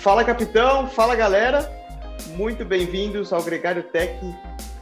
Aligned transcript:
Fala 0.00 0.24
capitão, 0.24 0.88
fala 0.88 1.14
galera, 1.14 1.60
muito 2.34 2.64
bem-vindos 2.64 3.34
ao 3.34 3.42
Gregário 3.42 3.82
Tech 3.82 4.18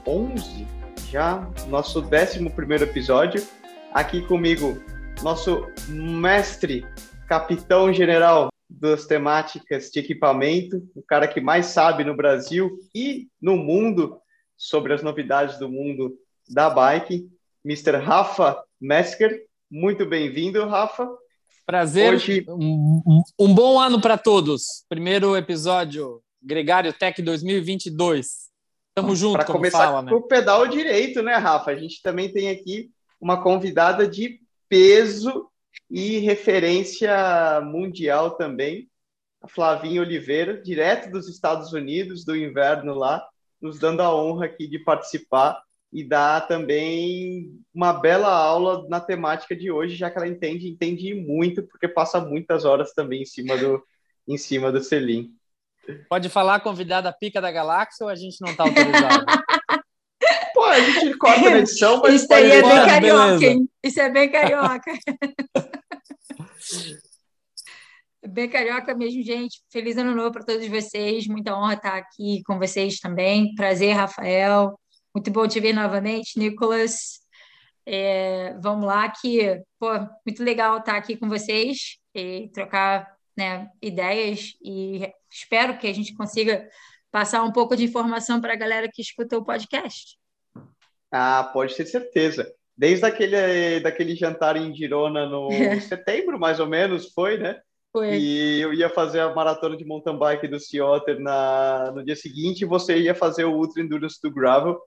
11, 0.07 0.65
já 1.11 1.41
nosso 1.67 2.01
11 2.01 2.85
episódio. 2.85 3.45
Aqui 3.93 4.23
comigo, 4.23 4.81
nosso 5.21 5.67
mestre, 5.89 6.87
capitão 7.27 7.93
general 7.93 8.49
das 8.71 9.07
temáticas 9.07 9.91
de 9.91 9.99
equipamento, 9.99 10.89
o 10.95 11.03
cara 11.03 11.27
que 11.27 11.41
mais 11.41 11.67
sabe 11.67 12.05
no 12.05 12.15
Brasil 12.15 12.79
e 12.95 13.27
no 13.43 13.57
mundo 13.57 14.21
sobre 14.57 14.95
as 14.95 15.03
novidades 15.03 15.59
do 15.59 15.69
mundo 15.69 16.15
da 16.49 16.71
bike, 16.71 17.29
Mr. 17.65 17.97
Rafa 17.97 18.63
Mesker. 18.81 19.47
Muito 19.69 20.07
bem-vindo, 20.07 20.65
Rafa. 20.65 21.11
Prazer. 21.69 22.15
Hoje... 22.15 22.47
Um, 22.49 23.23
um 23.39 23.55
bom 23.55 23.79
ano 23.79 24.01
para 24.01 24.17
todos. 24.17 24.87
Primeiro 24.89 25.37
episódio 25.37 26.23
Gregário 26.43 26.95
Tech 26.95 27.21
2022. 27.21 28.49
Tamo 28.95 29.15
junto, 29.15 29.35
Para 29.35 29.45
começar 29.45 29.85
fala, 29.85 30.01
né? 30.01 30.11
com 30.11 30.17
o 30.17 30.23
pedal 30.23 30.67
direito, 30.67 31.23
né, 31.23 31.35
Rafa? 31.35 31.71
A 31.71 31.77
gente 31.77 32.01
também 32.01 32.33
tem 32.33 32.49
aqui 32.49 32.91
uma 33.21 33.43
convidada 33.43 34.09
de 34.09 34.41
peso 34.67 35.51
e 35.91 36.17
referência 36.21 37.61
mundial 37.61 38.31
também, 38.31 38.89
a 39.43 39.47
Flavinha 39.47 40.01
Oliveira, 40.01 40.63
direto 40.63 41.11
dos 41.11 41.29
Estados 41.29 41.75
Unidos, 41.75 42.25
do 42.25 42.35
inverno 42.35 42.95
lá, 42.95 43.23
nos 43.61 43.79
dando 43.79 44.01
a 44.01 44.15
honra 44.15 44.47
aqui 44.47 44.67
de 44.67 44.79
participar 44.79 45.63
e 45.93 46.05
dar 46.05 46.47
também 46.47 47.51
uma 47.75 47.93
bela 47.93 48.29
aula 48.29 48.87
na 48.89 49.01
temática 49.01 49.57
de 49.57 49.71
hoje, 49.71 49.97
já 49.97 50.11
que 50.11 50.19
ela 50.19 50.29
entende, 50.29 50.69
entende 50.69 51.15
muito, 51.15 51.63
porque 51.63 51.89
passa 51.89 52.21
muitas 52.21 52.65
horas 52.65 52.93
também 52.93 53.23
em 53.23 53.27
cima 53.27 53.57
do, 53.57 53.83
em 54.27 54.37
cima 54.37 54.71
do 54.71 54.83
selim. 54.83 55.31
Pode 56.09 56.29
falar 56.29 56.61
convidada 56.61 57.13
pica 57.13 57.41
da 57.41 57.51
galáxia 57.51 58.05
ou 58.05 58.11
a 58.11 58.15
gente 58.15 58.37
não 58.41 58.51
está 58.51 58.65
autorizado? 58.65 59.25
Pô, 60.53 60.65
a 60.65 60.81
gente 60.81 61.17
corta 61.17 61.51
na 61.51 61.59
edição, 61.59 62.01
mas 62.03 62.23
Isso 62.23 62.35
aí 62.35 62.51
é 62.51 62.63
bem 62.63 62.87
carioca, 62.87 63.47
hein? 63.47 63.69
Isso 63.83 64.01
é 64.01 64.11
bem 64.11 64.31
carioca. 64.31 64.93
bem 68.29 68.49
carioca 68.49 68.95
mesmo, 68.95 69.23
gente. 69.23 69.63
Feliz 69.71 69.97
ano 69.97 70.15
novo 70.15 70.33
para 70.33 70.45
todos 70.45 70.67
vocês. 70.69 71.27
Muita 71.27 71.57
honra 71.57 71.75
estar 71.75 71.97
aqui 71.97 72.43
com 72.45 72.59
vocês 72.59 72.99
também. 72.99 73.55
Prazer, 73.55 73.95
Rafael. 73.95 74.79
Muito 75.19 75.33
bom 75.33 75.49
te 75.49 75.59
ver 75.59 75.73
novamente, 75.73 76.39
Nicolas. 76.39 77.19
É, 77.85 78.55
vamos 78.61 78.87
lá, 78.87 79.11
que 79.11 79.61
pô, 79.77 79.89
muito 80.25 80.45
legal 80.45 80.79
estar 80.79 80.97
aqui 80.97 81.17
com 81.17 81.29
vocês 81.29 81.99
e 82.15 82.49
trocar 82.55 83.17
né, 83.37 83.69
ideias 83.83 84.53
e 84.63 85.13
espero 85.29 85.77
que 85.77 85.89
a 85.89 85.93
gente 85.93 86.15
consiga 86.15 86.69
passar 87.11 87.43
um 87.43 87.51
pouco 87.51 87.75
de 87.75 87.83
informação 87.83 88.41
para 88.41 88.53
a 88.53 88.57
galera 88.57 88.89
que 88.89 89.03
escuta 89.03 89.37
o 89.37 89.45
podcast. 89.45 90.17
Ah, 91.11 91.51
pode 91.53 91.75
ter 91.75 91.87
certeza. 91.87 92.49
Desde 92.77 93.05
aquele, 93.05 93.81
daquele 93.81 94.15
jantar 94.15 94.57
em 94.57 94.73
Girona 94.73 95.27
no 95.27 95.49
setembro, 95.83 96.39
mais 96.39 96.61
ou 96.61 96.69
menos, 96.69 97.13
foi, 97.13 97.39
né? 97.39 97.61
Foi. 97.93 98.19
E 98.19 98.61
eu 98.61 98.73
ia 98.73 98.91
fazer 98.91 99.21
a 99.21 99.35
maratona 99.35 99.77
de 99.77 99.85
mountain 99.85 100.19
bike 100.19 100.47
do 100.47 100.61
Ciotter 100.61 101.19
na, 101.19 101.91
no 101.95 102.05
dia 102.05 102.17
seguinte 102.17 102.63
e 102.63 102.67
você 102.67 102.99
ia 102.99 103.15
fazer 103.15 103.45
o 103.45 103.55
Ultra 103.55 103.83
Endurance 103.83 104.19
do 104.23 104.31
Gravel. 104.31 104.79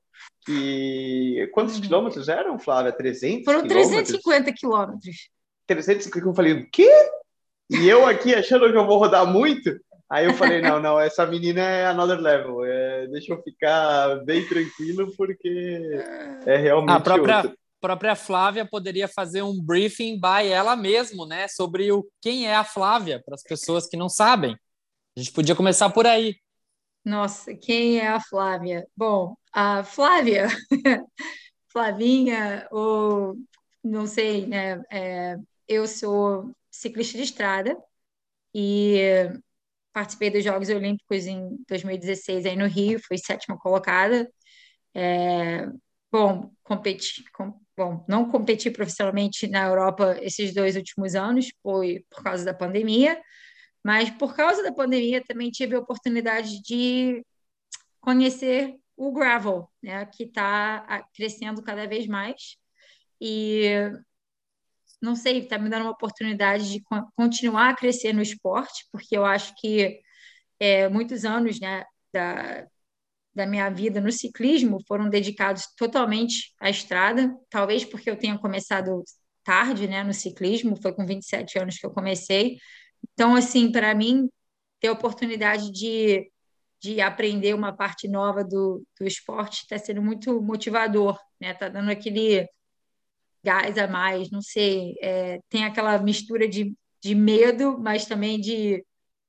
E 0.48 1.50
quantos 1.54 1.76
uhum. 1.76 1.82
quilômetros 1.82 2.30
eram, 2.30 2.60
Flávia? 2.60 2.92
300 2.92 3.44
Foram 3.44 3.68
350 3.68 4.54
quilômetros. 4.54 5.30
350 5.68 6.28
eu 6.28 6.34
falei, 6.34 6.54
o 6.54 6.70
quê? 6.70 6.92
E 7.70 7.88
eu 7.88 8.06
aqui 8.06 8.36
achando 8.36 8.70
que 8.70 8.78
eu 8.78 8.86
vou 8.86 8.98
rodar 8.98 9.26
muito. 9.26 9.80
Aí 10.10 10.26
eu 10.26 10.34
falei, 10.34 10.62
não, 10.62 10.82
não, 10.82 11.00
essa 11.00 11.26
menina 11.26 11.62
é 11.62 11.86
another 11.86 12.20
level. 12.20 12.66
É, 12.66 13.08
deixa 13.08 13.34
eu 13.34 13.42
ficar 13.42 14.18
bem 14.26 14.46
tranquilo, 14.46 15.12
porque 15.16 15.80
é 16.46 16.58
realmente. 16.58 16.92
A 16.92 17.00
própria, 17.00 17.54
própria 17.82 18.16
Flávia 18.16 18.66
poderia 18.66 19.08
fazer 19.08 19.42
um 19.42 19.60
briefing 19.60 20.20
by 20.20 20.48
ela 20.48 20.76
mesma, 20.76 21.26
né? 21.26 21.48
Sobre 21.48 21.92
o 21.92 22.08
quem 22.22 22.48
é 22.48 22.56
a 22.56 22.64
Flávia, 22.64 23.22
para 23.26 23.36
as 23.36 23.44
pessoas 23.44 23.88
que 23.88 23.98
não 23.98 24.08
sabem. 24.08 24.56
A 25.18 25.20
gente 25.20 25.34
podia 25.34 25.56
começar 25.56 25.90
por 25.90 26.06
aí. 26.06 26.36
Nossa, 27.04 27.54
quem 27.56 27.98
é 27.98 28.08
a 28.08 28.20
Flávia? 28.20 28.88
Bom, 28.96 29.36
a 29.52 29.84
Flávia, 29.84 30.48
Flavinha, 31.68 32.68
ou 32.72 33.36
não 33.84 34.06
sei, 34.06 34.46
né? 34.46 34.82
É, 34.92 35.36
eu 35.68 35.88
sou 35.88 36.56
ciclista 36.70 37.18
de 37.18 37.24
estrada 37.24 37.76
e 38.54 39.30
participei 39.92 40.30
dos 40.30 40.44
Jogos 40.44 40.70
Olímpicos 40.70 41.26
em 41.26 41.58
2016 41.68 42.46
aí 42.46 42.56
no 42.56 42.68
Rio, 42.68 43.00
fui 43.06 43.18
sétima 43.18 43.58
colocada. 43.58 44.32
É, 44.94 45.68
bom, 46.12 46.52
competi, 46.64 47.24
com, 47.34 47.60
bom, 47.82 48.06
não 48.08 48.30
competi 48.30 48.70
profissionalmente 48.70 49.48
na 49.48 49.66
Europa 49.66 50.18
esses 50.22 50.54
dois 50.54 50.76
últimos 50.76 51.16
anos, 51.16 51.50
foi 51.64 52.06
por 52.10 52.24
causa 52.24 52.46
da 52.46 52.54
pandemia, 52.54 53.20
mas 53.84 54.12
por 54.12 54.36
causa 54.36 54.62
da 54.62 54.72
pandemia 54.72 55.24
também 55.28 55.50
tive 55.50 55.76
a 55.76 55.80
oportunidade 55.80 56.62
de 56.62 57.26
conhecer 58.00 58.76
o 58.96 59.12
gravel, 59.12 59.68
né, 59.82 60.06
que 60.06 60.26
está 60.26 61.08
crescendo 61.16 61.64
cada 61.64 61.88
vez 61.88 62.06
mais. 62.06 62.56
E 63.20 63.92
não 65.02 65.16
sei, 65.16 65.40
está 65.40 65.58
me 65.58 65.70
dando 65.70 65.84
uma 65.84 65.92
oportunidade 65.92 66.72
de 66.72 66.84
continuar 67.16 67.70
a 67.70 67.76
crescer 67.76 68.14
no 68.14 68.22
esporte, 68.22 68.86
porque 68.92 69.18
eu 69.18 69.26
acho 69.26 69.56
que 69.56 70.00
é, 70.60 70.88
muitos 70.88 71.26
anos 71.26 71.60
né, 71.60 71.84
da, 72.14 72.68
da 73.34 73.46
minha 73.46 73.70
vida 73.70 74.02
no 74.02 74.12
ciclismo 74.12 74.80
foram 74.88 75.10
dedicados 75.10 75.66
totalmente 75.78 76.54
à 76.60 76.70
estrada, 76.70 77.34
talvez 77.50 77.86
porque 77.86 78.10
eu 78.10 78.18
tenha 78.18 78.38
começado 78.38 79.04
tarde 79.44 79.88
né, 79.88 80.04
no 80.04 80.14
ciclismo, 80.14 80.80
foi 80.82 80.94
com 80.94 81.06
27 81.06 81.58
anos 81.60 81.78
que 81.78 81.86
eu 81.86 81.92
comecei, 81.92 82.58
então, 83.14 83.36
assim, 83.36 83.72
para 83.72 83.94
mim, 83.96 84.30
ter 84.80 84.88
a 84.88 84.94
oportunidade 84.94 85.72
de, 85.72 86.30
de 86.82 87.02
aprender 87.02 87.54
uma 87.54 87.76
parte 87.76 88.08
nova 88.08 88.44
do, 88.44 88.84
do 89.00 89.06
esporte 89.06 89.62
está 89.62 89.78
sendo 89.78 90.02
muito 90.02 90.42
motivador, 90.42 91.18
né? 91.40 91.52
Está 91.52 91.70
dando 91.70 91.92
aquele 91.92 92.48
gás 93.44 93.78
a 93.78 93.88
mais, 93.88 94.30
não 94.32 94.42
sei. 94.42 94.96
É, 95.02 95.40
tem 95.50 95.66
aquela 95.66 95.98
mistura 96.00 96.48
de, 96.48 96.76
de 97.02 97.16
medo, 97.16 97.78
mas 97.80 98.06
também 98.06 98.40
de, 98.40 98.86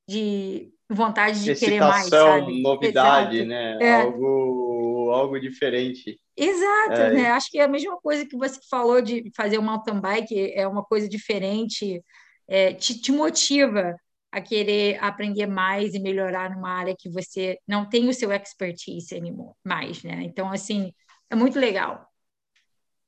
de 0.08 0.72
vontade 0.94 1.42
de 1.42 1.53
Excitação, 1.53 1.78
querer 1.78 1.80
mais, 1.80 2.08
sabe? 2.08 2.62
novidade, 2.62 3.36
Exato. 3.36 3.48
né? 3.48 3.78
É. 3.80 4.03
Algo, 4.03 5.10
algo 5.12 5.41
diferente. 5.41 6.19
Exato, 6.36 7.00
é. 7.00 7.10
né? 7.12 7.30
Acho 7.30 7.50
que 7.50 7.58
é 7.58 7.64
a 7.64 7.69
mesma 7.69 7.97
coisa 8.00 8.26
que 8.26 8.36
você 8.36 8.58
falou 8.70 9.00
de 9.00 9.31
fazer 9.36 9.58
o 9.58 9.62
mountain 9.62 10.00
bike, 10.00 10.52
é 10.54 10.66
uma 10.66 10.82
coisa 10.82 11.08
diferente, 11.08 12.02
é, 12.48 12.72
te, 12.72 13.00
te 13.00 13.12
motiva 13.12 13.97
a 14.31 14.41
querer 14.41 14.98
aprender 15.04 15.47
mais 15.47 15.92
e 15.94 16.00
melhorar 16.00 16.50
numa 16.50 16.70
área 16.70 16.97
que 16.98 17.10
você 17.10 17.58
não 17.69 17.86
tem 17.86 18.08
o 18.08 18.14
seu 18.14 18.32
expertise 18.32 19.14
anymore, 19.14 19.54
mais, 19.62 20.02
né? 20.02 20.22
Então, 20.22 20.50
assim, 20.50 20.91
é 21.28 21.36
muito 21.36 21.58
legal. 21.58 22.06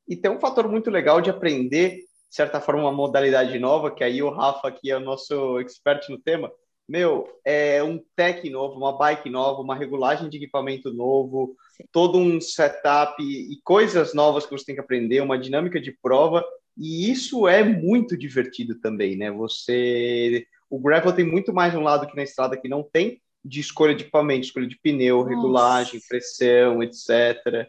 E 0.06 0.14
tem 0.14 0.30
um 0.30 0.38
fator 0.38 0.68
muito 0.68 0.90
legal 0.90 1.22
de 1.22 1.30
aprender, 1.30 1.96
de 1.96 2.06
certa 2.28 2.60
forma, 2.60 2.82
uma 2.82 2.92
modalidade 2.92 3.58
nova, 3.58 3.90
que 3.90 4.04
aí 4.04 4.22
o 4.22 4.28
Rafa, 4.28 4.70
que 4.70 4.90
é 4.90 4.96
o 4.98 5.00
nosso 5.00 5.58
expert 5.60 6.06
no 6.10 6.18
tema, 6.18 6.52
meu, 6.88 7.26
é 7.44 7.82
um 7.82 8.02
tech 8.14 8.48
novo, 8.50 8.76
uma 8.76 8.96
bike 8.96 9.30
nova, 9.30 9.62
uma 9.62 9.74
regulagem 9.74 10.28
de 10.28 10.36
equipamento 10.36 10.92
novo, 10.92 11.56
Sim. 11.76 11.84
todo 11.90 12.18
um 12.18 12.40
setup 12.40 13.22
e 13.22 13.58
coisas 13.64 14.12
novas 14.14 14.44
que 14.44 14.52
você 14.52 14.66
tem 14.66 14.74
que 14.74 14.80
aprender, 14.80 15.20
uma 15.20 15.38
dinâmica 15.38 15.80
de 15.80 15.92
prova 15.92 16.44
e 16.76 17.10
isso 17.10 17.46
é 17.46 17.62
muito 17.62 18.16
divertido 18.16 18.74
também, 18.76 19.16
né? 19.16 19.30
Você. 19.30 20.46
O 20.68 20.78
gravel 20.78 21.12
tem 21.12 21.24
muito 21.24 21.52
mais 21.52 21.74
um 21.74 21.82
lado 21.82 22.06
que 22.06 22.16
na 22.16 22.22
estrada 22.22 22.56
que 22.56 22.68
não 22.68 22.82
tem, 22.82 23.20
de 23.44 23.60
escolha 23.60 23.94
de 23.94 24.02
equipamento, 24.02 24.46
escolha 24.46 24.66
de 24.66 24.78
pneu, 24.78 25.18
Nossa. 25.18 25.30
regulagem, 25.30 26.00
pressão, 26.08 26.82
etc. 26.82 27.68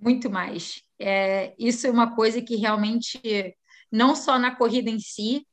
Muito 0.00 0.30
mais. 0.30 0.82
É, 0.98 1.54
isso 1.58 1.86
é 1.86 1.90
uma 1.90 2.14
coisa 2.14 2.40
que 2.40 2.56
realmente, 2.56 3.20
não 3.90 4.14
só 4.14 4.38
na 4.38 4.54
corrida 4.54 4.90
em 4.90 5.00
si, 5.00 5.44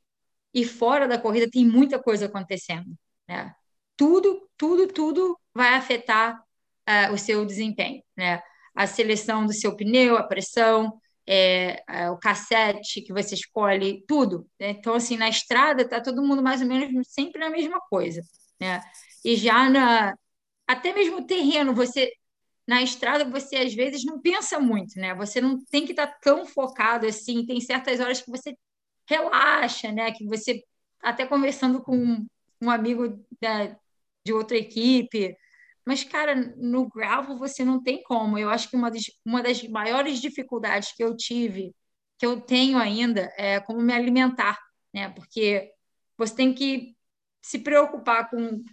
e 0.53 0.65
fora 0.65 1.07
da 1.07 1.19
corrida 1.19 1.49
tem 1.49 1.65
muita 1.65 2.01
coisa 2.01 2.25
acontecendo. 2.25 2.95
Né? 3.27 3.53
Tudo, 3.95 4.47
tudo, 4.57 4.88
tudo 4.88 5.39
vai 5.53 5.75
afetar 5.75 6.41
uh, 6.88 7.13
o 7.13 7.17
seu 7.17 7.45
desempenho. 7.45 8.03
Né? 8.15 8.41
A 8.75 8.88
seleção 8.88 9.45
do 9.45 9.53
seu 9.53 9.75
pneu, 9.75 10.17
a 10.17 10.23
pressão, 10.23 10.99
é, 11.27 11.83
é, 11.89 12.09
o 12.09 12.17
cassete 12.17 13.01
que 13.01 13.11
você 13.11 13.35
escolhe, 13.35 14.03
tudo. 14.07 14.47
Né? 14.59 14.69
Então, 14.71 14.94
assim, 14.94 15.17
na 15.17 15.27
estrada 15.29 15.81
está 15.83 15.99
todo 16.01 16.23
mundo 16.23 16.41
mais 16.41 16.61
ou 16.61 16.67
menos 16.67 17.07
sempre 17.09 17.39
na 17.39 17.49
mesma 17.49 17.81
coisa. 17.81 18.21
Né? 18.59 18.81
E 19.25 19.35
já 19.35 19.69
na. 19.69 20.13
Até 20.67 20.94
mesmo 20.94 21.17
o 21.17 21.25
terreno, 21.25 21.73
você. 21.73 22.11
Na 22.67 22.81
estrada, 22.81 23.23
você 23.25 23.57
às 23.57 23.73
vezes 23.73 24.03
não 24.03 24.19
pensa 24.21 24.59
muito, 24.59 24.99
né? 24.99 25.15
Você 25.15 25.39
não 25.39 25.57
tem 25.65 25.85
que 25.85 25.91
estar 25.94 26.07
tá 26.07 26.17
tão 26.21 26.45
focado 26.45 27.05
assim. 27.07 27.45
Tem 27.45 27.61
certas 27.61 27.99
horas 28.01 28.21
que 28.21 28.29
você 28.29 28.53
relaxa, 29.07 29.92
né? 29.92 30.12
Que 30.12 30.25
você, 30.25 30.63
até 31.01 31.25
conversando 31.25 31.81
com 31.81 32.25
um 32.62 32.69
amigo 32.71 33.24
da, 33.42 33.75
de 34.25 34.33
outra 34.33 34.57
equipe. 34.57 35.36
Mas, 35.86 36.04
cara, 36.04 36.36
no 36.57 36.88
gravel 36.89 37.38
você 37.38 37.63
não 37.63 37.81
tem 37.81 38.04
como. 38.04 38.38
Eu 38.38 38.50
acho 38.50 38.69
que 38.69 38.75
uma 38.75 38.92
das, 38.92 39.04
uma 39.25 39.42
das 39.42 39.63
maiores 39.63 40.19
dificuldades 40.19 40.94
que 40.94 41.04
eu 41.04 41.15
tive, 41.15 41.74
que 42.18 42.25
eu 42.25 42.42
tenho 42.42 42.77
ainda, 42.77 43.31
é 43.38 43.59
como 43.62 43.81
me 43.81 43.94
alimentar, 43.94 44.59
né? 44.94 45.09
Porque 45.09 45.71
você 46.18 46.36
tem 46.36 46.54
que 46.54 46.95
se 47.42 47.59
preocupar 47.59 48.30
com 48.30 48.63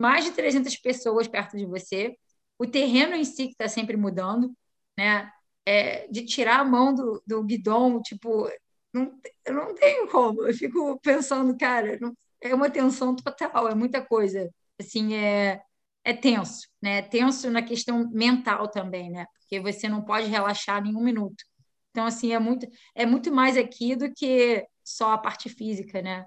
mais 0.00 0.24
de 0.24 0.32
300 0.32 0.76
pessoas 0.76 1.28
perto 1.28 1.56
de 1.56 1.66
você, 1.66 2.16
o 2.58 2.66
terreno 2.66 3.14
em 3.14 3.24
si 3.24 3.46
que 3.46 3.52
está 3.52 3.68
sempre 3.68 3.96
mudando, 3.96 4.52
né? 4.98 5.30
É, 5.64 6.06
de 6.08 6.24
tirar 6.24 6.60
a 6.60 6.64
mão 6.64 6.94
do, 6.94 7.22
do 7.26 7.42
guidão, 7.44 8.00
tipo, 8.02 8.48
não, 8.96 9.20
eu 9.44 9.54
não 9.54 9.74
tenho 9.74 10.08
como. 10.08 10.46
Eu 10.46 10.54
fico 10.54 10.98
pensando, 11.00 11.56
cara, 11.56 11.98
não, 12.00 12.16
é 12.40 12.54
uma 12.54 12.70
tensão 12.70 13.14
total, 13.14 13.68
é 13.68 13.74
muita 13.74 14.00
coisa. 14.00 14.50
Assim, 14.78 15.14
é, 15.14 15.60
é 16.04 16.12
tenso, 16.14 16.68
né? 16.80 16.98
É 16.98 17.02
tenso 17.02 17.50
na 17.50 17.62
questão 17.62 18.08
mental 18.10 18.68
também, 18.68 19.10
né? 19.10 19.26
Porque 19.40 19.60
você 19.60 19.88
não 19.88 20.02
pode 20.02 20.28
relaxar 20.28 20.82
nenhum 20.82 21.02
minuto. 21.02 21.44
Então, 21.90 22.04
assim, 22.04 22.32
é 22.32 22.38
muito, 22.38 22.66
é 22.94 23.06
muito 23.06 23.32
mais 23.32 23.56
aqui 23.56 23.96
do 23.96 24.12
que 24.12 24.66
só 24.84 25.12
a 25.12 25.18
parte 25.18 25.48
física, 25.48 26.02
né? 26.02 26.26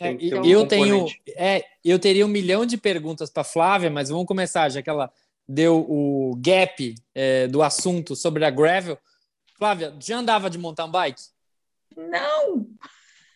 É, 0.00 0.10
um 0.10 0.44
eu 0.44 0.66
tenho, 0.66 1.06
é, 1.36 1.64
eu 1.84 1.98
teria 1.98 2.24
um 2.24 2.28
milhão 2.28 2.64
de 2.64 2.76
perguntas 2.76 3.28
para 3.28 3.42
Flávia, 3.42 3.90
mas 3.90 4.08
vamos 4.08 4.26
começar, 4.26 4.68
já 4.68 4.80
que 4.80 4.88
ela 4.88 5.12
deu 5.48 5.84
o 5.88 6.36
gap 6.36 6.94
é, 7.14 7.48
do 7.48 7.62
assunto 7.62 8.14
sobre 8.14 8.44
a 8.44 8.50
gravel. 8.50 8.96
Flávia, 9.58 9.94
já 10.00 10.18
andava 10.18 10.48
de 10.48 10.56
mountain 10.56 10.90
bike? 10.90 11.20
Não. 11.96 12.68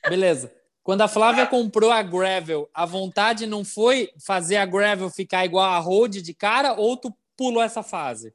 Beleza. 0.09 0.55
Quando 0.83 1.03
a 1.03 1.09
Flávia 1.09 1.47
comprou 1.47 1.91
a 1.91 2.03
gravel, 2.03 2.69
a 2.73 2.87
vontade 2.87 3.47
não 3.47 3.65
foi 3.65 4.11
fazer 4.25 4.57
a 4.57 4.67
gravel 4.67 5.11
ficar 5.11 5.45
igual 5.45 5.65
a 5.65 5.79
road 5.79 6.23
de 6.23 6.35
cara 6.35 6.75
ou 6.75 6.97
tu 6.97 7.15
pulou 7.37 7.63
essa 7.63 7.83
fase? 7.83 8.35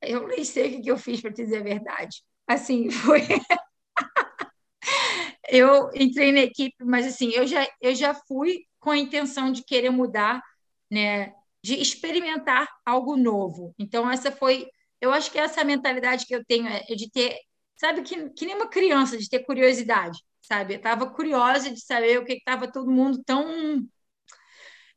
Eu 0.00 0.26
nem 0.26 0.44
sei 0.44 0.78
o 0.78 0.82
que 0.82 0.90
eu 0.90 0.98
fiz 0.98 1.20
para 1.20 1.32
te 1.32 1.44
dizer 1.44 1.58
a 1.58 1.62
verdade. 1.62 2.22
Assim, 2.46 2.90
foi 2.92 3.26
eu 5.52 5.90
entrei 5.94 6.32
na 6.32 6.40
equipe, 6.40 6.82
mas 6.82 7.06
assim, 7.06 7.30
eu 7.30 7.46
já, 7.46 7.68
eu 7.80 7.94
já 7.94 8.14
fui 8.14 8.64
com 8.80 8.90
a 8.90 8.96
intenção 8.96 9.52
de 9.52 9.62
querer 9.62 9.90
mudar, 9.90 10.42
né? 10.90 11.34
De 11.62 11.74
experimentar 11.74 12.66
algo 12.86 13.16
novo. 13.16 13.74
Então, 13.78 14.10
essa 14.10 14.32
foi. 14.32 14.66
Eu 15.02 15.12
acho 15.12 15.32
que 15.32 15.38
essa 15.38 15.64
mentalidade 15.64 16.24
que 16.24 16.34
eu 16.34 16.44
tenho 16.44 16.68
é 16.68 16.94
de 16.94 17.10
ter, 17.10 17.36
sabe, 17.76 18.02
que, 18.02 18.30
que 18.30 18.46
nem 18.46 18.54
uma 18.54 18.68
criança, 18.68 19.18
de 19.18 19.28
ter 19.28 19.40
curiosidade, 19.40 20.16
sabe? 20.40 20.74
Eu 20.74 20.76
estava 20.76 21.10
curiosa 21.10 21.68
de 21.70 21.84
saber 21.84 22.18
o 22.20 22.24
que 22.24 22.34
estava 22.34 22.70
todo 22.70 22.88
mundo 22.88 23.20
tão. 23.26 23.84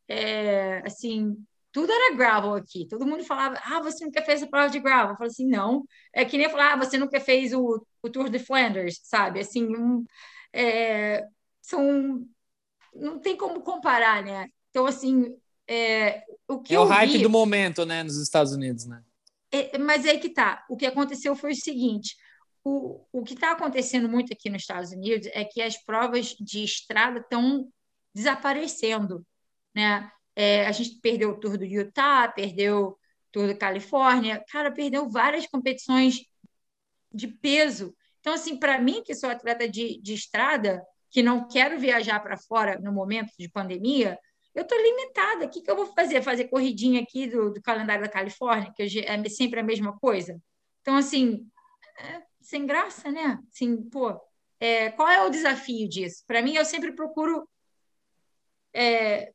É, 0.08 0.84
assim, 0.86 1.36
tudo 1.72 1.92
era 1.92 2.16
gravel 2.16 2.54
aqui. 2.54 2.88
Todo 2.88 3.08
mundo 3.08 3.24
falava, 3.24 3.60
ah, 3.64 3.82
você 3.82 4.06
nunca 4.06 4.22
fez 4.22 4.44
a 4.44 4.48
prova 4.48 4.70
de 4.70 4.80
gravel. 4.80 5.14
Eu 5.14 5.18
falei 5.18 5.32
assim, 5.32 5.48
não. 5.48 5.84
É 6.14 6.24
que 6.24 6.38
nem 6.38 6.50
falar, 6.50 6.74
ah, 6.74 6.78
você 6.78 7.00
nunca 7.00 7.20
fez 7.20 7.52
o, 7.52 7.84
o 8.04 8.10
Tour 8.10 8.30
de 8.30 8.38
Flanders, 8.38 9.00
sabe? 9.04 9.40
Assim, 9.40 9.66
um, 9.76 10.06
é, 10.54 11.26
são 11.64 12.24
não 12.94 13.20
tem 13.20 13.36
como 13.36 13.62
comparar, 13.62 14.24
né? 14.24 14.50
Então, 14.70 14.86
assim, 14.86 15.36
é, 15.68 16.24
o 16.48 16.62
que 16.62 16.76
é 16.76 16.80
o 16.80 16.86
hype 16.86 17.14
vi, 17.14 17.24
do 17.24 17.30
momento, 17.30 17.86
né, 17.86 18.04
nos 18.04 18.18
Estados 18.18 18.54
Unidos, 18.54 18.86
né? 18.86 19.04
É, 19.56 19.78
mas 19.78 20.06
é 20.06 20.12
aí 20.12 20.20
que 20.20 20.30
tá. 20.30 20.66
O 20.70 20.78
que 20.78 20.86
aconteceu 20.86 21.36
foi 21.36 21.52
o 21.52 21.56
seguinte: 21.56 22.16
o, 22.64 23.06
o 23.12 23.24
que 23.24 23.34
está 23.34 23.52
acontecendo 23.52 24.10
muito 24.10 24.34
aqui 24.34 24.50
nos 24.50 24.64
Estados 24.64 24.92
Unidos 24.92 25.28
é 25.34 25.46
que 25.46 25.62
as 25.62 25.78
provas 25.84 26.36
de 26.40 26.64
estrada 26.64 27.20
estão 27.20 27.68
desaparecendo, 28.14 29.26
né? 29.74 30.10
É, 30.36 30.68
a 30.68 30.72
gente 30.72 31.00
perdeu 31.02 31.32
o 31.32 31.40
Tour 31.40 31.58
do 31.58 31.66
Utah, 31.66 32.28
perdeu 32.28 32.88
o 32.88 32.98
Tour 33.32 33.48
da 33.48 33.56
Califórnia, 33.56 34.44
cara, 34.50 34.72
perdeu 34.72 35.10
várias 35.10 35.48
competições 35.48 36.20
de 37.14 37.28
peso 37.28 37.96
então, 38.26 38.34
assim, 38.34 38.58
para 38.58 38.82
mim, 38.82 39.04
que 39.04 39.14
sou 39.14 39.30
atleta 39.30 39.70
de, 39.70 40.02
de 40.02 40.16
estrada, 40.16 40.84
que 41.12 41.22
não 41.22 41.48
quero 41.48 41.78
viajar 41.78 42.20
para 42.20 42.36
fora 42.36 42.80
no 42.80 42.92
momento 42.92 43.32
de 43.38 43.48
pandemia, 43.48 44.18
eu 44.56 44.64
estou 44.64 44.82
limitada. 44.82 45.46
O 45.46 45.50
que, 45.50 45.62
que 45.62 45.70
eu 45.70 45.76
vou 45.76 45.88
fazer? 45.88 46.22
Fazer 46.22 46.46
corridinha 46.46 47.02
aqui 47.02 47.28
do, 47.28 47.52
do 47.52 47.62
calendário 47.62 48.04
da 48.04 48.10
Califórnia, 48.10 48.72
que 48.74 48.82
é 48.82 49.30
sempre 49.30 49.60
a 49.60 49.64
mesma 49.64 49.98
coisa? 50.00 50.42
Então, 50.82 50.96
assim, 50.96 51.46
é, 52.00 52.22
sem 52.42 52.66
graça, 52.66 53.12
né? 53.12 53.40
Assim, 53.52 53.84
pô, 53.90 54.18
é, 54.60 54.92
qual 54.92 55.10
é 55.10 55.22
o 55.26 55.30
desafio 55.30 55.90
disso? 55.90 56.24
Para 56.26 56.42
mim, 56.42 56.56
eu 56.56 56.64
sempre 56.64 56.94
procuro 56.94 57.48
é, 58.74 59.34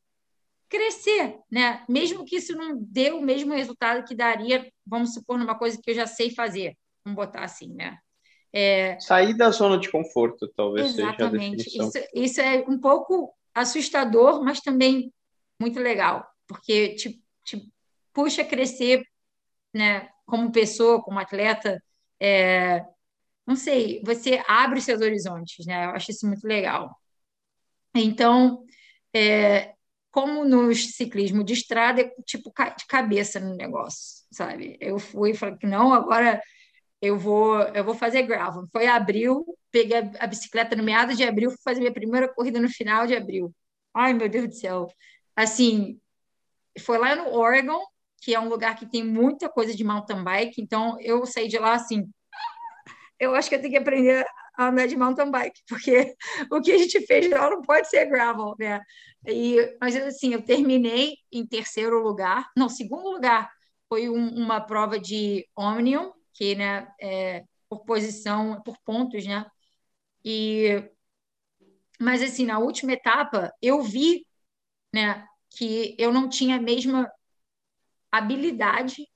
crescer, 0.67 1.37
né? 1.51 1.85
Mesmo 1.87 2.25
que 2.25 2.37
isso 2.37 2.55
não 2.55 2.77
dê 2.79 3.11
o 3.11 3.21
mesmo 3.21 3.53
resultado 3.53 4.03
que 4.05 4.15
daria, 4.15 4.71
vamos 4.85 5.13
supor, 5.13 5.37
numa 5.37 5.57
coisa 5.57 5.79
que 5.81 5.91
eu 5.91 5.95
já 5.95 6.07
sei 6.07 6.31
fazer, 6.31 6.75
vamos 7.05 7.17
botar 7.17 7.43
assim, 7.43 7.73
né? 7.73 7.97
É... 8.53 8.99
Sair 8.99 9.35
da 9.35 9.49
zona 9.51 9.77
de 9.77 9.89
conforto, 9.89 10.47
talvez 10.55 10.97
Exatamente. 10.97 11.17
seja 11.17 11.25
a 11.25 11.29
definição. 11.29 11.87
Isso, 11.87 12.09
isso 12.13 12.41
é 12.41 12.65
um 12.67 12.79
pouco 12.79 13.33
assustador, 13.53 14.43
mas 14.43 14.59
também 14.61 15.13
muito 15.59 15.79
legal, 15.79 16.27
porque 16.47 16.95
te, 16.95 17.21
te 17.43 17.71
puxa 18.13 18.41
a 18.41 18.45
crescer 18.45 19.03
né, 19.73 20.09
como 20.25 20.51
pessoa, 20.51 21.01
como 21.01 21.19
atleta. 21.19 21.81
É, 22.19 22.85
não 23.45 23.55
sei, 23.55 24.01
você 24.05 24.43
abre 24.47 24.81
seus 24.81 25.01
horizontes, 25.01 25.65
né? 25.65 25.85
Eu 25.85 25.91
acho 25.91 26.11
isso 26.11 26.27
muito 26.27 26.47
legal. 26.47 26.95
Então, 27.95 28.63
é, 29.13 29.73
como 30.11 30.45
no 30.45 30.73
ciclismo 30.75 31.43
de 31.43 31.53
estrada, 31.53 32.01
é 32.01 32.11
tipo 32.25 32.51
de 32.77 32.85
cabeça 32.87 33.39
no 33.39 33.55
negócio, 33.55 34.25
sabe? 34.31 34.77
Eu 34.79 34.99
fui 34.99 35.31
e 35.31 35.35
falei 35.35 35.57
que 35.57 35.67
não, 35.67 35.93
agora 35.93 36.41
eu 37.01 37.17
vou, 37.17 37.59
eu 37.59 37.83
vou 37.83 37.95
fazer 37.95 38.23
gravel. 38.23 38.67
Foi 38.71 38.87
abril, 38.87 39.45
peguei 39.71 39.97
a 40.19 40.27
bicicleta 40.27 40.75
no 40.75 40.83
meado 40.83 41.15
de 41.15 41.23
abril, 41.23 41.49
fui 41.49 41.59
fazer 41.63 41.79
minha 41.79 41.93
primeira 41.93 42.27
corrida 42.33 42.59
no 42.59 42.69
final 42.69 43.07
de 43.07 43.15
abril. 43.15 43.53
Ai, 43.93 44.13
meu 44.13 44.29
Deus 44.29 44.47
do 44.47 44.53
céu. 44.53 44.87
Assim, 45.35 45.99
foi 46.79 46.97
lá 46.97 47.15
no 47.15 47.33
Oregon, 47.33 47.81
que 48.21 48.35
é 48.35 48.39
um 48.39 48.49
lugar 48.49 48.75
que 48.75 48.85
tem 48.85 49.03
muita 49.03 49.49
coisa 49.49 49.75
de 49.75 49.83
mountain 49.83 50.23
bike, 50.23 50.61
então 50.61 50.97
eu 51.01 51.25
saí 51.25 51.47
de 51.47 51.57
lá 51.57 51.73
assim, 51.73 52.07
eu 53.19 53.35
acho 53.35 53.49
que 53.49 53.55
eu 53.55 53.59
tenho 53.59 53.71
que 53.71 53.79
aprender 53.79 54.25
a 54.57 54.67
andar 54.67 54.87
de 54.87 54.95
mountain 54.95 55.31
bike, 55.31 55.61
porque 55.67 56.15
o 56.51 56.61
que 56.61 56.71
a 56.71 56.77
gente 56.77 57.05
fez 57.05 57.29
lá 57.29 57.49
não 57.49 57.61
pode 57.61 57.89
ser 57.89 58.05
gravel, 58.05 58.55
né? 58.59 58.81
E, 59.27 59.77
mas 59.79 59.95
assim, 59.95 60.33
eu 60.33 60.41
terminei 60.43 61.15
em 61.31 61.45
terceiro 61.45 62.01
lugar, 62.01 62.49
não, 62.55 62.69
segundo 62.69 63.09
lugar, 63.09 63.51
foi 63.89 64.09
um, 64.09 64.29
uma 64.29 64.61
prova 64.61 64.99
de 64.99 65.47
Omnium, 65.55 66.11
que 66.33 66.55
né, 66.55 66.87
é, 67.01 67.43
por 67.69 67.85
posição, 67.85 68.61
por 68.63 68.77
pontos, 68.83 69.25
né? 69.25 69.45
E 70.25 70.89
mas 71.99 72.21
assim, 72.23 72.45
na 72.45 72.59
última 72.59 72.93
etapa, 72.93 73.53
eu 73.61 73.81
vi, 73.83 74.25
né, 74.93 75.27
que 75.51 75.95
eu 75.99 76.11
não 76.13 76.29
tinha 76.29 76.57
a 76.57 76.61
mesma 76.61 77.11
habilidade 78.11 79.07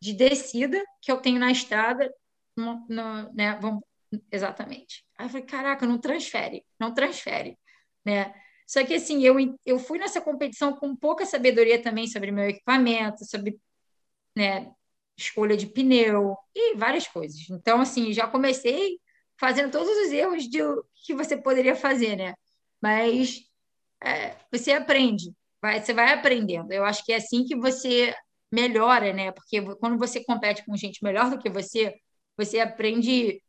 de 0.00 0.12
descida 0.14 0.82
que 1.02 1.10
eu 1.12 1.18
tenho 1.20 1.38
na 1.40 1.50
estrada, 1.52 2.12
no, 2.56 2.86
no, 2.88 3.32
né, 3.34 3.58
vamos, 3.60 3.82
exatamente. 4.30 5.04
Aí 5.18 5.26
eu 5.26 5.30
falei, 5.30 5.46
caraca, 5.46 5.86
não 5.86 5.98
transfere, 5.98 6.64
não 6.78 6.94
transfere, 6.94 7.58
né? 8.04 8.34
Só 8.66 8.84
que 8.84 8.94
assim, 8.94 9.22
eu, 9.24 9.36
eu 9.64 9.78
fui 9.78 9.98
nessa 9.98 10.20
competição 10.20 10.74
com 10.76 10.96
pouca 10.96 11.24
sabedoria 11.26 11.82
também 11.82 12.06
sobre 12.08 12.32
meu 12.32 12.48
equipamento, 12.48 13.24
sobre 13.24 13.58
né, 14.36 14.72
escolha 15.16 15.56
de 15.56 15.66
pneu 15.66 16.36
e 16.54 16.76
várias 16.76 17.06
coisas. 17.06 17.48
Então, 17.50 17.80
assim, 17.80 18.12
já 18.12 18.26
comecei 18.26 18.98
fazendo 19.38 19.70
todos 19.70 19.88
os 19.88 20.12
erros 20.12 20.44
de, 20.44 20.58
que 21.04 21.14
você 21.14 21.36
poderia 21.36 21.74
fazer, 21.76 22.16
né? 22.16 22.34
Mas 22.80 23.40
é, 24.02 24.36
você 24.52 24.72
aprende, 24.72 25.32
vai, 25.60 25.80
você 25.82 25.92
vai 25.94 26.12
aprendendo. 26.12 26.72
Eu 26.72 26.84
acho 26.84 27.04
que 27.04 27.12
é 27.12 27.16
assim 27.16 27.44
que 27.44 27.56
você 27.56 28.14
melhora, 28.52 29.12
né? 29.12 29.32
Porque 29.32 29.60
quando 29.76 29.98
você 29.98 30.22
compete 30.24 30.64
com 30.64 30.76
gente 30.76 31.02
melhor 31.02 31.30
do 31.30 31.38
que 31.38 31.50
você, 31.50 31.94
você 32.36 32.60
aprende 32.60 33.42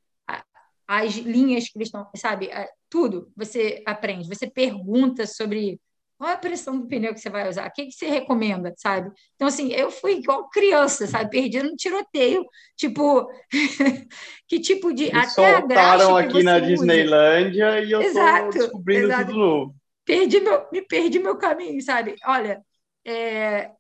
as 0.88 1.16
linhas 1.16 1.68
que 1.68 1.78
eles 1.78 1.90
estão, 1.90 2.10
sabe? 2.16 2.50
Tudo 2.90 3.32
você 3.36 3.84
aprende. 3.86 4.28
Você 4.30 4.50
pergunta 4.50 5.28
sobre 5.28 5.82
qual 6.18 6.32
é 6.32 6.34
a 6.34 6.38
pressão 6.38 6.80
do 6.80 6.88
pneu 6.88 7.14
que 7.14 7.20
você 7.20 7.30
vai 7.30 7.48
usar? 7.48 7.68
O 7.68 7.72
que, 7.72 7.86
que 7.86 7.92
você 7.92 8.08
recomenda, 8.08 8.74
sabe? 8.76 9.12
Então, 9.36 9.48
assim, 9.48 9.72
eu 9.72 9.92
fui 9.92 10.14
igual 10.14 10.50
criança, 10.50 11.06
sabe? 11.06 11.30
Perdida 11.30 11.64
no 11.64 11.76
tiroteio. 11.76 12.44
Tipo, 12.76 13.30
que 14.48 14.60
tipo 14.60 14.92
de. 14.92 15.10
Até 15.16 15.30
soltaram 15.30 16.18
aqui 16.18 16.42
na 16.42 16.58
usa. 16.58 16.66
Disneylândia 16.66 17.82
e 17.82 17.92
eu 17.92 18.02
tô 18.02 18.50
descobrindo 18.50 19.06
exato. 19.06 19.26
tudo 19.28 19.38
novo. 19.38 19.76
Perdi 20.04 20.40
meu, 20.40 20.68
me 20.72 20.82
perdi 20.82 21.20
meu 21.20 21.38
caminho, 21.38 21.82
sabe? 21.82 22.16
Olha, 22.26 22.64
é, 23.06 23.72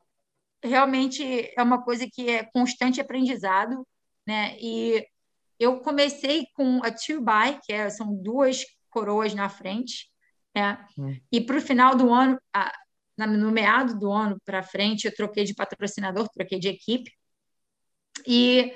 realmente 0.63 1.51
é 1.57 1.63
uma 1.63 1.81
coisa 1.81 2.07
que 2.11 2.29
é 2.29 2.43
constante 2.43 3.01
aprendizado, 3.01 3.87
né? 4.27 4.55
E 4.59 5.03
eu 5.59 5.79
comecei 5.79 6.45
com 6.53 6.81
a 6.83 6.91
two 6.91 7.19
by, 7.19 7.59
que 7.65 7.73
é, 7.73 7.89
são 7.89 8.13
duas 8.13 8.63
coroas 8.91 9.33
na 9.33 9.49
frente, 9.49 10.07
né? 10.57 10.83
Hum. 10.97 11.15
E 11.31 11.39
para 11.39 11.57
o 11.57 11.61
final 11.61 11.95
do 11.95 12.11
ano, 12.11 12.39
no 13.19 13.51
meado 13.51 13.97
do 13.99 14.11
ano 14.11 14.41
para 14.43 14.63
frente, 14.63 15.05
eu 15.05 15.13
troquei 15.13 15.43
de 15.43 15.53
patrocinador, 15.53 16.27
troquei 16.29 16.59
de 16.59 16.69
equipe. 16.69 17.11
E 18.25 18.73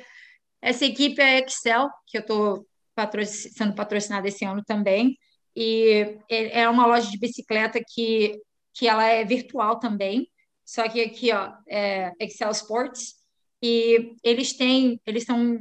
essa 0.61 0.85
equipe 0.85 1.19
é 1.19 1.38
a 1.38 1.39
Excel, 1.39 1.89
que 2.05 2.17
eu 2.17 2.21
estou 2.21 2.67
patroc 2.93 3.25
sendo 3.25 3.73
patrocinada 3.73 4.27
esse 4.27 4.45
ano 4.45 4.63
também. 4.63 5.17
E 5.55 6.19
é, 6.29 6.61
é 6.61 6.69
uma 6.69 6.85
loja 6.85 7.09
de 7.09 7.17
bicicleta 7.17 7.81
que, 7.83 8.39
que 8.73 8.88
ela 8.88 9.05
é 9.05 9.25
virtual 9.25 9.79
também. 9.79 10.29
Só 10.63 10.88
que 10.88 11.01
aqui, 11.01 11.31
ó, 11.33 11.51
é 11.67 12.11
Excel 12.19 12.51
Sports. 12.51 13.15
E 13.61 14.15
eles 14.23 14.53
têm, 14.53 15.01
eles 15.05 15.23
são 15.23 15.59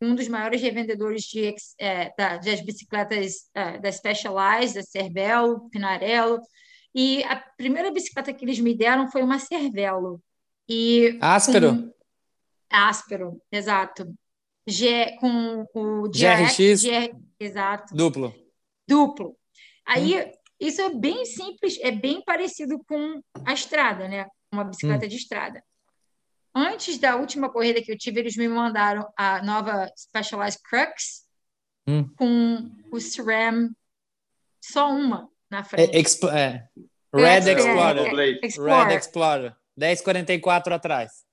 um 0.00 0.14
dos 0.14 0.28
maiores 0.28 0.62
revendedores 0.62 1.22
de, 1.22 1.54
é, 1.78 2.12
da, 2.16 2.36
das 2.36 2.60
bicicletas 2.60 3.48
é, 3.54 3.78
da 3.78 3.90
Specialized, 3.90 4.74
da 4.74 4.82
Cervelo, 4.82 5.68
Pinarello. 5.70 6.40
E 6.94 7.22
a 7.24 7.36
primeira 7.36 7.90
bicicleta 7.90 8.32
que 8.32 8.44
eles 8.44 8.58
me 8.58 8.76
deram 8.76 9.10
foi 9.10 9.22
uma 9.22 9.38
Cervelo. 9.38 10.22
E 10.68 11.18
áspero? 11.20 11.74
Com... 11.74 11.94
Áspero, 12.70 13.42
exato. 13.50 14.14
G, 14.66 15.16
com 15.18 15.64
o 15.74 16.02
GRX, 16.10 16.82
GR, 16.82 17.16
exato. 17.40 17.94
Duplo. 17.94 18.34
Duplo. 18.86 19.36
Aí, 19.86 20.20
hum. 20.20 20.32
isso 20.60 20.80
é 20.82 20.94
bem 20.94 21.24
simples, 21.24 21.78
é 21.80 21.90
bem 21.90 22.22
parecido 22.22 22.78
com 22.86 23.20
a 23.46 23.54
estrada, 23.54 24.06
né? 24.06 24.26
Uma 24.52 24.64
bicicleta 24.64 25.06
hum. 25.06 25.08
de 25.08 25.16
estrada. 25.16 25.62
Antes 26.58 26.98
da 26.98 27.14
última 27.14 27.48
corrida 27.48 27.80
que 27.80 27.92
eu 27.92 27.96
tive, 27.96 28.18
eles 28.18 28.36
me 28.36 28.48
mandaram 28.48 29.08
a 29.16 29.40
nova 29.44 29.88
Specialized 29.96 30.60
Crux 30.68 31.24
hum. 31.86 32.08
com 32.16 32.68
o 32.90 32.98
SRAM, 32.98 33.70
só 34.60 34.90
uma 34.90 35.28
na 35.48 35.62
frente. 35.62 35.94
É, 35.94 36.00
exp 36.00 36.24
é. 36.24 36.68
Red 37.14 37.50
Explorer. 37.52 38.18
É, 38.18 38.46
Explorer. 38.46 38.86
Red 38.88 38.96
Explorer. 38.96 39.56
1044 39.76 40.74
atrás. 40.74 41.24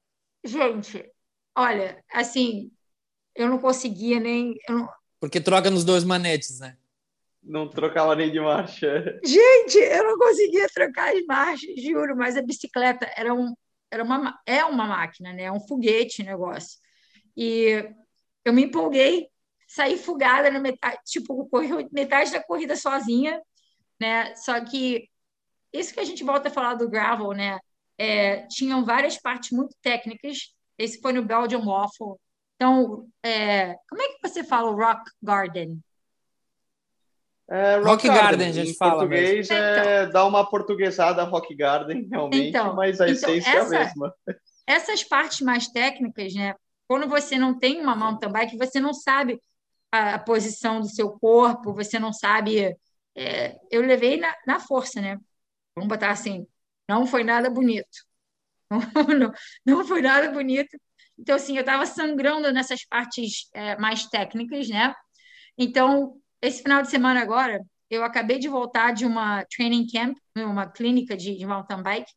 Gente, 0.44 1.12
olha, 1.58 2.04
assim, 2.14 2.72
eu 3.36 3.50
não 3.50 3.58
conseguia 3.58 4.20
nem. 4.20 4.56
Não... 4.70 4.88
Porque 5.20 5.42
troca 5.42 5.72
nos 5.72 5.84
dois 5.84 6.04
manetes, 6.04 6.60
né? 6.60 6.78
Não 7.42 7.68
trocava 7.68 8.16
nem 8.16 8.32
de 8.32 8.40
marcha. 8.40 9.20
Gente, 9.24 9.78
eu 9.78 10.04
não 10.04 10.18
conseguia 10.18 10.68
trocar 10.74 11.16
as 11.16 11.26
marchas, 11.26 11.82
juro, 11.82 12.16
mas 12.16 12.38
a 12.38 12.42
bicicleta 12.42 13.12
era 13.16 13.34
um, 13.34 13.54
era 13.96 14.04
uma, 14.04 14.40
é 14.46 14.64
uma 14.66 14.86
máquina, 14.86 15.34
né? 15.34 15.44
É 15.44 15.52
um 15.52 15.60
foguete 15.60 16.24
negócio. 16.24 16.80
E 17.36 17.90
eu 18.44 18.54
me 18.54 18.64
empolguei, 18.66 19.28
saí 19.68 19.98
fugada 19.98 20.52
na 20.52 20.60
metade, 20.60 21.00
tipo, 21.06 21.48
corri 21.50 21.88
metade 21.92 22.32
da 22.32 22.44
corrida 22.44 22.76
sozinha, 22.76 23.42
né? 24.00 24.36
Só 24.36 24.60
que 24.64 25.10
isso 25.74 25.94
que 25.94 26.00
a 26.00 26.04
gente 26.04 26.24
volta 26.24 26.50
a 26.50 26.52
falar 26.52 26.76
do 26.76 26.90
gravel, 26.90 27.32
né? 27.32 27.60
É, 27.98 28.46
tinham 28.48 28.86
várias 28.86 29.18
partes 29.18 29.52
muito 29.52 29.76
técnicas. 29.82 30.54
Esse 30.78 31.00
foi 31.02 31.14
no 31.14 31.24
Belgium 31.24 31.66
Waffle. 31.66 32.16
Então, 32.56 33.08
é, 33.24 33.76
como 33.90 34.02
é 34.02 34.08
que 34.10 34.20
você 34.22 34.44
fala 34.44 34.72
Rock 34.72 35.10
Garden? 35.22 35.82
É, 37.50 37.76
rock, 37.76 37.88
rock, 37.88 38.08
Garden, 38.08 38.22
Garden 38.24 38.48
a 38.48 38.52
gente 38.52 38.72
em 38.72 38.76
fala. 38.76 38.94
português 38.94 39.50
mesmo. 39.50 39.54
é 39.54 40.02
então, 40.02 40.12
dar 40.12 40.26
uma 40.26 40.50
portuguesada 40.50 41.24
Rock 41.24 41.54
Garden, 41.56 42.08
realmente, 42.10 42.50
então, 42.50 42.76
mas 42.76 43.00
a 43.00 43.08
então, 43.08 43.30
essência 43.30 43.50
essa, 43.50 43.76
é 43.76 43.78
a 43.78 43.86
mesma. 43.86 44.14
Essas 44.66 45.04
partes 45.04 45.42
mais 45.42 45.68
técnicas, 45.68 46.34
né? 46.34 46.56
Quando 46.88 47.08
você 47.08 47.38
não 47.38 47.58
tem 47.58 47.80
uma 47.80 47.96
mountain 47.96 48.32
bike, 48.32 48.58
você 48.58 48.80
não 48.80 48.94
sabe 48.94 49.40
a, 49.92 50.16
a 50.16 50.20
posição 50.20 50.82
do 50.82 50.90
seu 50.90 51.12
corpo, 51.12 51.74
você 51.74 52.00
não 52.00 52.12
sabe. 52.12 52.76
É, 53.16 53.56
eu 53.72 53.82
levei 53.82 54.18
na, 54.18 54.34
na 54.48 54.60
força, 54.60 55.00
né? 55.00 55.18
Vamos 55.76 55.90
botar 55.90 56.10
assim, 56.10 56.48
não 56.90 57.06
foi 57.06 57.24
nada 57.24 57.50
bonito. 57.50 58.06
Não, 58.96 59.20
não, 59.20 59.32
não 59.64 59.86
foi 59.86 60.02
nada 60.02 60.32
bonito. 60.32 60.76
Então, 61.20 61.36
assim, 61.36 61.56
eu 61.56 61.60
estava 61.62 61.86
sangrando 61.86 62.52
nessas 62.52 62.84
partes 62.84 63.48
é, 63.54 63.78
mais 63.78 64.08
técnicas, 64.08 64.68
né? 64.68 64.94
Então, 65.56 66.20
esse 66.42 66.62
final 66.62 66.82
de 66.82 66.90
semana 66.90 67.22
agora, 67.22 67.62
eu 67.90 68.04
acabei 68.04 68.40
de 68.40 68.48
voltar 68.48 68.94
de 68.94 69.06
uma 69.06 69.46
training 69.46 69.88
camp, 69.88 70.18
uma 70.36 70.70
clínica 70.70 71.16
de, 71.16 71.36
de 71.36 71.46
mountain 71.46 71.82
bike, 71.82 72.12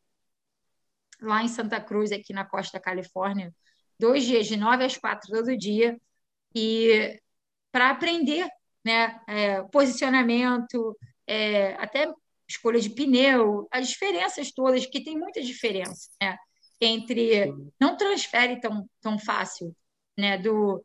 lá 1.20 1.42
em 1.42 1.48
Santa 1.48 1.80
Cruz, 1.80 2.12
aqui 2.12 2.32
na 2.32 2.44
costa 2.44 2.78
da 2.78 2.84
Califórnia, 2.84 3.52
dois 3.98 4.24
dias, 4.24 4.46
de 4.46 4.56
nove 4.56 4.84
às 4.84 4.96
quatro 4.96 5.30
todo 5.30 5.56
dia, 5.56 5.98
e 6.54 7.20
para 7.72 7.90
aprender 7.90 8.48
né, 8.84 9.20
é, 9.28 9.62
posicionamento, 9.64 10.96
é, 11.26 11.74
até 11.74 12.10
escolha 12.48 12.80
de 12.80 12.90
pneu, 12.90 13.68
as 13.70 13.88
diferenças 13.88 14.50
todas, 14.52 14.86
que 14.86 15.04
tem 15.04 15.18
muita 15.18 15.42
diferença 15.42 16.10
né, 16.20 16.36
entre. 16.80 17.52
Não 17.80 17.96
transfere 17.96 18.60
tão, 18.60 18.88
tão 19.00 19.18
fácil 19.18 19.76
né, 20.16 20.38
do, 20.38 20.84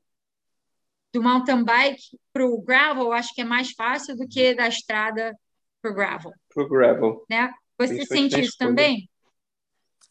do 1.13 1.21
mountain 1.21 1.63
bike 1.63 2.17
para 2.33 2.45
o 2.45 2.61
gravel, 2.61 3.13
acho 3.13 3.33
que 3.33 3.41
é 3.41 3.45
mais 3.45 3.71
fácil 3.71 4.17
do 4.17 4.27
que 4.27 4.55
da 4.55 4.67
estrada 4.67 5.37
para 5.81 5.91
o 5.91 5.93
gravel. 5.93 6.31
Para 6.53 6.63
o 6.63 6.67
gravel. 6.67 7.25
Né? 7.29 7.53
Você 7.77 8.05
sente 8.05 8.39
isso 8.41 8.57
também? 8.57 9.07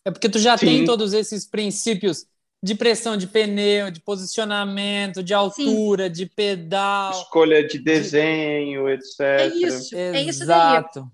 É 0.04 0.10
porque 0.10 0.28
tu 0.28 0.38
já 0.38 0.56
Sim. 0.56 0.66
tem 0.66 0.84
todos 0.84 1.12
esses 1.12 1.48
princípios 1.48 2.26
de 2.62 2.76
pressão 2.76 3.16
de 3.16 3.26
pneu, 3.26 3.90
de 3.90 4.00
posicionamento, 4.00 5.22
de 5.22 5.34
altura, 5.34 6.06
Sim. 6.06 6.12
de 6.12 6.26
pedal. 6.26 7.10
Escolha 7.10 7.66
de 7.66 7.78
desenho, 7.78 8.86
de... 8.86 8.92
etc. 8.92 9.20
É 9.20 9.46
isso, 9.48 9.96
é 9.96 10.22
isso 10.22 10.42
Exato. 10.44 11.10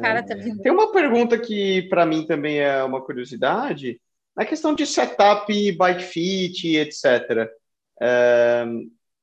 Cara, 0.00 0.22
tá 0.22 0.34
Tem 0.36 0.72
uma 0.72 0.92
pergunta 0.92 1.38
que 1.38 1.82
para 1.82 2.06
mim 2.06 2.24
também 2.24 2.58
é 2.58 2.82
uma 2.84 3.00
curiosidade, 3.00 4.00
na 4.34 4.44
questão 4.44 4.74
de 4.74 4.86
setup, 4.86 5.72
bike 5.72 6.02
fit, 6.02 6.76
etc. 6.76 7.50
É, 8.00 8.64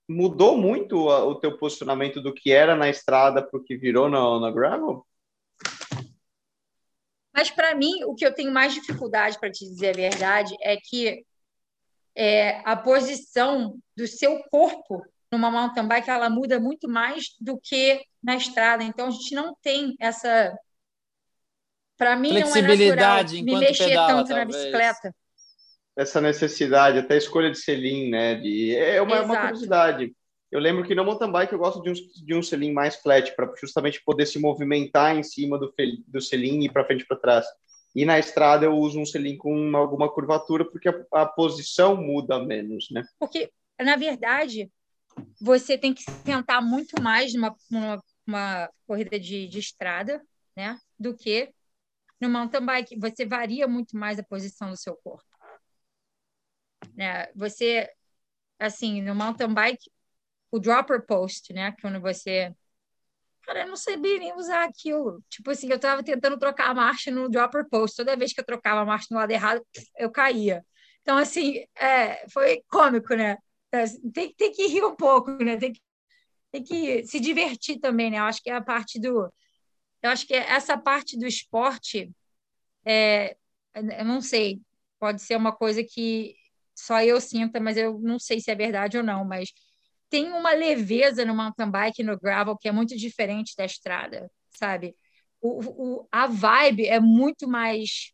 mudou 0.07 0.57
muito 0.57 1.07
o 1.07 1.35
teu 1.35 1.57
posicionamento 1.57 2.19
do 2.19 2.33
que 2.33 2.51
era 2.51 2.75
na 2.75 2.89
estrada 2.89 3.45
para 3.45 3.59
o 3.59 3.63
que 3.63 3.77
virou 3.77 4.09
na, 4.09 4.39
na 4.39 4.51
gravel? 4.51 5.05
Mas 7.31 7.49
para 7.49 7.75
mim, 7.75 8.03
o 8.05 8.15
que 8.15 8.25
eu 8.25 8.33
tenho 8.33 8.51
mais 8.51 8.73
dificuldade, 8.73 9.39
para 9.39 9.51
te 9.51 9.65
dizer 9.65 9.91
a 9.91 9.93
verdade, 9.93 10.55
é 10.61 10.77
que 10.77 11.23
é, 12.15 12.61
a 12.65 12.75
posição 12.75 13.77
do 13.95 14.07
seu 14.07 14.39
corpo 14.49 15.05
numa 15.31 15.51
mountain 15.51 15.88
bike 15.88 16.09
ela 16.09 16.29
muda 16.29 16.59
muito 16.59 16.89
mais 16.89 17.35
do 17.39 17.59
que 17.59 18.03
na 18.21 18.35
estrada. 18.35 18.83
Então 18.83 19.07
a 19.07 19.11
gente 19.11 19.35
não 19.35 19.55
tem 19.61 19.95
essa. 19.99 20.57
Para 21.95 22.15
mim, 22.15 22.33
não 22.39 22.55
é 22.55 22.61
natural 22.61 23.23
me 23.43 23.59
mexer 23.59 23.89
pedala, 23.89 24.07
tanto 24.07 24.27
talvez. 24.29 24.38
na 24.38 24.45
bicicleta 24.45 25.15
essa 26.00 26.22
necessidade, 26.22 26.98
até 26.98 27.15
a 27.15 27.18
escolha 27.18 27.51
de 27.51 27.58
selim, 27.58 28.10
né? 28.10 28.36
De, 28.36 28.74
é 28.74 29.01
uma, 29.01 29.18
é 29.18 29.22
uma 29.22 29.38
curiosidade. 29.38 30.15
Eu 30.50 30.60
lembro 30.60 30.86
que 30.86 30.96
no 30.96 31.03
mountain 31.03 31.29
bike 31.29 31.51
eu 31.51 31.60
gosto 31.60 31.82
de 31.82 31.89
um, 31.89 32.25
de 32.25 32.34
um 32.34 32.41
selim 32.41 32.72
mais 32.72 32.96
flat, 32.96 33.36
para 33.36 33.53
justamente 33.60 34.01
poder 34.03 34.25
se 34.25 34.39
movimentar 34.39 35.18
em 35.18 35.24
cima 35.24 35.60
do, 35.60 35.74
do 36.08 36.22
selim 36.22 36.63
e 36.63 36.72
para 36.72 36.86
frente 36.86 37.01
e 37.01 37.06
para 37.06 37.18
trás. 37.18 37.46
E 37.94 38.06
na 38.06 38.18
estrada 38.18 38.65
eu 38.65 38.77
uso 38.77 38.98
um 38.98 39.06
selim 39.06 39.38
com 39.38 39.75
alguma 39.75 40.10
curvatura, 40.10 40.63
porque 40.63 40.88
a, 40.88 40.96
a, 41.12 41.25
posição 41.25 41.98
muda 41.98 42.39
menos, 42.39 42.88
né? 42.91 43.03
Porque, 43.20 43.51
na 43.77 43.98
verdade, 43.98 44.72
você 45.39 45.77
tem 45.77 45.94
que 45.94 46.03
sentar 46.25 46.62
muito 46.62 47.01
mais 47.01 47.34
numa, 47.34 47.53
numa, 47.70 48.03
numa 48.25 48.70
corrida 48.88 49.20
de, 49.20 49.50
de 49.50 49.60
estrada, 49.60 50.22
né? 50.56 50.79
Do 50.98 51.13
que 51.13 51.50
no 52.22 52.29
mountain 52.29 52.65
bike. 52.65 52.98
Você 52.98 53.25
varia 53.25 53.68
muito 53.68 53.98
mais 53.98 54.18
a 54.18 54.24
posição 54.24 54.70
do 54.70 54.77
seu 54.77 54.96
corpo. 54.96 55.28
Né? 56.95 57.27
Você, 57.36 57.89
assim, 58.59 59.01
no 59.01 59.15
mountain 59.15 59.53
bike, 59.53 59.91
o 60.51 60.59
dropper 60.59 61.05
post, 61.05 61.53
né? 61.53 61.75
Quando 61.81 62.00
você. 62.01 62.53
Cara, 63.43 63.62
eu 63.62 63.67
não 63.67 63.75
sabia 63.75 64.19
nem 64.19 64.36
usar 64.36 64.63
aquilo. 64.65 65.24
Tipo 65.29 65.51
assim, 65.51 65.69
eu 65.69 65.77
estava 65.77 66.03
tentando 66.03 66.38
trocar 66.38 66.69
a 66.69 66.74
marcha 66.74 67.12
no 67.12 67.29
dropper 67.29 67.67
post. 67.69 67.98
Toda 67.98 68.15
vez 68.17 68.33
que 68.33 68.39
eu 68.39 68.45
trocava 68.45 68.81
a 68.81 68.86
marcha 68.86 69.07
no 69.12 69.17
lado 69.17 69.31
errado, 69.31 69.65
eu 69.98 70.12
caía. 70.12 70.65
Então, 71.01 71.17
assim, 71.17 71.65
é, 71.75 72.27
foi 72.29 72.63
cômico, 72.69 73.15
né? 73.15 73.38
É, 73.71 73.86
tem, 74.13 74.33
tem 74.36 74.51
que 74.51 74.67
rir 74.67 74.83
um 74.83 74.95
pouco, 74.95 75.31
né? 75.43 75.57
Tem 75.57 75.74
que, 75.74 75.81
tem 76.51 76.63
que 76.63 77.05
se 77.07 77.19
divertir 77.19 77.79
também, 77.79 78.12
né? 78.12 78.19
Eu 78.19 78.24
acho 78.25 78.41
que 78.41 78.50
é 78.50 78.55
a 78.55 78.62
parte 78.63 79.00
do. 79.00 79.31
Eu 80.01 80.12
acho 80.12 80.27
que 80.27 80.33
essa 80.33 80.77
parte 80.77 81.17
do 81.17 81.25
esporte, 81.27 82.12
é, 82.86 83.38
eu 83.75 84.05
não 84.05 84.21
sei, 84.21 84.62
pode 85.00 85.21
ser 85.21 85.36
uma 85.38 85.51
coisa 85.55 85.83
que 85.83 86.36
só 86.79 87.03
eu 87.03 87.19
sinta, 87.19 87.59
mas 87.59 87.77
eu 87.77 88.00
não 88.00 88.17
sei 88.17 88.39
se 88.39 88.50
é 88.50 88.55
verdade 88.55 88.98
ou 88.98 89.03
não, 89.03 89.25
mas 89.25 89.51
tem 90.09 90.31
uma 90.31 90.53
leveza 90.53 91.25
no 91.25 91.36
mountain 91.36 91.69
bike 91.69 92.03
no 92.03 92.17
gravel 92.17 92.57
que 92.57 92.67
é 92.67 92.71
muito 92.71 92.95
diferente 92.95 93.53
da 93.55 93.65
estrada, 93.65 94.29
sabe? 94.50 94.95
O, 95.41 95.59
o 95.59 96.07
a 96.12 96.25
vibe 96.25 96.88
é 96.88 97.00
muito 97.00 97.48
mais 97.48 98.12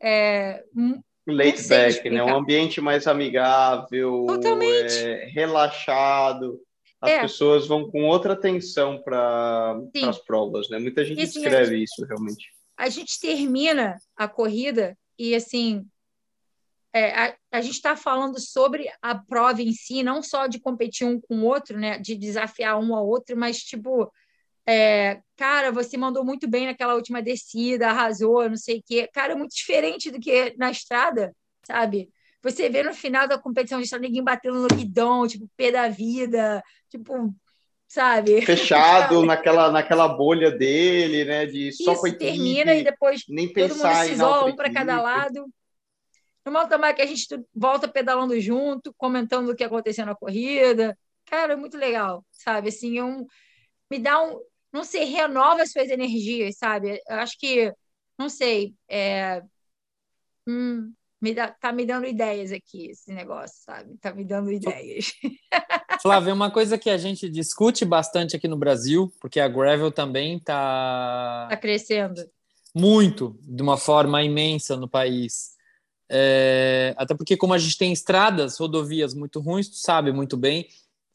é, 0.00 0.62
laid 1.26 1.68
back, 1.68 2.08
né? 2.08 2.22
Um 2.22 2.36
ambiente 2.36 2.80
mais 2.80 3.06
amigável, 3.06 4.26
é, 4.62 5.28
relaxado. 5.32 6.60
as 7.00 7.10
é. 7.10 7.20
pessoas 7.22 7.66
vão 7.66 7.90
com 7.90 8.04
outra 8.04 8.34
atenção 8.34 9.02
para 9.02 9.78
as 10.08 10.18
provas, 10.18 10.68
né? 10.68 10.78
Muita 10.78 11.04
gente 11.04 11.22
assim, 11.22 11.40
escreve 11.40 11.82
isso, 11.82 12.04
realmente. 12.06 12.50
A 12.76 12.88
gente 12.88 13.18
termina 13.18 13.96
a 14.14 14.28
corrida 14.28 14.96
e, 15.18 15.34
assim, 15.34 15.86
é, 16.96 17.14
a, 17.14 17.36
a, 17.52 17.60
gente 17.60 17.74
está 17.74 17.94
falando 17.94 18.40
sobre 18.40 18.88
a 19.02 19.14
prova 19.14 19.60
em 19.60 19.72
si, 19.72 20.02
não 20.02 20.22
só 20.22 20.46
de 20.46 20.58
competir 20.58 21.06
um 21.06 21.20
com 21.20 21.40
o 21.40 21.44
outro, 21.44 21.78
né? 21.78 21.98
De 21.98 22.16
desafiar 22.16 22.78
um 22.78 22.94
ao 22.94 23.06
outro, 23.06 23.36
mas, 23.36 23.58
tipo, 23.58 24.10
é, 24.66 25.20
cara, 25.36 25.70
você 25.70 25.98
mandou 25.98 26.24
muito 26.24 26.48
bem 26.48 26.64
naquela 26.64 26.94
última 26.94 27.20
descida, 27.20 27.88
arrasou, 27.88 28.48
não 28.48 28.56
sei 28.56 28.78
o 28.78 28.82
quê. 28.84 29.08
Cara, 29.12 29.34
é 29.34 29.36
muito 29.36 29.54
diferente 29.54 30.10
do 30.10 30.18
que 30.18 30.54
na 30.56 30.70
estrada, 30.70 31.34
sabe? 31.66 32.08
Você 32.42 32.70
vê 32.70 32.82
no 32.82 32.94
final 32.94 33.28
da 33.28 33.36
competição 33.36 33.78
de 33.78 33.84
estrada 33.84 34.06
ninguém 34.06 34.24
batendo 34.24 34.60
no 34.60 34.68
guidão, 34.68 35.26
tipo, 35.28 35.50
pé 35.54 35.70
da 35.70 35.88
vida, 35.88 36.62
tipo, 36.88 37.34
sabe? 37.86 38.40
Fechado 38.40 39.22
naquela, 39.26 39.70
naquela 39.70 40.08
bolha 40.08 40.50
dele, 40.50 41.26
né? 41.26 41.44
De 41.44 41.72
só 41.72 41.92
Isso, 41.92 42.00
com 42.00 42.06
a 42.06 42.08
equipe, 42.08 42.24
termina 42.24 42.74
e 42.74 42.82
depois 42.82 43.22
nem 43.28 43.52
todo 43.52 43.76
mundo 43.76 43.94
se 43.96 44.12
isola 44.12 44.46
um 44.46 44.56
para 44.56 44.72
cada 44.72 44.98
lado. 44.98 45.46
No 46.46 46.52
mountain 46.52 46.78
bike 46.78 47.02
a 47.02 47.06
gente 47.06 47.26
volta 47.52 47.88
pedalando 47.88 48.40
junto, 48.40 48.94
comentando 48.94 49.50
o 49.50 49.56
que 49.56 49.64
aconteceu 49.64 50.06
na 50.06 50.14
corrida. 50.14 50.96
Cara, 51.26 51.54
é 51.54 51.56
muito 51.56 51.76
legal, 51.76 52.24
sabe? 52.30 52.68
Assim, 52.68 52.96
é 52.98 53.04
um, 53.04 53.26
me 53.90 53.98
dá 53.98 54.22
um, 54.22 54.40
não 54.72 54.84
sei, 54.84 55.04
renova 55.04 55.62
as 55.62 55.72
suas 55.72 55.90
energias, 55.90 56.56
sabe? 56.56 57.00
Eu 57.08 57.16
acho 57.16 57.36
que, 57.36 57.74
não 58.16 58.28
sei, 58.28 58.76
é, 58.88 59.42
hum, 60.46 60.92
me 61.20 61.34
dá, 61.34 61.48
tá 61.48 61.72
me 61.72 61.84
dando 61.84 62.06
ideias 62.06 62.52
aqui 62.52 62.90
esse 62.90 63.12
negócio, 63.12 63.56
sabe? 63.64 63.96
Tá 63.98 64.14
me 64.14 64.24
dando 64.24 64.52
ideias. 64.52 65.12
Flávia, 66.00 66.32
uma 66.32 66.52
coisa 66.52 66.78
que 66.78 66.90
a 66.90 66.96
gente 66.96 67.28
discute 67.28 67.84
bastante 67.84 68.36
aqui 68.36 68.46
no 68.46 68.56
Brasil, 68.56 69.12
porque 69.20 69.40
a 69.40 69.48
gravel 69.48 69.90
também 69.90 70.38
tá 70.38 71.48
tá 71.50 71.56
crescendo 71.56 72.22
muito, 72.72 73.36
de 73.40 73.62
uma 73.62 73.78
forma 73.78 74.22
imensa 74.22 74.76
no 74.76 74.86
país. 74.86 75.55
É, 76.08 76.94
até 76.96 77.14
porque 77.14 77.36
como 77.36 77.52
a 77.52 77.58
gente 77.58 77.76
tem 77.76 77.92
estradas, 77.92 78.58
rodovias 78.58 79.14
muito 79.14 79.40
ruins, 79.40 79.68
tu 79.68 79.76
sabe 79.76 80.12
muito 80.12 80.36
bem, 80.36 80.68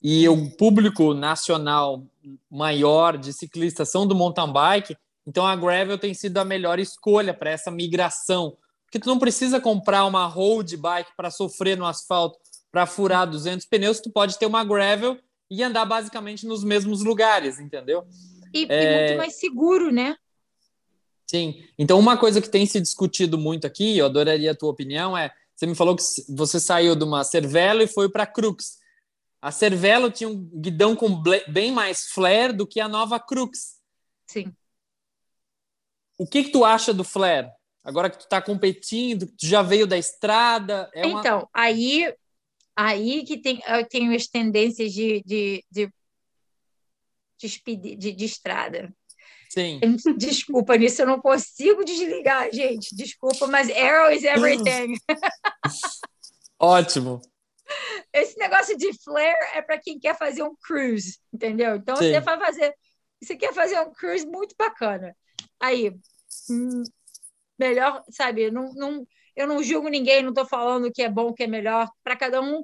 e 0.04 0.28
o 0.28 0.50
público 0.52 1.14
nacional 1.14 2.04
maior 2.50 3.18
de 3.18 3.32
ciclistas 3.32 3.90
são 3.90 4.06
do 4.06 4.16
mountain 4.16 4.52
bike, 4.52 4.98
então 5.26 5.46
a 5.46 5.56
gravel 5.56 5.98
tem 5.98 6.14
sido 6.14 6.38
a 6.38 6.46
melhor 6.46 6.80
escolha 6.80 7.34
para 7.34 7.52
essa 7.52 7.72
migração, 7.72 8.58
porque 8.86 9.00
tu 9.00 9.08
não 9.08 9.20
precisa 9.20 9.62
comprar 9.62 10.06
uma 10.06 10.26
road 10.26 10.76
bike 10.76 11.12
para 11.16 11.32
sofrer 11.32 11.78
no 11.78 11.86
asfalto, 11.86 12.38
para 12.72 12.86
furar 12.86 13.30
200 13.30 13.66
pneus, 13.66 14.00
tu 14.00 14.10
pode 14.10 14.38
ter 14.40 14.46
uma 14.46 14.64
gravel 14.64 15.18
e 15.50 15.62
andar 15.62 15.86
basicamente 15.86 16.46
nos 16.46 16.64
mesmos 16.64 17.04
lugares, 17.04 17.60
entendeu? 17.60 18.06
E, 18.54 18.66
é... 18.70 18.84
e 18.84 19.08
muito 19.08 19.18
mais 19.18 19.36
seguro, 19.36 19.92
né? 19.92 20.16
Sim. 21.32 21.64
Então, 21.80 21.98
uma 21.98 22.18
coisa 22.18 22.42
que 22.42 22.50
tem 22.50 22.66
se 22.66 22.82
discutido 22.82 23.38
muito 23.38 23.66
aqui, 23.66 23.98
eu 23.98 24.06
adoraria 24.06 24.52
a 24.52 24.56
tua 24.56 24.70
opinião, 24.70 25.18
é: 25.18 25.34
você 25.56 25.66
me 25.66 25.74
falou 25.74 25.96
que 25.96 26.04
você 26.28 26.60
saiu 26.60 26.94
de 26.94 27.06
uma 27.06 27.24
Cervelo 27.24 27.82
e 27.82 27.88
foi 27.88 28.10
para 28.10 28.28
Crux. 28.28 28.80
A 29.42 29.50
Cervelo 29.50 30.12
tinha 30.12 30.28
um 30.28 30.44
guidão 30.60 30.94
com 30.94 31.24
bem 31.48 31.72
mais 31.72 32.08
flare 32.08 32.52
do 32.52 32.68
que 32.68 32.82
a 32.82 32.90
nova 32.90 33.18
Crux. 33.18 33.80
Sim. 34.28 34.54
O 36.18 36.28
que, 36.28 36.44
que 36.44 36.50
tu 36.50 36.66
acha 36.66 36.94
do 36.94 37.06
flare? 37.06 37.50
Agora 37.82 38.10
que 38.10 38.18
tu 38.18 38.26
está 38.26 38.42
competindo, 38.42 39.26
tu 39.28 39.46
já 39.46 39.62
veio 39.62 39.88
da 39.88 39.98
estrada. 39.98 40.92
É 40.94 41.06
uma... 41.06 41.22
Então, 41.22 41.48
aí, 41.54 42.14
aí 42.76 43.24
que 43.24 43.38
tem, 43.38 43.62
eu 43.68 43.88
tenho 43.88 44.14
as 44.14 44.28
tendências 44.28 44.92
de, 44.92 45.24
de, 45.26 45.64
de, 45.72 45.90
de, 47.40 47.96
de, 47.96 48.12
de 48.12 48.26
estrada. 48.26 48.94
Sim. 49.52 49.82
Desculpa, 50.18 50.78
nisso 50.78 51.02
eu 51.02 51.06
não 51.06 51.20
consigo 51.20 51.84
desligar, 51.84 52.50
gente. 52.54 52.96
Desculpa, 52.96 53.48
mas 53.48 53.70
arrow 53.70 54.10
is 54.10 54.24
everything. 54.24 54.94
Ótimo. 56.58 57.22
Esse 58.14 58.40
negócio 58.40 58.78
de 58.78 58.94
flare 59.04 59.36
é 59.54 59.62
para 59.62 59.78
quem 59.78 60.00
quer 60.00 60.18
fazer 60.18 60.42
um 60.42 60.56
cruise, 60.56 61.20
entendeu? 61.34 61.76
Então 61.76 61.98
Sim. 61.98 62.14
você 62.14 62.22
vai 62.22 62.40
fazer, 62.40 62.74
você 63.22 63.36
quer 63.36 63.54
fazer 63.54 63.78
um 63.82 63.92
cruise 63.92 64.26
muito 64.26 64.56
bacana. 64.58 65.14
Aí, 65.60 65.90
hum, 66.50 66.84
melhor, 67.60 68.06
sabe? 68.10 68.50
Não, 68.50 68.74
não, 68.74 69.06
eu 69.36 69.48
não 69.48 69.62
julgo 69.62 69.90
ninguém, 69.90 70.24
não 70.24 70.30
estou 70.30 70.46
falando 70.46 70.86
o 70.86 70.92
que 70.94 71.02
é 71.02 71.10
bom, 71.10 71.28
o 71.28 71.34
que 71.34 71.44
é 71.44 71.48
melhor. 71.48 71.90
Para 72.02 72.16
cada 72.16 72.40
um 72.42 72.64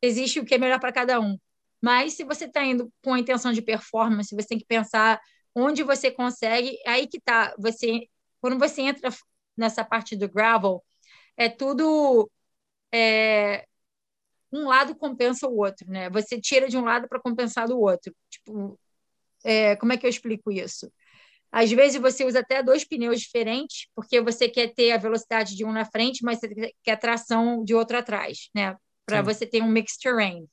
existe 0.00 0.40
o 0.40 0.46
que 0.46 0.54
é 0.54 0.58
melhor 0.58 0.80
para 0.80 0.92
cada 0.92 1.20
um. 1.20 1.38
Mas 1.78 2.14
se 2.14 2.24
você 2.24 2.46
está 2.46 2.64
indo 2.64 2.90
com 3.04 3.12
a 3.12 3.18
intenção 3.18 3.52
de 3.52 3.60
performance, 3.60 4.34
você 4.34 4.48
tem 4.48 4.58
que 4.58 4.64
pensar 4.64 5.20
onde 5.54 5.82
você 5.82 6.10
consegue. 6.10 6.78
Aí 6.86 7.06
que 7.06 7.20
tá. 7.20 7.54
Você, 7.58 8.08
quando 8.40 8.58
você 8.58 8.82
entra 8.82 9.10
nessa 9.56 9.84
parte 9.84 10.16
do 10.16 10.28
gravel, 10.28 10.82
é 11.36 11.48
tudo 11.48 12.30
é, 12.92 13.66
um 14.52 14.68
lado 14.68 14.94
compensa 14.94 15.48
o 15.48 15.56
outro, 15.56 15.90
né? 15.90 16.10
Você 16.10 16.40
tira 16.40 16.68
de 16.68 16.76
um 16.76 16.84
lado 16.84 17.08
para 17.08 17.20
compensar 17.20 17.66
do 17.66 17.80
outro. 17.80 18.14
Tipo, 18.30 18.78
é, 19.44 19.76
como 19.76 19.92
é 19.92 19.96
que 19.96 20.06
eu 20.06 20.10
explico 20.10 20.52
isso? 20.52 20.92
Às 21.50 21.70
vezes 21.70 22.00
você 22.00 22.24
usa 22.24 22.40
até 22.40 22.62
dois 22.62 22.84
pneus 22.84 23.20
diferentes, 23.20 23.86
porque 23.94 24.20
você 24.20 24.48
quer 24.48 24.72
ter 24.72 24.92
a 24.92 24.98
velocidade 24.98 25.54
de 25.54 25.64
um 25.64 25.72
na 25.72 25.84
frente, 25.84 26.24
mas 26.24 26.38
você 26.38 26.72
quer 26.82 26.96
tração 26.96 27.62
de 27.64 27.74
outro 27.74 27.96
atrás, 27.98 28.48
né? 28.54 28.76
Para 29.04 29.20
você 29.20 29.46
ter 29.46 29.62
um 29.62 29.68
mixed 29.68 30.00
terrain. 30.00 30.46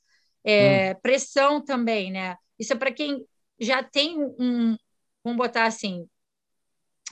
É, 0.43 0.93
hum. 0.93 0.99
Pressão 1.01 1.63
também, 1.63 2.11
né? 2.11 2.35
Isso 2.57 2.73
é 2.73 2.75
para 2.75 2.91
quem 2.91 3.25
já 3.59 3.83
tem 3.83 4.17
um, 4.17 4.77
vamos 5.29 5.37
botar 5.37 5.65
assim, 5.65 6.07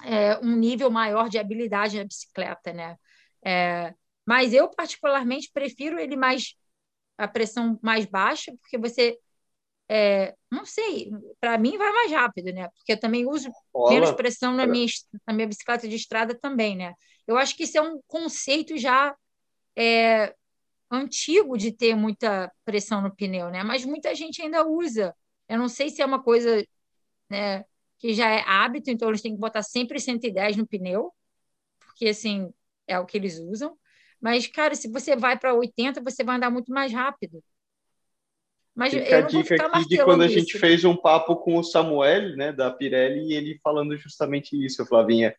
é, 0.03 0.37
um 0.39 0.55
nível 0.55 0.89
maior 0.89 1.29
de 1.29 1.37
habilidade 1.37 1.97
na 1.97 2.05
bicicleta, 2.05 2.73
né? 2.73 2.97
É, 3.43 3.93
mas 4.25 4.53
eu 4.53 4.69
particularmente 4.69 5.49
prefiro 5.53 5.99
ele 5.99 6.15
mais 6.15 6.55
a 7.17 7.27
pressão 7.27 7.79
mais 7.81 8.05
baixa, 8.05 8.51
porque 8.61 8.77
você. 8.77 9.17
É, 9.89 10.35
não 10.51 10.65
sei, 10.65 11.09
para 11.39 11.57
mim 11.57 11.77
vai 11.77 11.89
mais 11.93 12.11
rápido, 12.11 12.51
né? 12.51 12.67
Porque 12.75 12.91
eu 12.91 12.99
também 12.99 13.25
uso 13.25 13.49
Olá. 13.71 13.93
menos 13.93 14.11
pressão 14.11 14.53
na 14.53 14.67
minha, 14.67 14.85
na 15.25 15.33
minha 15.33 15.47
bicicleta 15.47 15.87
de 15.87 15.95
estrada 15.95 16.37
também, 16.37 16.75
né? 16.75 16.93
Eu 17.25 17.37
acho 17.37 17.55
que 17.55 17.63
isso 17.63 17.77
é 17.77 17.81
um 17.81 18.01
conceito 18.05 18.77
já 18.77 19.15
é, 19.77 20.35
antigo 20.91 21.57
de 21.57 21.71
ter 21.71 21.95
muita 21.95 22.51
pressão 22.65 23.01
no 23.01 23.15
pneu, 23.15 23.49
né? 23.49 23.63
Mas 23.63 23.85
muita 23.85 24.13
gente 24.13 24.41
ainda 24.41 24.67
usa. 24.67 25.15
Eu 25.47 25.57
não 25.57 25.69
sei 25.69 25.89
se 25.89 26.01
é 26.01 26.05
uma 26.05 26.21
coisa 26.21 26.65
né, 27.29 27.63
que 27.99 28.13
já 28.13 28.29
é 28.29 28.43
hábito, 28.45 28.89
então 28.89 29.09
eles 29.09 29.21
têm 29.21 29.33
que 29.33 29.39
botar 29.39 29.63
sempre 29.63 29.99
110 29.99 30.57
no 30.57 30.67
pneu, 30.67 31.11
porque 31.79 32.07
assim 32.07 32.51
é 32.87 32.99
o 32.99 33.05
que 33.05 33.17
eles 33.17 33.39
usam. 33.39 33.77
Mas, 34.19 34.47
cara, 34.47 34.75
se 34.75 34.89
você 34.89 35.15
vai 35.15 35.37
para 35.37 35.53
80, 35.53 36.01
você 36.01 36.23
vai 36.23 36.37
andar 36.37 36.49
muito 36.49 36.71
mais 36.71 36.91
rápido. 36.91 37.43
Mas 38.75 38.93
Fica 38.93 39.05
eu 39.05 39.21
não 39.21 39.25
a 39.25 39.29
dica 39.29 39.65
aqui 39.65 39.87
de 39.87 40.03
quando 40.03 40.21
a 40.21 40.27
gente 40.27 40.51
isso. 40.51 40.59
fez 40.59 40.85
um 40.85 40.95
papo 40.95 41.35
com 41.37 41.57
o 41.57 41.63
Samuel, 41.63 42.35
né, 42.35 42.51
da 42.51 42.69
Pirelli, 42.69 43.29
e 43.29 43.33
ele 43.33 43.59
falando 43.63 43.97
justamente 43.97 44.55
isso, 44.63 44.85
Flavinha. 44.85 45.35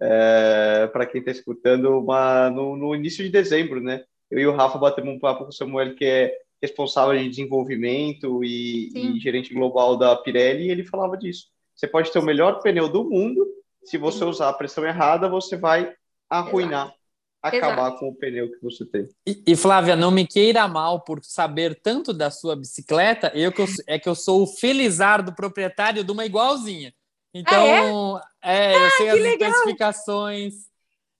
É, 0.00 0.88
para 0.88 1.06
quem 1.06 1.20
está 1.20 1.30
escutando, 1.30 1.98
uma, 1.98 2.50
no, 2.50 2.76
no, 2.76 2.94
início 2.94 3.24
de 3.24 3.30
dezembro, 3.30 3.80
né? 3.80 4.04
Eu 4.30 4.40
e 4.40 4.46
o 4.46 4.54
Rafa 4.54 4.78
batemos 4.78 5.14
um 5.14 5.18
papo 5.18 5.44
com 5.44 5.50
o 5.50 5.52
Samuel, 5.52 5.94
que 5.94 6.04
é 6.04 6.36
responsável 6.60 7.16
de 7.16 7.28
desenvolvimento 7.28 8.42
e, 8.42 8.90
e 8.94 9.20
gerente 9.20 9.54
global 9.54 9.96
da 9.96 10.16
Pirelli, 10.16 10.64
e 10.64 10.70
ele 10.70 10.84
falava 10.84 11.16
disso. 11.16 11.51
Você 11.74 11.86
pode 11.86 12.12
ter 12.12 12.18
o 12.18 12.24
melhor 12.24 12.60
pneu 12.60 12.88
do 12.88 13.04
mundo, 13.04 13.46
se 13.84 13.98
você 13.98 14.24
usar 14.24 14.48
a 14.48 14.52
pressão 14.52 14.84
errada, 14.84 15.28
você 15.28 15.56
vai 15.56 15.92
arruinar 16.30 16.86
Exato 16.86 17.02
acabar 17.42 17.88
Exato. 17.88 17.98
com 17.98 18.08
o 18.08 18.14
pneu 18.14 18.48
que 18.48 18.62
você 18.62 18.86
tem. 18.86 19.08
E, 19.26 19.42
e, 19.48 19.56
Flávia, 19.56 19.96
não 19.96 20.12
me 20.12 20.24
queira 20.26 20.68
mal 20.68 21.00
por 21.00 21.22
saber 21.24 21.74
tanto 21.82 22.12
da 22.12 22.30
sua 22.30 22.54
bicicleta, 22.54 23.32
eu, 23.34 23.50
que 23.50 23.60
eu 23.60 23.66
é 23.88 23.98
que 23.98 24.08
eu 24.08 24.14
sou 24.14 24.44
o 24.44 24.46
felizardo 24.46 25.34
proprietário 25.34 26.04
de 26.04 26.12
uma 26.12 26.24
igualzinha. 26.24 26.94
Então, 27.34 28.16
ah, 28.42 28.48
é? 28.48 28.72
é? 28.72 28.76
eu 28.76 28.86
ah, 28.86 28.90
sei 28.90 29.08
as 29.08 29.20
legal. 29.20 29.50
especificações 29.50 30.54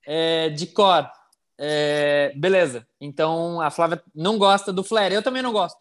é, 0.07 0.51
de 0.51 0.67
cor. 0.69 1.11
É, 1.59 2.33
beleza. 2.37 2.87
Então, 3.01 3.61
a 3.61 3.71
Flávia 3.71 4.03
não 4.15 4.39
gosta 4.39 4.73
do 4.73 4.85
flare. 4.85 5.15
Eu 5.15 5.23
também 5.23 5.43
não 5.43 5.53
gosto. 5.53 5.81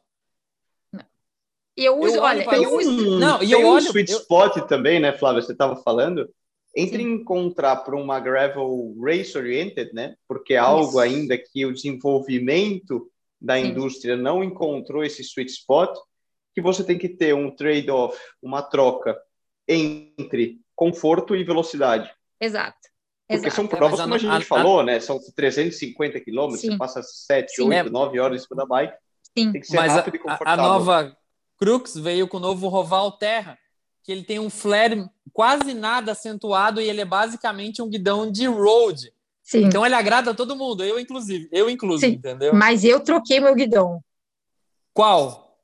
Eu 1.75 1.99
uso, 1.99 2.15
eu 2.15 2.23
olha, 2.23 2.47
tem 2.47 2.63
eu 2.63 2.75
uso. 2.75 2.89
Um, 2.89 3.19
não, 3.19 3.39
tem 3.39 3.47
e 3.47 3.51
eu 3.51 3.60
um 3.62 3.67
olho, 3.67 3.86
sweet 3.86 4.12
spot 4.12 4.57
eu... 4.57 4.67
também, 4.67 4.99
né, 4.99 5.13
Flávia? 5.13 5.41
Você 5.41 5.53
estava 5.53 5.75
falando 5.77 6.29
entre 6.75 7.03
Sim. 7.03 7.13
encontrar 7.13 7.77
para 7.77 7.95
uma 7.95 8.19
gravel 8.19 8.95
race 9.01 9.38
oriented, 9.38 9.93
né? 9.93 10.15
Porque 10.27 10.53
é 10.53 10.57
algo 10.57 10.89
Isso. 10.89 10.99
ainda 10.99 11.38
que 11.38 11.65
o 11.65 11.73
desenvolvimento 11.73 13.10
da 13.39 13.55
Sim. 13.55 13.67
indústria 13.67 14.15
não 14.15 14.43
encontrou 14.43 15.03
esse 15.03 15.21
sweet 15.21 15.51
spot, 15.51 15.97
que 16.53 16.62
você 16.62 16.84
tem 16.84 16.97
que 16.97 17.10
ter 17.10 17.34
um 17.34 17.53
trade-off, 17.53 18.17
uma 18.41 18.62
troca 18.62 19.17
entre 19.67 20.60
conforto 20.75 21.36
e 21.36 21.43
velocidade. 21.43 22.12
Exato. 22.39 22.77
Porque 23.27 23.47
Exato. 23.47 23.55
são 23.55 23.67
provas, 23.67 23.99
como 23.99 24.13
a, 24.13 24.17
gente 24.17 24.31
a, 24.31 24.41
falou, 24.41 24.84
né? 24.84 24.99
São 24.99 25.19
350 25.36 26.19
quilômetros, 26.19 26.62
você 26.62 26.77
passa 26.77 27.01
7, 27.01 27.53
Sim. 27.53 27.69
8, 27.69 27.73
é. 27.73 27.89
9 27.89 28.19
horas 28.19 28.41
em 28.41 28.45
cima 28.45 28.57
da 28.57 28.65
bike. 28.65 28.93
Sim. 29.38 29.51
Tem 29.53 29.62
que 29.62 29.67
ser 29.67 29.77
Mas 29.77 29.93
rápido 29.93 30.15
e 30.15 30.19
confortável. 30.19 30.63
A, 30.63 30.67
a 30.67 30.69
nova 30.69 31.17
Crux 31.62 31.93
veio 31.95 32.28
com 32.28 32.38
o 32.38 32.39
novo 32.39 32.67
Roval 32.67 33.12
Terra, 33.12 33.56
que 34.04 34.12
ele 34.12 34.24
tem 34.24 34.39
um 34.39 34.50
flare 34.50 35.08
quase 35.32 35.76
nada 35.76 36.13
acentuado 36.13 36.82
e 36.82 36.89
ele 36.89 37.02
é 37.02 37.06
basicamente 37.06 37.84
um 37.84 37.88
guidão 37.88 38.32
de 38.32 38.47
road. 38.47 39.13
Sim. 39.43 39.65
Então 39.65 39.86
ele 39.86 39.93
agrada 39.93 40.32
a 40.32 40.34
todo 40.34 40.56
mundo, 40.56 40.84
eu 40.84 41.00
inclusive, 41.00 41.47
eu 41.52 41.69
incluso, 41.69 42.00
Sim. 42.00 42.13
entendeu? 42.13 42.52
Mas 42.56 42.84
eu 42.84 43.00
troquei 43.00 43.39
meu 43.39 43.54
guidão. 43.54 44.04
Qual? 44.91 45.56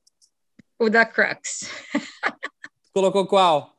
O 0.77 0.87
da 0.87 1.03
Crux. 1.03 1.67
Colocou 2.93 3.25
qual? 3.25 3.75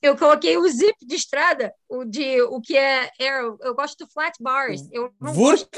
Eu 0.00 0.16
coloquei 0.16 0.56
o 0.56 0.68
zip 0.68 1.04
de 1.04 1.16
estrada, 1.16 1.74
o 1.88 2.04
de 2.04 2.40
o 2.42 2.60
que 2.60 2.76
é 2.76 3.10
aero. 3.20 3.58
Eu 3.62 3.74
gosto 3.74 4.04
do 4.04 4.12
flat 4.12 4.40
bars. 4.40 4.88
Eu 4.92 5.12
não? 5.20 5.34
Gosto 5.34 5.68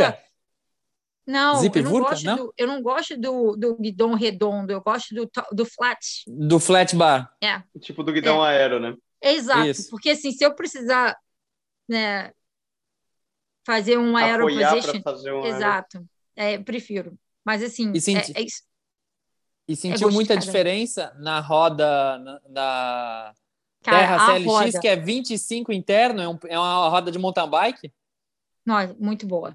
não, 1.29 1.57
Zip 1.57 1.77
eu 1.77 1.85
não 1.85 1.91
Vurka, 1.91 2.09
gosto 2.09 2.25
não? 2.25 2.37
Do, 2.37 2.55
eu 2.57 2.67
não 2.67 2.83
gosto 2.83 3.15
do, 3.19 3.55
do 3.55 3.77
guidão 3.77 4.15
redondo, 4.15 4.73
eu 4.73 4.81
gosto 4.81 5.15
do, 5.15 5.31
do 5.53 5.67
flat. 5.67 6.01
Do 6.27 6.59
flat 6.59 6.97
bar. 6.97 7.31
É. 7.39 7.63
Tipo 7.79 8.03
do 8.03 8.15
guidão 8.15 8.43
é. 8.43 8.57
aero, 8.57 8.81
né? 8.81 8.97
Exato, 9.21 9.67
Isso. 9.67 9.91
porque 9.91 10.09
assim, 10.09 10.33
se 10.33 10.43
eu 10.43 10.55
precisar 10.55 11.15
né, 11.87 12.33
fazer 13.67 13.99
um 13.99 14.17
aero 14.17 14.47
position, 14.47 15.03
fazer 15.03 15.33
um 15.35 15.45
exato, 15.45 16.03
é, 16.35 16.57
prefiro. 16.57 17.15
Mas 17.45 17.63
assim, 17.63 17.93
e, 17.93 18.01
senti... 18.01 18.33
é, 18.35 18.41
é 18.41 18.45
isso. 18.47 18.63
e 19.69 19.77
sentiu 19.77 20.11
muita 20.11 20.35
diferença 20.35 21.15
na 21.19 21.41
roda 21.41 22.19
na, 22.21 22.41
na 22.49 23.35
Cara, 23.83 23.99
Terra 23.99 24.27
CLX, 24.27 24.47
roda... 24.47 24.81
que 24.81 24.89
é 24.89 24.97
25 24.97 25.75
interno, 25.75 26.23
é, 26.23 26.29
um, 26.29 26.39
é 26.47 26.59
uma 26.59 26.89
roda 26.89 27.13
de 27.13 27.19
mountain 27.19 27.51
bike? 27.51 27.93
Não, 28.65 28.97
muito 28.99 29.27
boa 29.27 29.55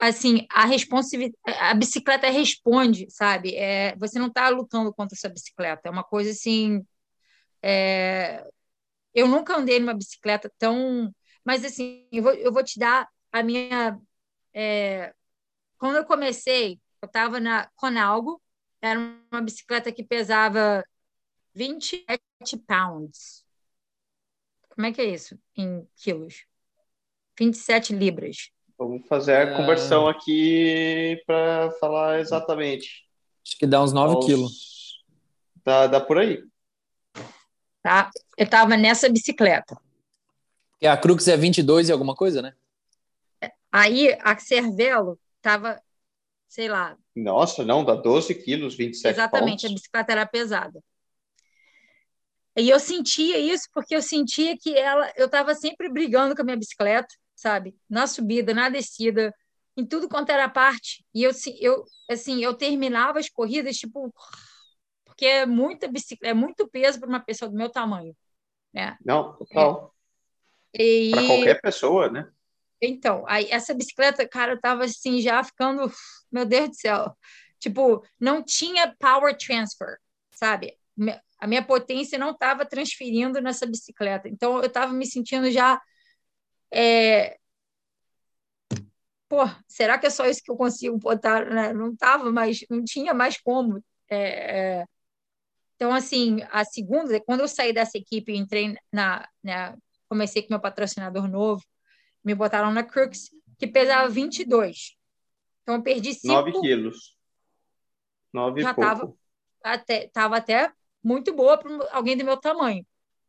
assim, 0.00 0.46
a 0.50 0.64
responsividade, 0.66 1.36
a 1.46 1.74
bicicleta 1.74 2.28
responde, 2.30 3.06
sabe? 3.10 3.54
É, 3.56 3.96
você 3.96 4.18
não 4.18 4.28
está 4.28 4.48
lutando 4.48 4.92
contra 4.94 5.16
essa 5.16 5.28
bicicleta. 5.28 5.82
É 5.88 5.90
uma 5.90 6.04
coisa 6.04 6.30
assim. 6.30 6.84
É, 7.62 8.44
eu 9.14 9.28
nunca 9.28 9.56
andei 9.56 9.80
numa 9.80 9.94
bicicleta 9.94 10.52
tão. 10.58 11.12
Mas, 11.44 11.64
assim, 11.64 12.08
eu 12.12 12.22
vou, 12.22 12.32
eu 12.34 12.52
vou 12.52 12.64
te 12.64 12.78
dar 12.78 13.08
a 13.32 13.42
minha. 13.42 13.98
É, 14.54 15.14
quando 15.78 15.96
eu 15.96 16.04
comecei, 16.06 16.80
eu 17.02 17.06
estava 17.06 17.40
na 17.40 17.68
Conalgo, 17.76 18.42
era 18.82 18.98
uma 19.32 19.42
bicicleta 19.42 19.92
que 19.92 20.04
pesava 20.04 20.84
27 21.54 22.58
pounds. 22.66 23.44
Como 24.70 24.86
é 24.86 24.92
que 24.92 25.00
é 25.00 25.04
isso 25.04 25.38
em 25.56 25.86
quilos? 25.96 26.46
27 27.38 27.94
libras. 27.94 28.50
Vamos 28.80 29.06
fazer 29.06 29.36
a 29.36 29.40
é... 29.40 29.54
conversão 29.54 30.08
aqui 30.08 31.22
para 31.26 31.70
falar 31.72 32.18
exatamente. 32.18 33.06
Acho 33.46 33.58
que 33.58 33.66
dá 33.66 33.82
uns 33.82 33.92
9 33.92 34.14
Aos... 34.14 34.24
quilos. 34.24 35.04
Dá, 35.62 35.86
dá 35.86 36.00
por 36.00 36.16
aí. 36.16 36.42
Tá? 37.82 38.10
Eu 38.38 38.44
estava 38.44 38.78
nessa 38.78 39.06
bicicleta. 39.10 39.78
E 40.80 40.86
a 40.86 40.96
Crux 40.96 41.28
é 41.28 41.36
22 41.36 41.90
e 41.90 41.92
alguma 41.92 42.14
coisa, 42.14 42.40
né? 42.40 42.54
Aí 43.70 44.16
a 44.22 44.38
Cervelo 44.38 45.18
estava, 45.36 45.78
sei 46.48 46.70
lá. 46.70 46.96
Nossa, 47.14 47.62
não, 47.62 47.84
dá 47.84 47.94
12 47.94 48.34
quilos, 48.34 48.74
27 48.74 49.12
Exatamente, 49.12 49.60
pontos. 49.60 49.64
a 49.66 49.74
bicicleta 49.74 50.12
era 50.12 50.26
pesada. 50.26 50.82
E 52.56 52.70
eu 52.70 52.80
sentia 52.80 53.38
isso 53.38 53.68
porque 53.74 53.94
eu 53.94 54.00
sentia 54.00 54.56
que 54.56 54.74
ela, 54.74 55.12
eu 55.16 55.26
estava 55.26 55.54
sempre 55.54 55.90
brigando 55.90 56.34
com 56.34 56.40
a 56.40 56.44
minha 56.46 56.56
bicicleta 56.56 57.14
sabe? 57.40 57.74
Na 57.88 58.06
subida, 58.06 58.52
na 58.52 58.68
descida, 58.68 59.34
em 59.74 59.86
tudo 59.86 60.08
quanto 60.08 60.30
era 60.30 60.46
parte. 60.48 61.02
E 61.14 61.22
eu, 61.22 61.30
eu 61.58 61.84
assim, 62.10 62.44
eu 62.44 62.52
terminava 62.52 63.18
as 63.18 63.30
corridas, 63.30 63.76
tipo, 63.76 64.14
porque 65.06 65.24
é 65.24 65.46
muita 65.46 65.88
bicicleta, 65.88 66.30
é 66.30 66.34
muito 66.34 66.68
peso 66.68 67.00
para 67.00 67.08
uma 67.08 67.20
pessoa 67.20 67.50
do 67.50 67.56
meu 67.56 67.70
tamanho, 67.70 68.14
né? 68.74 68.98
Não, 69.02 69.36
total. 69.36 69.94
É. 70.74 71.10
Para 71.10 71.26
qualquer 71.26 71.60
pessoa, 71.62 72.10
né? 72.10 72.30
Então, 72.80 73.24
aí 73.26 73.46
essa 73.50 73.72
bicicleta, 73.72 74.28
cara, 74.28 74.52
eu 74.52 74.60
tava 74.60 74.84
assim 74.84 75.20
já 75.20 75.42
ficando, 75.42 75.90
meu 76.30 76.44
Deus 76.44 76.68
do 76.68 76.74
céu. 76.74 77.16
Tipo, 77.58 78.04
não 78.18 78.42
tinha 78.42 78.94
power 78.98 79.36
transfer, 79.36 79.96
sabe? 80.30 80.76
A 81.38 81.46
minha 81.46 81.64
potência 81.64 82.18
não 82.18 82.30
estava 82.32 82.66
transferindo 82.66 83.40
nessa 83.40 83.66
bicicleta. 83.66 84.28
Então, 84.28 84.58
eu 84.58 84.66
estava 84.66 84.92
me 84.92 85.06
sentindo 85.06 85.50
já 85.50 85.80
é... 86.72 87.36
Pô, 89.28 89.38
será 89.68 89.98
que 89.98 90.06
é 90.06 90.10
só 90.10 90.26
isso 90.26 90.42
que 90.42 90.50
eu 90.50 90.56
consigo 90.56 90.98
botar? 90.98 91.44
Né? 91.46 91.72
Não 91.72 91.92
estava, 91.92 92.30
mas 92.32 92.64
não 92.68 92.84
tinha 92.84 93.14
mais 93.14 93.40
como. 93.40 93.82
É... 94.10 94.84
Então, 95.76 95.94
assim, 95.94 96.42
a 96.50 96.64
segunda, 96.64 97.18
quando 97.20 97.40
eu 97.40 97.48
saí 97.48 97.72
dessa 97.72 97.96
equipe 97.96 98.32
e 98.32 98.36
entrei 98.36 98.76
na, 98.92 99.26
né, 99.42 99.74
comecei 100.08 100.42
com 100.42 100.52
meu 100.52 100.60
patrocinador 100.60 101.26
novo, 101.26 101.64
me 102.22 102.34
botaram 102.34 102.70
na 102.70 102.82
Crux, 102.82 103.30
que 103.58 103.66
pesava 103.66 104.08
22. 104.08 104.96
Então, 105.62 105.76
eu 105.76 105.82
perdi 105.82 106.12
5... 106.12 106.26
9 106.34 106.52
quilos. 106.60 107.16
9 108.32 108.60
Já 108.60 108.70
estava 108.72 109.14
até, 109.62 110.08
tava 110.08 110.36
até 110.36 110.70
muito 111.02 111.32
boa 111.32 111.56
para 111.56 111.70
alguém 111.92 112.16
do 112.16 112.24
meu 112.24 112.36
tamanho. 112.36 112.86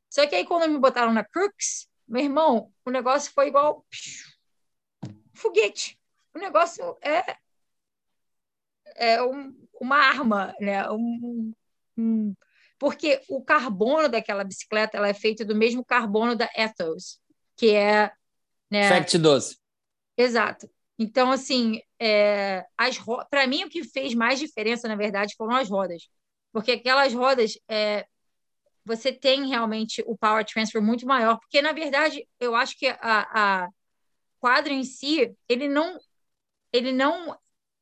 Só 0.09 0.27
que 0.27 0.35
aí, 0.35 0.45
quando 0.45 0.69
me 0.69 0.77
botaram 0.77 1.13
na 1.13 1.23
Crux, 1.23 1.87
meu 2.11 2.23
irmão, 2.23 2.71
o 2.85 2.91
negócio 2.91 3.31
foi 3.33 3.47
igual 3.47 3.85
foguete. 5.33 5.97
O 6.35 6.39
negócio 6.39 6.97
é, 7.01 7.37
é 8.95 9.23
um, 9.23 9.55
uma 9.79 9.95
arma, 9.95 10.53
né? 10.59 10.89
Um, 10.91 11.53
um, 11.97 12.35
porque 12.77 13.21
o 13.29 13.41
carbono 13.41 14.09
daquela 14.09 14.43
bicicleta 14.43 14.97
ela 14.97 15.07
é 15.07 15.13
feito 15.13 15.45
do 15.45 15.55
mesmo 15.55 15.85
carbono 15.85 16.35
da 16.35 16.49
Ethos, 16.53 17.19
que 17.55 17.73
é. 17.73 18.11
Né, 18.69 18.89
Fact 18.89 19.17
12. 19.17 19.57
Exato. 20.17 20.69
Então, 20.99 21.31
assim, 21.31 21.81
é, 21.97 22.65
para 23.29 23.47
mim, 23.47 23.63
o 23.63 23.69
que 23.69 23.83
fez 23.83 24.13
mais 24.13 24.37
diferença, 24.37 24.87
na 24.87 24.95
verdade, 24.95 25.33
foram 25.37 25.55
as 25.55 25.69
rodas. 25.69 26.09
Porque 26.51 26.73
aquelas 26.73 27.13
rodas, 27.13 27.57
é, 27.69 28.05
você 28.83 29.11
tem 29.13 29.47
realmente 29.47 30.03
o 30.05 30.17
power 30.17 30.45
transfer 30.45 30.81
muito 30.81 31.05
maior, 31.05 31.37
porque 31.39 31.61
na 31.61 31.71
verdade 31.71 32.27
eu 32.39 32.55
acho 32.55 32.77
que 32.77 32.87
a, 32.87 32.97
a 33.01 33.69
quadro 34.39 34.73
em 34.73 34.83
si 34.83 35.33
ele 35.47 35.67
não 35.67 35.99
ele 36.73 36.91
não 36.91 37.37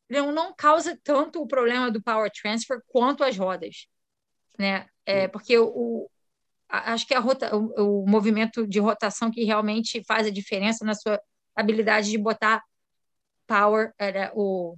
ele 0.09 0.31
não 0.31 0.53
causa 0.53 0.99
tanto 1.03 1.41
o 1.41 1.47
problema 1.47 1.91
do 1.91 2.01
power 2.01 2.31
transfer 2.31 2.81
quanto 2.87 3.23
as 3.23 3.37
rodas, 3.37 3.87
né? 4.57 4.87
É 5.05 5.27
porque 5.27 5.57
o, 5.57 6.09
acho 6.67 7.07
que 7.07 7.13
a 7.13 7.19
rota, 7.19 7.55
o, 7.55 8.03
o 8.03 8.09
movimento 8.09 8.67
de 8.67 8.79
rotação 8.79 9.31
que 9.31 9.43
realmente 9.43 10.03
faz 10.03 10.27
a 10.27 10.31
diferença 10.31 10.85
na 10.85 10.93
sua 10.93 11.19
habilidade 11.55 12.11
de 12.11 12.17
botar 12.17 12.63
power, 13.47 13.91
era 13.97 14.31
o 14.35 14.77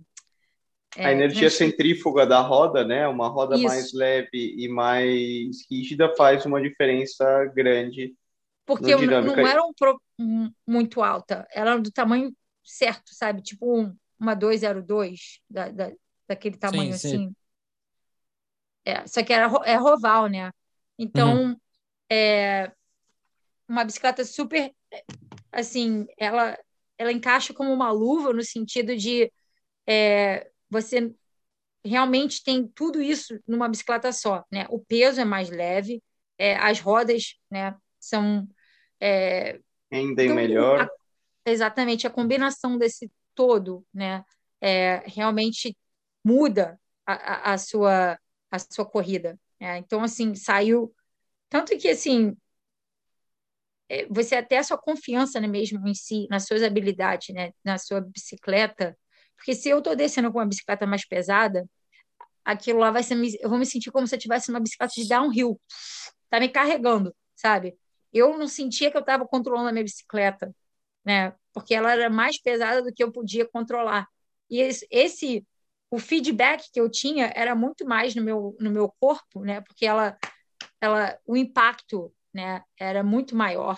é, 0.98 1.06
a 1.06 1.12
energia 1.12 1.50
centrífuga 1.50 2.26
da 2.26 2.42
roda, 2.42 2.84
né? 2.84 3.08
Uma 3.08 3.30
roda 3.30 3.56
Isso. 3.56 3.64
mais 3.64 3.94
leve 3.94 4.56
e 4.58 4.68
mais 4.68 5.66
rígida 5.70 6.14
faz 6.16 6.46
uma 6.46 6.62
diferença 6.62 7.46
grande. 7.56 8.14
Porque 8.66 8.96
não 8.96 9.48
era 9.48 9.64
um, 9.64 9.72
um, 10.20 10.52
muito 10.68 11.02
alta, 11.02 11.48
era 11.52 11.78
do 11.78 11.92
tamanho 11.92 12.36
certo, 12.64 13.14
sabe? 13.14 13.42
Tipo 13.42 13.82
um, 13.82 13.96
uma 14.20 14.36
202, 14.36 15.40
da, 15.50 15.70
da, 15.70 15.92
daquele 16.28 16.58
tamanho 16.58 16.94
sim, 16.94 17.08
assim. 17.08 17.28
Sim. 17.28 17.36
É, 18.84 19.08
só 19.08 19.24
que 19.24 19.34
era 19.34 19.50
é 19.66 19.76
roval, 19.76 20.28
né? 20.28 20.52
Então, 20.98 21.46
uhum. 21.46 21.58
é 22.10 22.72
uma 23.68 23.86
bicicleta 23.86 24.26
super, 24.26 24.74
assim, 25.52 26.06
ela, 26.18 26.58
ela 26.98 27.12
encaixa 27.12 27.54
como 27.54 27.72
uma 27.72 27.92
luva 27.92 28.34
no 28.34 28.44
sentido 28.44 28.96
de 28.96 29.32
é, 29.88 30.51
você 30.72 31.14
realmente 31.84 32.44
tem 32.44 32.68
tudo 32.68 33.02
isso 33.02 33.38
numa 33.46 33.68
bicicleta 33.68 34.12
só, 34.14 34.46
né? 34.52 34.66
O 34.70 34.80
peso 34.80 35.20
é 35.20 35.26
mais 35.26 35.50
leve, 35.50 36.02
é, 36.38 36.56
as 36.56 36.80
rodas, 36.80 37.36
né, 37.52 37.76
são 38.00 38.48
é, 39.00 39.60
ainda 39.92 40.24
então, 40.24 40.36
melhor. 40.36 40.82
A, 40.82 40.90
exatamente, 41.52 42.08
a 42.08 42.10
combinação 42.10 42.78
desse 42.78 43.12
todo, 43.36 43.86
né, 43.94 44.24
é, 44.62 45.04
realmente 45.06 45.78
muda 46.24 46.80
a, 47.06 47.14
a, 47.14 47.54
a, 47.54 47.58
sua 47.58 48.18
a 48.50 48.60
sua 48.60 48.86
corrida. 48.86 49.40
Né? 49.60 49.78
Então, 49.78 50.04
assim, 50.04 50.34
saiu 50.36 50.94
tanto 51.50 51.78
que 51.78 51.90
assim 51.90 52.36
é, 53.90 54.06
você 54.06 54.36
até 54.36 54.58
a 54.58 54.64
sua 54.64 54.78
confiança 54.78 55.40
né, 55.40 55.48
mesmo 55.48 55.86
em 55.86 55.94
si, 55.94 56.28
nas 56.30 56.46
suas 56.46 56.64
habilidades, 56.64 57.36
né, 57.36 57.52
na 57.64 57.78
sua 57.78 58.00
bicicleta, 58.00 58.98
porque 59.42 59.56
se 59.56 59.70
eu 59.70 59.80
estou 59.80 59.96
descendo 59.96 60.32
com 60.32 60.38
uma 60.38 60.46
bicicleta 60.46 60.86
mais 60.86 61.04
pesada, 61.04 61.68
aquilo 62.46 62.78
lá 62.78 62.92
vai 62.92 63.02
ser. 63.02 63.18
Eu 63.42 63.50
vou 63.50 63.58
me 63.58 63.66
sentir 63.66 63.90
como 63.92 64.06
se 64.06 64.14
eu 64.14 64.20
tivesse 64.20 64.52
uma 64.52 64.60
bicicleta 64.60 64.94
de 64.96 65.08
downhill. 65.08 65.60
Tá 66.30 66.40
me 66.40 66.48
carregando, 66.48 67.14
sabe? 67.36 67.76
Eu 68.14 68.38
não 68.38 68.48
sentia 68.48 68.92
que 68.92 68.98
eu 68.98 69.02
estava 69.02 69.28
controlando 69.28 69.70
a 69.70 69.72
minha 69.72 69.84
bicicleta, 69.84 70.56
né? 71.04 71.34
Porque 71.52 71.74
ela 71.74 71.92
era 71.92 72.08
mais 72.08 72.40
pesada 72.40 72.84
do 72.84 72.94
que 72.94 73.04
eu 73.04 73.12
podia 73.12 73.44
controlar. 73.50 74.08
E 74.48 74.60
esse, 74.92 75.44
o 75.90 75.98
feedback 75.98 76.70
que 76.72 76.80
eu 76.80 76.88
tinha 76.88 77.34
era 77.36 77.56
muito 77.56 77.84
mais 77.84 78.14
no 78.14 78.22
meu, 78.22 78.56
no 78.60 78.70
meu 78.70 78.94
corpo, 79.00 79.42
né? 79.44 79.62
Porque 79.62 79.88
ela, 79.88 80.16
ela, 80.80 81.18
o 81.26 81.36
impacto, 81.36 82.14
né, 82.32 82.64
era 82.80 83.02
muito 83.04 83.36
maior. 83.36 83.76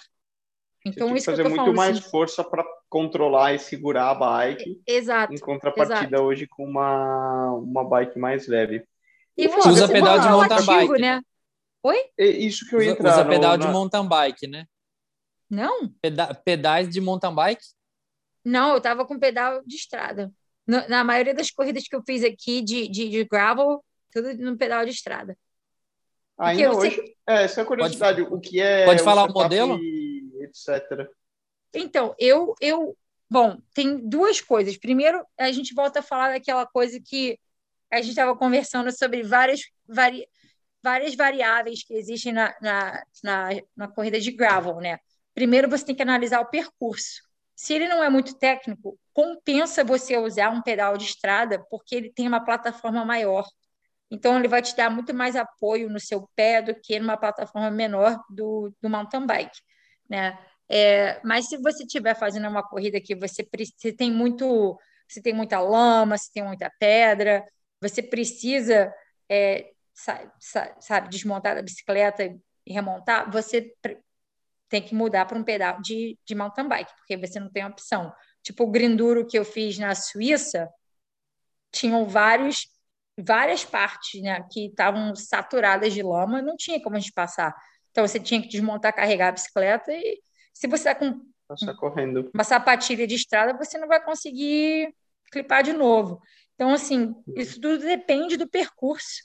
Então 0.85 1.15
isso 1.15 1.27
fazer 1.27 1.47
muito 1.47 1.73
mais 1.73 1.99
assim. 1.99 2.09
força 2.09 2.43
para 2.43 2.65
controlar 2.93 3.55
e 3.55 3.59
segurar 3.59 4.11
a 4.11 4.13
bike. 4.13 4.79
Exato. 4.85 5.33
Em 5.33 5.39
contrapartida 5.39 6.05
exato. 6.05 6.21
hoje 6.21 6.45
com 6.45 6.63
uma 6.63 7.51
uma 7.53 7.83
bike 7.83 8.19
mais 8.19 8.47
leve. 8.47 8.85
E 9.35 9.47
você 9.47 9.67
usa 9.67 9.87
pedal 9.87 10.19
de 10.19 10.29
mountain 10.29 10.63
bike, 10.63 11.01
né? 11.01 11.21
Oi? 11.81 11.97
É 12.15 12.27
isso 12.27 12.69
que 12.69 12.75
eu 12.75 12.83
ia 12.83 12.91
usa, 12.91 12.99
entrar. 12.99 13.13
Usa 13.13 13.25
pedal 13.25 13.57
no, 13.57 13.65
de 13.65 13.71
mountain 13.71 14.07
bike, 14.07 14.45
né? 14.45 14.67
Não. 15.49 15.89
Peda 15.99 16.35
pedais 16.35 16.87
de 16.87 17.01
mountain 17.01 17.33
bike? 17.33 17.63
Não, 18.45 18.75
eu 18.75 18.81
tava 18.81 19.07
com 19.07 19.17
pedal 19.17 19.63
de 19.65 19.75
estrada. 19.75 20.31
Na, 20.67 20.87
na 20.87 21.03
maioria 21.03 21.33
das 21.33 21.49
corridas 21.49 21.87
que 21.87 21.95
eu 21.95 22.03
fiz 22.05 22.23
aqui 22.23 22.61
de, 22.61 22.87
de, 22.87 23.09
de 23.09 23.23
gravel, 23.23 23.83
tudo 24.11 24.35
no 24.35 24.55
pedal 24.55 24.85
de 24.85 24.91
estrada. 24.91 25.35
Ainda 26.37 26.75
hoje, 26.75 26.95
sei... 26.95 27.15
é, 27.27 27.43
essa 27.43 27.61
é 27.61 27.63
a 27.63 27.65
curiosidade, 27.65 28.23
pode, 28.23 28.35
o 28.35 28.39
que 28.39 28.61
é... 28.61 28.85
Pode 28.85 29.03
falar 29.03 29.23
o 29.25 29.33
modelo? 29.33 29.79
Etc. 30.41 31.09
Então, 31.73 32.15
eu, 32.19 32.55
eu... 32.61 32.97
Bom, 33.29 33.57
tem 33.73 33.97
duas 33.97 34.39
coisas. 34.39 34.77
Primeiro, 34.77 35.25
a 35.37 35.51
gente 35.51 35.73
volta 35.73 35.99
a 35.99 36.03
falar 36.03 36.29
daquela 36.33 36.65
coisa 36.67 36.99
que 36.99 37.39
a 37.91 37.97
gente 37.97 38.09
estava 38.11 38.35
conversando 38.35 38.91
sobre 38.91 39.23
várias, 39.23 39.61
vari, 39.87 40.27
várias 40.83 41.15
variáveis 41.15 41.83
que 41.83 41.93
existem 41.93 42.33
na, 42.33 42.55
na, 42.61 43.03
na, 43.23 43.49
na 43.75 43.87
corrida 43.87 44.19
de 44.19 44.31
gravel, 44.31 44.75
né? 44.77 44.99
Primeiro, 45.33 45.69
você 45.69 45.85
tem 45.85 45.95
que 45.95 46.01
analisar 46.01 46.41
o 46.41 46.49
percurso. 46.49 47.21
Se 47.55 47.73
ele 47.73 47.87
não 47.87 48.03
é 48.03 48.09
muito 48.09 48.35
técnico, 48.35 48.99
compensa 49.13 49.83
você 49.83 50.17
usar 50.17 50.49
um 50.49 50.61
pedal 50.61 50.97
de 50.97 51.05
estrada, 51.05 51.63
porque 51.69 51.95
ele 51.95 52.11
tem 52.11 52.27
uma 52.27 52.43
plataforma 52.43 53.05
maior. 53.05 53.47
Então, 54.11 54.37
ele 54.37 54.47
vai 54.47 54.61
te 54.61 54.75
dar 54.75 54.89
muito 54.89 55.13
mais 55.13 55.35
apoio 55.35 55.89
no 55.89 55.99
seu 55.99 56.29
pé 56.35 56.61
do 56.61 56.75
que 56.75 56.99
numa 56.99 57.17
plataforma 57.17 57.71
menor 57.71 58.19
do, 58.29 58.71
do 58.81 58.89
mountain 58.89 59.25
bike, 59.25 59.59
né? 60.09 60.37
É, 60.69 61.19
mas 61.23 61.47
se 61.47 61.57
você 61.57 61.83
estiver 61.83 62.15
fazendo 62.15 62.47
uma 62.47 62.63
corrida 62.67 62.99
que 63.01 63.15
você, 63.15 63.47
você 63.77 63.91
tem 63.91 64.11
muito, 64.11 64.77
você 65.07 65.21
tem 65.21 65.33
muita 65.33 65.59
lama, 65.59 66.17
você 66.17 66.29
tem 66.33 66.43
muita 66.43 66.71
pedra, 66.79 67.45
você 67.81 68.01
precisa, 68.01 68.93
é, 69.29 69.71
sabe, 69.93 70.31
sabe, 70.79 71.09
desmontar 71.09 71.55
da 71.55 71.61
bicicleta 71.61 72.23
e 72.65 72.73
remontar, 72.73 73.29
você 73.31 73.73
tem 74.69 74.81
que 74.81 74.95
mudar 74.95 75.25
para 75.25 75.37
um 75.37 75.43
pedal 75.43 75.81
de, 75.81 76.17
de 76.25 76.33
mountain 76.33 76.67
bike, 76.67 76.91
porque 76.97 77.17
você 77.17 77.39
não 77.39 77.51
tem 77.51 77.65
opção. 77.65 78.13
Tipo, 78.41 78.63
o 78.63 78.71
grinduro 78.71 79.27
que 79.27 79.37
eu 79.37 79.45
fiz 79.45 79.77
na 79.77 79.93
Suíça, 79.93 80.69
tinham 81.71 82.05
vários, 82.07 82.67
várias 83.17 83.65
partes 83.65 84.21
né, 84.21 84.43
que 84.51 84.67
estavam 84.67 85.15
saturadas 85.15 85.93
de 85.93 86.01
lama, 86.01 86.41
não 86.41 86.55
tinha 86.55 86.81
como 86.81 86.95
a 86.95 86.99
gente 86.99 87.13
passar. 87.13 87.53
Então, 87.91 88.07
você 88.07 88.19
tinha 88.19 88.41
que 88.41 88.47
desmontar, 88.47 88.93
carregar 88.95 89.29
a 89.29 89.31
bicicleta 89.33 89.91
e 89.91 90.19
se 90.53 90.67
você 90.67 90.89
está 90.89 90.95
com 90.95 91.19
correndo. 91.77 92.29
uma 92.33 92.43
sapatilha 92.43 93.05
de 93.05 93.15
estrada, 93.15 93.57
você 93.57 93.77
não 93.77 93.87
vai 93.87 94.03
conseguir 94.03 94.93
clipar 95.31 95.63
de 95.63 95.73
novo. 95.73 96.21
Então, 96.55 96.73
assim, 96.73 97.13
isso 97.35 97.59
tudo 97.59 97.79
depende 97.79 98.37
do 98.37 98.47
percurso. 98.47 99.23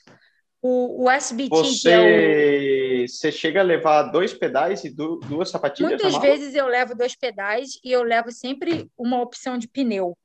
O, 0.61 1.05
o 1.05 1.09
SBT, 1.09 1.49
você, 1.49 1.89
é 1.89 3.03
o... 3.03 3.07
você 3.07 3.31
chega 3.31 3.61
a 3.61 3.63
levar 3.63 4.03
dois 4.03 4.33
pedais 4.33 4.83
e 4.83 4.89
duas 4.89 5.49
sapatilhas? 5.49 5.91
Muitas 5.91 6.21
vezes 6.21 6.53
eu 6.53 6.67
levo 6.67 6.93
dois 6.95 7.15
pedais 7.15 7.79
e 7.81 7.91
eu 7.91 8.03
levo 8.03 8.29
sempre 8.31 8.89
uma 8.97 9.21
opção 9.21 9.57
de 9.57 9.69
pneu, 9.69 10.17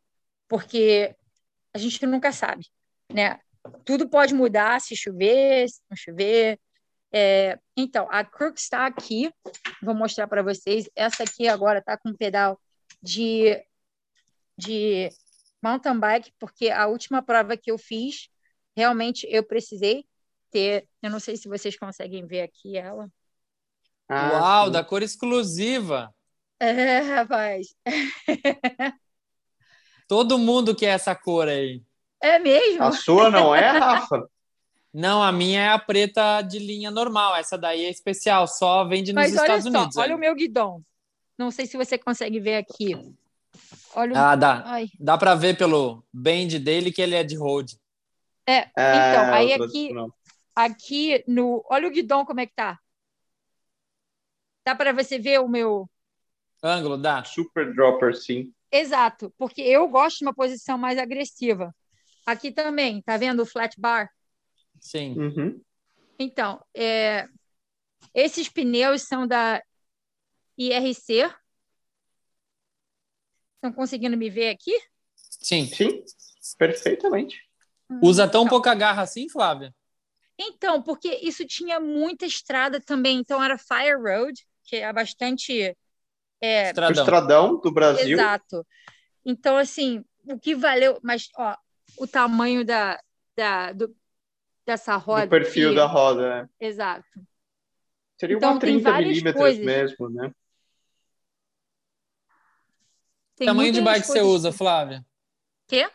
porque 0.48 1.14
a 1.72 1.78
gente 1.78 2.04
nunca 2.04 2.32
sabe, 2.32 2.66
né? 3.12 3.38
Tudo 3.84 4.08
pode 4.08 4.34
mudar 4.34 4.80
se 4.80 4.96
chover, 4.96 5.68
se 5.68 5.80
não 5.88 5.96
chover. 5.96 6.58
É, 7.16 7.60
então, 7.76 8.08
a 8.10 8.24
Crook 8.24 8.58
está 8.58 8.86
aqui, 8.86 9.32
vou 9.80 9.94
mostrar 9.94 10.26
para 10.26 10.42
vocês. 10.42 10.90
Essa 10.96 11.22
aqui 11.22 11.46
agora 11.46 11.78
está 11.78 11.96
com 11.96 12.12
pedal 12.12 12.60
de, 13.00 13.64
de 14.58 15.08
mountain 15.62 15.96
bike, 15.96 16.32
porque 16.40 16.70
a 16.70 16.88
última 16.88 17.22
prova 17.22 17.56
que 17.56 17.70
eu 17.70 17.78
fiz, 17.78 18.28
realmente 18.76 19.28
eu 19.30 19.44
precisei 19.44 20.04
ter. 20.50 20.88
Eu 21.00 21.08
não 21.08 21.20
sei 21.20 21.36
se 21.36 21.46
vocês 21.48 21.78
conseguem 21.78 22.26
ver 22.26 22.40
aqui 22.40 22.76
ela. 22.76 23.08
Ah, 24.08 24.32
Uau, 24.32 24.66
sim. 24.66 24.72
da 24.72 24.82
cor 24.82 25.00
exclusiva. 25.00 26.12
É, 26.58 26.98
rapaz. 26.98 27.68
Todo 30.08 30.36
mundo 30.36 30.74
quer 30.74 30.94
essa 30.94 31.14
cor 31.14 31.46
aí. 31.46 31.80
É 32.20 32.40
mesmo? 32.40 32.82
A 32.82 32.90
sua 32.90 33.30
não 33.30 33.54
é, 33.54 33.70
Rafa? 33.70 34.28
Não, 34.94 35.20
a 35.20 35.32
minha 35.32 35.60
é 35.60 35.68
a 35.70 35.78
preta 35.78 36.40
de 36.40 36.60
linha 36.60 36.88
normal. 36.88 37.34
Essa 37.34 37.58
daí 37.58 37.84
é 37.84 37.90
especial, 37.90 38.46
só 38.46 38.84
vende 38.84 39.12
nos 39.12 39.24
Mas 39.24 39.32
Estados 39.32 39.66
olha 39.66 39.76
Unidos. 39.76 39.94
Só, 39.94 40.02
olha 40.02 40.14
o 40.14 40.18
meu 40.18 40.32
guidão. 40.36 40.84
Não 41.36 41.50
sei 41.50 41.66
se 41.66 41.76
você 41.76 41.98
consegue 41.98 42.38
ver 42.38 42.54
aqui. 42.54 42.94
Olha 43.96 44.14
o... 44.14 44.16
Ah, 44.16 44.36
dá. 44.36 44.62
Ai. 44.64 44.88
Dá 45.00 45.18
para 45.18 45.34
ver 45.34 45.58
pelo 45.58 46.04
bend 46.12 46.60
dele 46.60 46.92
que 46.92 47.02
ele 47.02 47.16
é 47.16 47.24
de 47.24 47.34
road. 47.34 47.76
É, 48.46 48.52
é 48.52 48.66
então, 48.66 49.34
aí 49.34 49.52
aqui, 49.54 49.90
aqui 50.54 51.24
no. 51.26 51.64
Olha 51.68 51.88
o 51.88 51.90
guidão 51.90 52.24
como 52.24 52.38
é 52.38 52.46
que 52.46 52.54
tá. 52.54 52.78
Dá 54.64 54.76
para 54.76 54.92
você 54.92 55.18
ver 55.18 55.40
o 55.40 55.48
meu. 55.48 55.90
Ângulo, 56.62 56.96
dá. 56.96 57.24
Super 57.24 57.74
dropper, 57.74 58.14
sim. 58.14 58.52
Exato, 58.70 59.32
porque 59.36 59.60
eu 59.60 59.88
gosto 59.88 60.18
de 60.18 60.24
uma 60.24 60.34
posição 60.34 60.78
mais 60.78 60.98
agressiva. 60.98 61.74
Aqui 62.24 62.52
também, 62.52 63.02
tá 63.02 63.16
vendo 63.16 63.40
o 63.42 63.46
flat 63.46 63.74
bar? 63.78 64.08
Sim. 64.84 65.18
Uhum. 65.18 65.60
Então, 66.18 66.62
é, 66.74 67.26
esses 68.14 68.50
pneus 68.50 69.02
são 69.02 69.26
da 69.26 69.62
IRC. 70.58 71.34
Estão 73.54 73.72
conseguindo 73.72 74.14
me 74.14 74.28
ver 74.28 74.50
aqui? 74.50 74.78
Sim. 75.16 75.66
Sim, 75.66 76.04
perfeitamente. 76.58 77.40
Usa 78.02 78.28
tão 78.28 78.42
então, 78.42 78.50
pouca 78.50 78.74
garra 78.74 79.02
assim, 79.02 79.26
Flávia? 79.28 79.74
Então, 80.38 80.82
porque 80.82 81.14
isso 81.22 81.46
tinha 81.46 81.80
muita 81.80 82.26
estrada 82.26 82.78
também. 82.78 83.18
Então, 83.18 83.42
era 83.42 83.56
Fire 83.56 83.96
Road, 83.96 84.38
que 84.64 84.76
é 84.76 84.92
bastante. 84.92 85.74
É... 86.42 86.68
Estradão. 86.68 86.90
O 86.90 87.00
estradão 87.00 87.60
do 87.60 87.72
Brasil. 87.72 88.18
Exato. 88.18 88.66
Então, 89.24 89.56
assim, 89.56 90.04
o 90.24 90.38
que 90.38 90.54
valeu. 90.54 91.00
Mas, 91.02 91.28
ó, 91.38 91.56
o 91.96 92.06
tamanho 92.06 92.66
da, 92.66 93.00
da, 93.34 93.72
do, 93.72 93.94
dessa 94.66 94.96
roda. 94.96 95.26
O 95.26 95.28
perfil 95.28 95.68
aqui, 95.68 95.76
da 95.76 95.86
roda, 95.86 96.48
é. 96.60 96.66
Exato. 96.66 97.06
Seria 98.18 98.36
então, 98.36 98.52
uma 98.52 98.60
30 98.60 98.92
milímetros 98.98 99.42
coisas. 99.42 99.64
mesmo, 99.64 100.08
né? 100.10 100.32
Tem 103.36 103.46
tamanho 103.46 103.72
de 103.72 103.80
bike 103.80 104.06
você 104.06 104.20
usa, 104.20 104.52
Flávia? 104.52 105.04
Quê? 105.66 105.88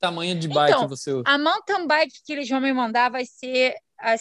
tamanho 0.00 0.38
de 0.38 0.48
bike 0.48 0.76
então, 0.76 0.88
você 0.88 1.12
usa? 1.12 1.24
A 1.26 1.36
mountain 1.36 1.86
bike 1.86 2.22
que 2.24 2.32
eles 2.32 2.48
vão 2.48 2.60
me 2.60 2.72
mandar 2.72 3.10
vai 3.10 3.24
ser 3.24 3.74
a 3.98 4.14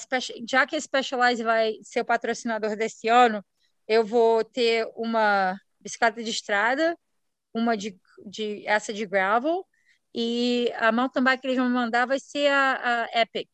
já 0.50 0.66
que 0.66 0.76
a 0.76 0.82
Specialized 0.82 1.44
vai 1.44 1.76
ser 1.84 2.02
o 2.02 2.06
patrocinador 2.06 2.76
desse 2.76 3.08
ano, 3.08 3.46
eu 3.88 4.04
vou 4.04 4.44
ter 4.44 4.88
uma 4.96 5.60
bicicleta 5.80 6.24
de 6.24 6.32
estrada, 6.32 6.98
uma 7.54 7.78
de, 7.78 7.98
de 8.26 8.66
essa 8.68 8.92
de 8.92 9.06
gravel 9.06 9.66
e 10.20 10.74
a 10.78 10.92
mountain 10.92 11.24
bike 11.24 11.42
que 11.42 11.48
eles 11.48 11.60
vão 11.60 11.68
me 11.68 11.76
mandar 11.76 12.08
vai 12.08 12.20
ser 12.20 12.48
a, 12.48 13.06
a 13.14 13.22
Epic. 13.22 13.48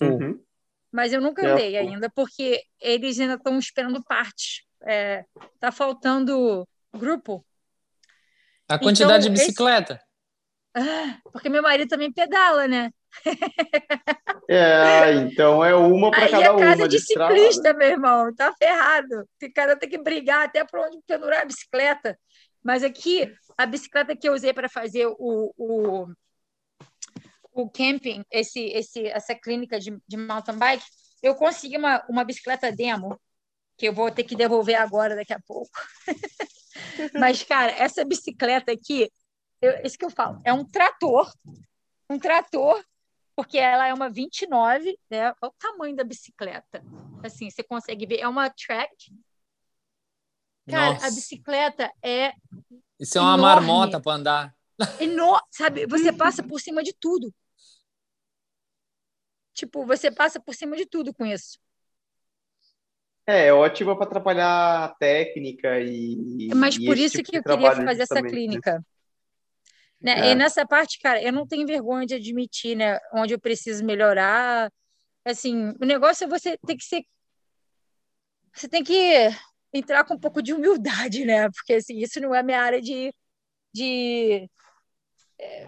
Uhum. 0.00 0.42
Mas 0.90 1.12
eu 1.12 1.20
nunca 1.20 1.46
andei 1.46 1.76
é. 1.76 1.78
ainda 1.78 2.10
porque 2.10 2.60
eles 2.80 3.20
ainda 3.20 3.34
estão 3.34 3.56
esperando 3.56 4.02
partes. 4.02 4.64
É, 4.82 5.24
tá 5.60 5.70
faltando 5.70 6.66
grupo. 6.92 7.46
A 8.68 8.76
quantidade 8.76 9.28
então, 9.28 9.34
de 9.34 9.40
bicicleta? 9.40 10.02
Esse... 10.74 10.90
Ah, 10.90 11.20
porque 11.32 11.48
meu 11.48 11.62
marido 11.62 11.88
também 11.88 12.12
pedala, 12.12 12.66
né? 12.66 12.90
É, 14.48 15.12
então 15.12 15.64
é 15.64 15.76
uma 15.76 16.10
para 16.10 16.28
cada 16.28 16.52
uma. 16.52 16.60
Aí 16.60 16.66
é 16.66 16.70
casa 16.70 16.88
de, 16.88 16.96
de 16.96 17.04
ciclista, 17.04 17.72
meu 17.72 17.88
irmão, 17.88 18.34
tá 18.34 18.52
ferrado. 18.58 19.28
O 19.40 19.52
cara 19.54 19.76
tem 19.76 19.88
que 19.88 20.02
brigar 20.02 20.44
até 20.46 20.64
para 20.64 20.88
onde 20.88 20.98
pendurar 21.06 21.42
a 21.42 21.44
bicicleta. 21.44 22.18
Mas 22.62 22.82
aqui, 22.82 23.32
a 23.56 23.66
bicicleta 23.66 24.16
que 24.16 24.28
eu 24.28 24.34
usei 24.34 24.52
para 24.52 24.68
fazer 24.68 25.06
o, 25.06 25.54
o, 25.56 26.06
o 27.52 27.70
camping, 27.70 28.24
esse, 28.30 28.60
esse, 28.60 29.06
essa 29.06 29.34
clínica 29.34 29.78
de, 29.78 29.96
de 30.06 30.16
mountain 30.16 30.56
bike, 30.56 30.84
eu 31.22 31.34
consegui 31.34 31.76
uma, 31.76 32.04
uma 32.08 32.24
bicicleta 32.24 32.70
demo, 32.72 33.20
que 33.76 33.88
eu 33.88 33.94
vou 33.94 34.10
ter 34.10 34.24
que 34.24 34.36
devolver 34.36 34.76
agora, 34.76 35.16
daqui 35.16 35.32
a 35.32 35.40
pouco. 35.40 35.70
Mas, 37.18 37.42
cara, 37.42 37.72
essa 37.72 38.04
bicicleta 38.04 38.72
aqui, 38.72 39.10
eu, 39.60 39.80
isso 39.84 39.98
que 39.98 40.04
eu 40.04 40.10
falo, 40.10 40.40
é 40.44 40.52
um 40.52 40.64
trator, 40.64 41.32
um 42.08 42.18
trator, 42.18 42.82
porque 43.34 43.58
ela 43.58 43.86
é 43.86 43.94
uma 43.94 44.10
29, 44.10 44.98
né? 45.10 45.32
Olha 45.40 45.50
o 45.50 45.54
tamanho 45.58 45.96
da 45.96 46.04
bicicleta. 46.04 46.82
Assim, 47.24 47.48
você 47.48 47.62
consegue 47.62 48.06
ver, 48.06 48.20
é 48.20 48.28
uma 48.28 48.50
track. 48.50 48.94
Cara, 50.70 50.94
Nossa. 50.94 51.06
a 51.06 51.10
bicicleta 51.10 51.92
é. 52.02 52.32
Isso 52.98 53.18
é 53.18 53.20
uma 53.20 53.34
enorme. 53.34 53.66
marmota 53.66 54.00
para 54.00 54.12
andar. 54.12 54.54
Eno... 54.98 55.40
Sabe, 55.50 55.86
você 55.86 56.12
passa 56.12 56.42
por 56.42 56.60
cima 56.60 56.82
de 56.82 56.94
tudo. 56.98 57.32
Tipo, 59.54 59.84
você 59.84 60.10
passa 60.10 60.40
por 60.40 60.54
cima 60.54 60.76
de 60.76 60.86
tudo 60.86 61.12
com 61.12 61.26
isso. 61.26 61.58
É, 63.26 63.46
é 63.46 63.52
ótima 63.52 63.94
para 63.94 64.06
atrapalhar 64.06 64.84
a 64.84 64.88
técnica 64.88 65.80
e. 65.80 66.48
Mas 66.54 66.76
e 66.76 66.84
por 66.84 66.96
isso 66.96 67.18
tipo 67.18 67.30
que 67.30 67.38
eu 67.38 67.42
queria 67.42 67.76
fazer 67.76 68.02
essa 68.02 68.22
clínica. 68.22 68.84
Né? 70.00 70.28
É. 70.28 70.32
E 70.32 70.34
nessa 70.34 70.66
parte, 70.66 70.98
cara, 70.98 71.22
eu 71.22 71.32
não 71.32 71.46
tenho 71.46 71.66
vergonha 71.66 72.06
de 72.06 72.14
admitir, 72.14 72.74
né, 72.74 72.98
onde 73.12 73.34
eu 73.34 73.38
preciso 73.38 73.84
melhorar. 73.84 74.72
Assim, 75.24 75.74
o 75.80 75.84
negócio 75.84 76.24
é 76.24 76.26
você 76.26 76.56
ter 76.66 76.76
que 76.76 76.84
ser. 76.84 77.04
Você 78.54 78.68
tem 78.68 78.82
que 78.82 79.28
entrar 79.72 80.04
com 80.04 80.14
um 80.14 80.18
pouco 80.20 80.42
de 80.42 80.52
humildade, 80.52 81.24
né? 81.24 81.48
Porque 81.50 81.74
assim, 81.74 81.98
isso 81.98 82.20
não 82.20 82.34
é 82.34 82.42
minha 82.42 82.60
área 82.60 82.80
de. 82.80 83.14
de 83.72 84.48
é, 85.38 85.66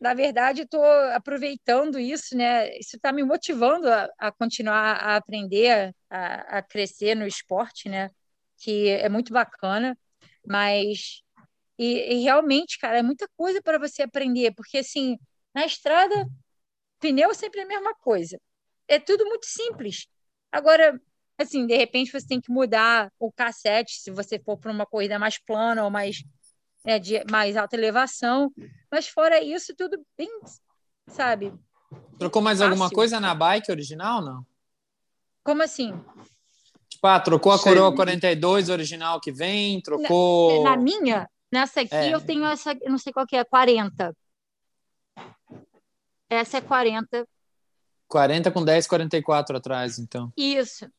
na 0.00 0.14
verdade, 0.14 0.62
estou 0.62 0.84
aproveitando 1.12 1.98
isso, 1.98 2.36
né? 2.36 2.76
Isso 2.78 2.96
está 2.96 3.12
me 3.12 3.22
motivando 3.24 3.88
a, 3.88 4.08
a, 4.18 4.32
continuar 4.32 4.96
a 4.96 5.16
aprender, 5.16 5.94
a, 6.10 6.58
a 6.58 6.62
crescer 6.62 7.14
no 7.14 7.26
esporte, 7.26 7.88
né? 7.88 8.10
Que 8.58 8.88
é 8.90 9.08
muito 9.08 9.32
bacana, 9.32 9.96
mas 10.46 11.22
e, 11.78 12.14
e 12.14 12.22
realmente, 12.22 12.78
cara, 12.78 12.98
é 12.98 13.02
muita 13.02 13.28
coisa 13.36 13.60
para 13.62 13.78
você 13.78 14.02
aprender, 14.02 14.54
porque 14.54 14.78
assim, 14.78 15.18
na 15.54 15.66
estrada, 15.66 16.28
pneu 17.00 17.30
é 17.30 17.34
sempre 17.34 17.60
a 17.60 17.66
mesma 17.66 17.94
coisa. 17.96 18.40
É 18.88 18.98
tudo 18.98 19.24
muito 19.26 19.46
simples. 19.46 20.06
Agora, 20.52 21.00
assim, 21.38 21.66
de 21.66 21.76
repente 21.76 22.12
você 22.12 22.26
tem 22.26 22.40
que 22.40 22.50
mudar 22.50 23.10
o 23.18 23.32
cassete 23.32 24.00
se 24.00 24.10
você 24.10 24.38
for 24.38 24.56
para 24.56 24.72
uma 24.72 24.86
corrida 24.86 25.18
mais 25.18 25.38
plana 25.38 25.84
ou 25.84 25.90
mais, 25.90 26.22
né, 26.84 26.98
de 26.98 27.22
mais 27.30 27.56
alta 27.56 27.76
elevação. 27.76 28.52
Mas 28.90 29.08
fora 29.08 29.42
isso, 29.42 29.74
tudo 29.76 30.04
bem, 30.16 30.30
sabe? 31.08 31.52
Trocou 32.18 32.42
mais 32.42 32.58
fácil. 32.58 32.72
alguma 32.72 32.90
coisa 32.90 33.20
na 33.20 33.34
bike 33.34 33.70
original, 33.70 34.22
não? 34.22 34.46
Como 35.42 35.62
assim? 35.62 35.92
Tipo, 36.88 37.06
ah, 37.06 37.20
trocou 37.20 37.52
a 37.52 37.58
coroa 37.58 37.94
42 37.94 38.68
original 38.70 39.20
que 39.20 39.30
vem, 39.30 39.80
trocou. 39.80 40.62
Na, 40.62 40.70
na 40.70 40.76
minha? 40.76 41.28
Nessa 41.52 41.82
aqui 41.82 41.94
é. 41.94 42.14
eu 42.14 42.20
tenho 42.20 42.44
essa, 42.46 42.72
eu 42.80 42.90
não 42.90 42.98
sei 42.98 43.12
qual 43.12 43.26
que 43.26 43.36
é, 43.36 43.44
40. 43.44 44.16
Essa 46.28 46.58
é 46.58 46.60
40. 46.60 47.28
40 48.08 48.50
com 48.50 48.64
10, 48.64 48.86
44 48.86 49.56
atrás, 49.56 49.98
então. 49.98 50.32
Isso. 50.36 50.90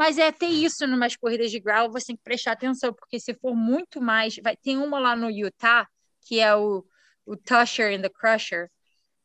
Mas 0.00 0.16
é 0.16 0.32
ter 0.32 0.46
isso 0.46 0.86
numas 0.86 1.14
corridas 1.14 1.50
de 1.50 1.60
grau, 1.60 1.92
você 1.92 2.06
tem 2.06 2.16
que 2.16 2.22
prestar 2.22 2.52
atenção, 2.52 2.90
porque 2.90 3.20
se 3.20 3.34
for 3.34 3.54
muito 3.54 4.00
mais. 4.00 4.36
Vai, 4.42 4.56
tem 4.56 4.78
uma 4.78 4.98
lá 4.98 5.14
no 5.14 5.28
Utah, 5.28 5.86
que 6.22 6.40
é 6.40 6.56
o, 6.56 6.82
o 7.26 7.36
Tusher 7.36 7.94
and 7.94 8.00
the 8.00 8.08
Crusher, 8.08 8.70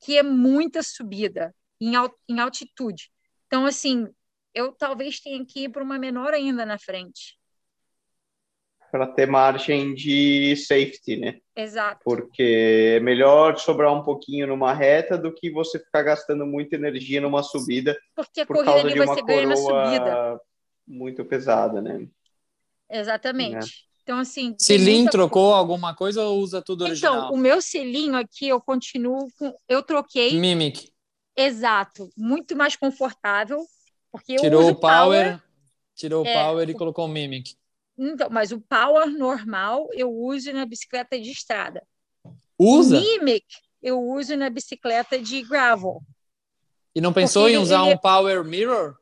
que 0.02 0.18
é 0.18 0.22
muita 0.22 0.84
subida 0.84 1.56
em, 1.80 1.94
em 2.28 2.40
altitude. 2.42 3.10
Então, 3.48 3.66
assim, 3.66 4.06
eu 4.54 4.74
talvez 4.74 5.22
tenha 5.22 5.46
que 5.46 5.64
ir 5.64 5.70
para 5.70 5.82
uma 5.82 5.98
menor 5.98 6.34
ainda 6.34 6.66
na 6.66 6.78
frente 6.78 7.40
para 8.92 9.08
ter 9.08 9.28
margem 9.28 9.94
de 9.94 10.56
safety, 10.56 11.18
né? 11.18 11.38
Exato. 11.54 12.00
Porque 12.04 12.96
é 12.96 13.00
melhor 13.02 13.58
sobrar 13.58 13.94
um 13.94 14.04
pouquinho 14.04 14.48
numa 14.48 14.74
reta 14.74 15.18
do 15.18 15.34
que 15.34 15.50
você 15.50 15.78
ficar 15.78 16.04
gastando 16.04 16.46
muita 16.46 16.76
energia 16.76 17.20
numa 17.20 17.44
subida. 17.44 17.98
Porque 18.16 18.42
a 18.42 18.46
por 18.46 18.64
corrida 18.64 18.88
ali 18.88 19.06
você 19.06 19.22
ganha 19.22 19.48
na 19.48 19.56
subida. 19.58 20.40
Muito 20.88 21.26
pesada, 21.26 21.82
né? 21.82 22.08
Exatamente. 22.90 23.56
Né? 23.56 23.66
Então, 24.04 24.20
assim. 24.20 24.56
Selim 24.60 24.98
muita... 24.98 25.12
trocou 25.12 25.54
alguma 25.54 25.96
coisa 25.96 26.24
ou 26.24 26.40
usa 26.40 26.62
tudo 26.62 26.84
então, 26.84 26.92
original? 26.92 27.18
Então, 27.18 27.34
o 27.34 27.38
meu 27.38 27.62
selinho 27.62 28.16
aqui 28.16 28.48
eu 28.48 28.62
continuo 28.62 29.28
com. 29.38 29.54
Eu 29.68 29.82
troquei. 29.82 30.40
Mimic. 30.40 30.92
Exato. 31.36 32.10
Muito 32.16 32.56
mais 32.56 32.76
confortável. 32.76 33.66
Porque 34.12 34.36
tirou 34.38 34.70
o 34.70 34.76
power, 34.76 35.26
power, 35.26 35.44
tirou 35.94 36.24
o 36.24 36.28
é, 36.28 36.34
power 36.34 36.70
e 36.70 36.74
colocou 36.74 37.06
o 37.06 37.08
Mimic. 37.10 37.56
Então, 37.98 38.30
mas 38.30 38.52
o 38.52 38.62
power 38.62 39.10
normal 39.10 39.90
eu 39.94 40.10
uso 40.10 40.54
na 40.54 40.66
bicicleta 40.66 41.20
de 41.20 41.32
estrada. 41.32 41.84
Usa? 42.58 42.98
O 42.98 43.02
Mimic 43.02 43.46
eu 43.82 44.02
uso 44.02 44.38
na 44.38 44.50
bicicleta 44.50 45.20
de 45.20 45.42
gravel. 45.42 46.02
E 46.94 47.02
não 47.02 47.12
pensou 47.12 47.44
Porque 47.44 47.56
em 47.56 47.58
usar 47.58 47.84
ele... 47.86 47.96
um 47.96 47.98
power 47.98 48.44
mirror? 48.44 48.96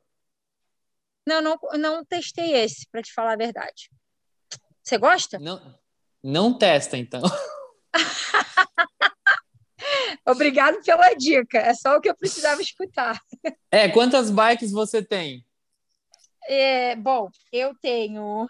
Não, 1.25 1.41
não, 1.41 1.57
não 1.73 2.05
testei 2.05 2.53
esse, 2.53 2.87
para 2.91 3.01
te 3.01 3.13
falar 3.13 3.33
a 3.33 3.37
verdade. 3.37 3.89
Você 4.81 4.97
gosta? 4.97 5.39
Não, 5.39 5.79
não 6.21 6.57
testa, 6.57 6.97
então. 6.97 7.21
Obrigado 10.25 10.81
pela 10.83 11.13
dica. 11.13 11.57
É 11.57 11.73
só 11.73 11.97
o 11.97 12.01
que 12.01 12.09
eu 12.09 12.15
precisava 12.15 12.61
escutar. 12.61 13.19
É, 13.71 13.89
quantas 13.89 14.29
bikes 14.29 14.71
você 14.71 15.03
tem? 15.03 15.45
É, 16.47 16.95
bom, 16.95 17.29
eu 17.51 17.73
tenho 17.81 18.47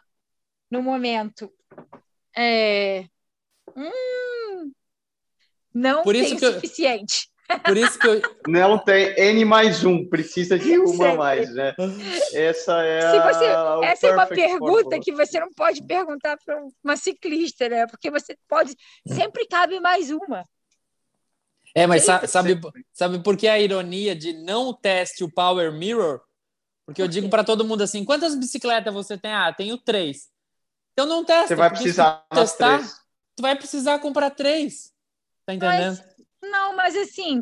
no 0.70 0.82
momento. 0.82 1.52
É... 2.36 3.06
Hum, 3.76 4.72
não 5.74 6.04
por 6.04 6.16
isso 6.16 6.36
que 6.36 6.54
suficiente. 6.54 7.30
Por 7.60 7.78
isso 7.78 8.00
que 8.00 8.08
eu... 8.08 8.22
Não 8.48 8.78
tem 8.78 9.14
N 9.18 9.46
mais 9.46 9.84
um, 9.84 10.08
precisa 10.08 10.58
de 10.58 10.78
uma 10.80 11.10
a 11.10 11.16
mais, 11.16 11.54
né? 11.54 11.74
Essa 12.34 12.84
é 12.84 13.02
Se 13.02 13.20
você, 13.20 13.46
a, 13.46 13.80
Essa 13.84 14.08
é 14.08 14.12
uma 14.12 14.26
pergunta 14.26 15.00
que 15.00 15.12
você 15.12 15.40
não 15.40 15.52
pode 15.54 15.84
perguntar 15.84 16.38
para 16.44 16.62
uma 16.84 16.98
ciclista, 16.98 17.70
né? 17.70 17.88
Porque 17.88 18.10
você 18.10 18.38
pode. 18.48 18.76
Sempre 19.08 19.48
cabe 19.48 19.80
mais 19.80 20.10
uma. 20.12 20.44
É, 21.76 21.88
mas 21.88 22.04
sabe, 22.04 22.28
sabe, 22.28 22.60
sabe 22.92 23.20
por 23.24 23.36
que 23.36 23.48
a 23.48 23.60
ironia 23.60 24.16
de 24.16 24.34
não 24.34 24.74
teste 24.74 25.24
o 25.24 25.32
Power 25.32 25.72
Mirror? 25.74 26.22
Porque 26.86 27.02
eu 27.02 27.08
digo 27.08 27.30
para 27.30 27.44
todo 27.44 27.66
mundo 27.66 27.82
assim: 27.82 28.06
quantas 28.06 28.36
bicicletas 28.36 28.94
você 28.94 29.18
tem? 29.18 29.34
Ah, 29.34 29.52
tenho 29.52 29.78
três. 29.78 30.30
Então 30.94 31.06
não 31.06 31.26
testa. 31.26 31.48
Você 31.48 31.56
vai 31.56 31.70
precisar 31.70 32.26
testar. 32.30 32.78
Três. 32.78 32.96
Tu 33.36 33.42
vai 33.42 33.56
precisar 33.56 34.00
comprar 34.00 34.30
três. 34.30 34.94
Tá 35.46 35.54
entendendo? 35.54 35.98
Mas, 35.98 36.13
não, 36.54 36.76
mas 36.76 36.96
assim, 36.96 37.42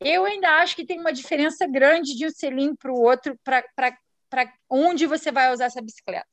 eu 0.00 0.24
ainda 0.24 0.48
acho 0.60 0.76
que 0.76 0.86
tem 0.86 1.00
uma 1.00 1.12
diferença 1.12 1.66
grande 1.66 2.14
de 2.14 2.24
um 2.24 2.30
selim 2.30 2.74
para 2.76 2.92
o 2.92 3.02
outro 3.02 3.36
para 3.44 4.54
onde 4.70 5.06
você 5.06 5.32
vai 5.32 5.52
usar 5.52 5.64
essa 5.66 5.82
bicicleta. 5.82 6.28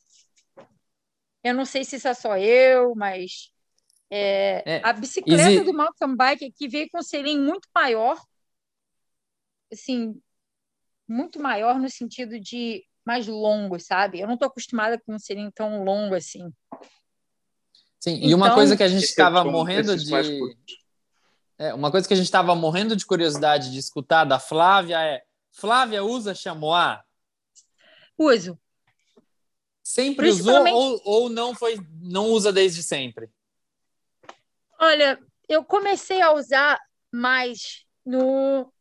Eu 1.44 1.56
não 1.56 1.66
sei 1.66 1.84
se 1.84 1.96
isso 1.96 2.08
é 2.08 2.14
só 2.14 2.38
eu, 2.38 2.94
mas 2.96 3.52
é, 4.12 4.78
é, 4.78 4.82
a 4.84 4.94
bicicleta 4.94 5.50
easy. 5.50 5.64
do 5.64 5.74
mountain 5.74 6.16
bike 6.16 6.46
aqui 6.46 6.68
veio 6.68 6.88
com 6.92 7.00
um 7.00 7.04
selim 7.04 7.40
muito 7.40 7.68
maior, 7.74 8.22
assim, 9.72 10.22
muito 11.08 11.42
maior 11.42 11.80
no 11.80 11.90
sentido 11.90 12.40
de 12.40 12.86
mais 13.04 13.26
longo, 13.26 13.80
sabe? 13.80 14.20
Eu 14.20 14.28
não 14.28 14.36
estou 14.36 14.48
acostumada 14.48 15.00
com 15.00 15.16
um 15.16 15.20
selinho 15.20 15.52
tão 15.52 15.84
longo 15.84 16.14
assim. 16.14 16.52
Sim, 18.00 18.16
então, 18.16 18.30
e 18.30 18.34
uma 18.36 18.48
então, 18.48 18.56
coisa 18.56 18.78
que 18.78 18.84
a 18.84 18.88
gente 18.88 19.04
estava 19.04 19.44
morrendo 19.44 19.98
de. 19.98 20.10
É, 21.60 21.74
uma 21.74 21.92
coisa 21.92 22.08
que 22.08 22.14
a 22.14 22.18
gente 22.18 22.26
estava 22.26 22.56
morrendo 22.56 22.96
de 22.96 23.06
curiosidade 23.06 23.70
de 23.70 23.78
escutar 23.78 24.24
da 24.24 24.40
Flávia 24.40 25.04
é: 25.04 25.22
Flávia 25.52 26.02
usa 26.04 26.34
chamois? 26.34 27.00
Uso. 28.18 28.58
Sempre 29.84 30.30
usou 30.30 30.68
ou, 30.68 31.02
ou 31.04 31.30
não 31.30 31.54
foi 31.54 31.78
não 32.02 32.28
usa 32.28 32.54
desde 32.54 32.82
sempre? 32.82 33.30
Olha, 34.80 35.20
eu 35.50 35.64
comecei 35.64 36.22
a 36.22 36.32
usar 36.32 36.80
mais 37.12 37.86
no 38.06 38.72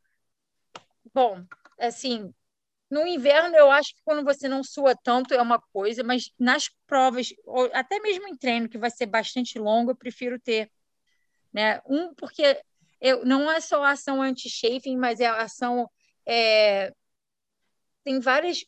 bom, 1.12 1.44
assim, 1.80 2.32
no 2.90 3.06
inverno, 3.06 3.56
eu 3.56 3.70
acho 3.70 3.94
que 3.94 4.02
quando 4.04 4.24
você 4.24 4.48
não 4.48 4.62
sua 4.62 4.94
tanto 4.94 5.34
é 5.34 5.42
uma 5.42 5.60
coisa, 5.72 6.04
mas 6.04 6.30
nas 6.38 6.70
provas, 6.86 7.34
ou 7.44 7.68
até 7.72 7.98
mesmo 8.00 8.28
em 8.28 8.36
treino, 8.36 8.68
que 8.68 8.78
vai 8.78 8.90
ser 8.90 9.06
bastante 9.06 9.58
longo, 9.58 9.90
eu 9.90 9.96
prefiro 9.96 10.38
ter. 10.38 10.70
Né? 11.52 11.80
Um, 11.86 12.14
porque 12.14 12.62
eu, 13.00 13.24
não 13.24 13.50
é 13.50 13.60
só 13.60 13.84
ação 13.84 14.22
anti-chafing, 14.22 14.96
mas 14.96 15.20
é 15.20 15.26
ação. 15.26 15.88
É, 16.26 16.92
tem 18.04 18.20
várias. 18.20 18.64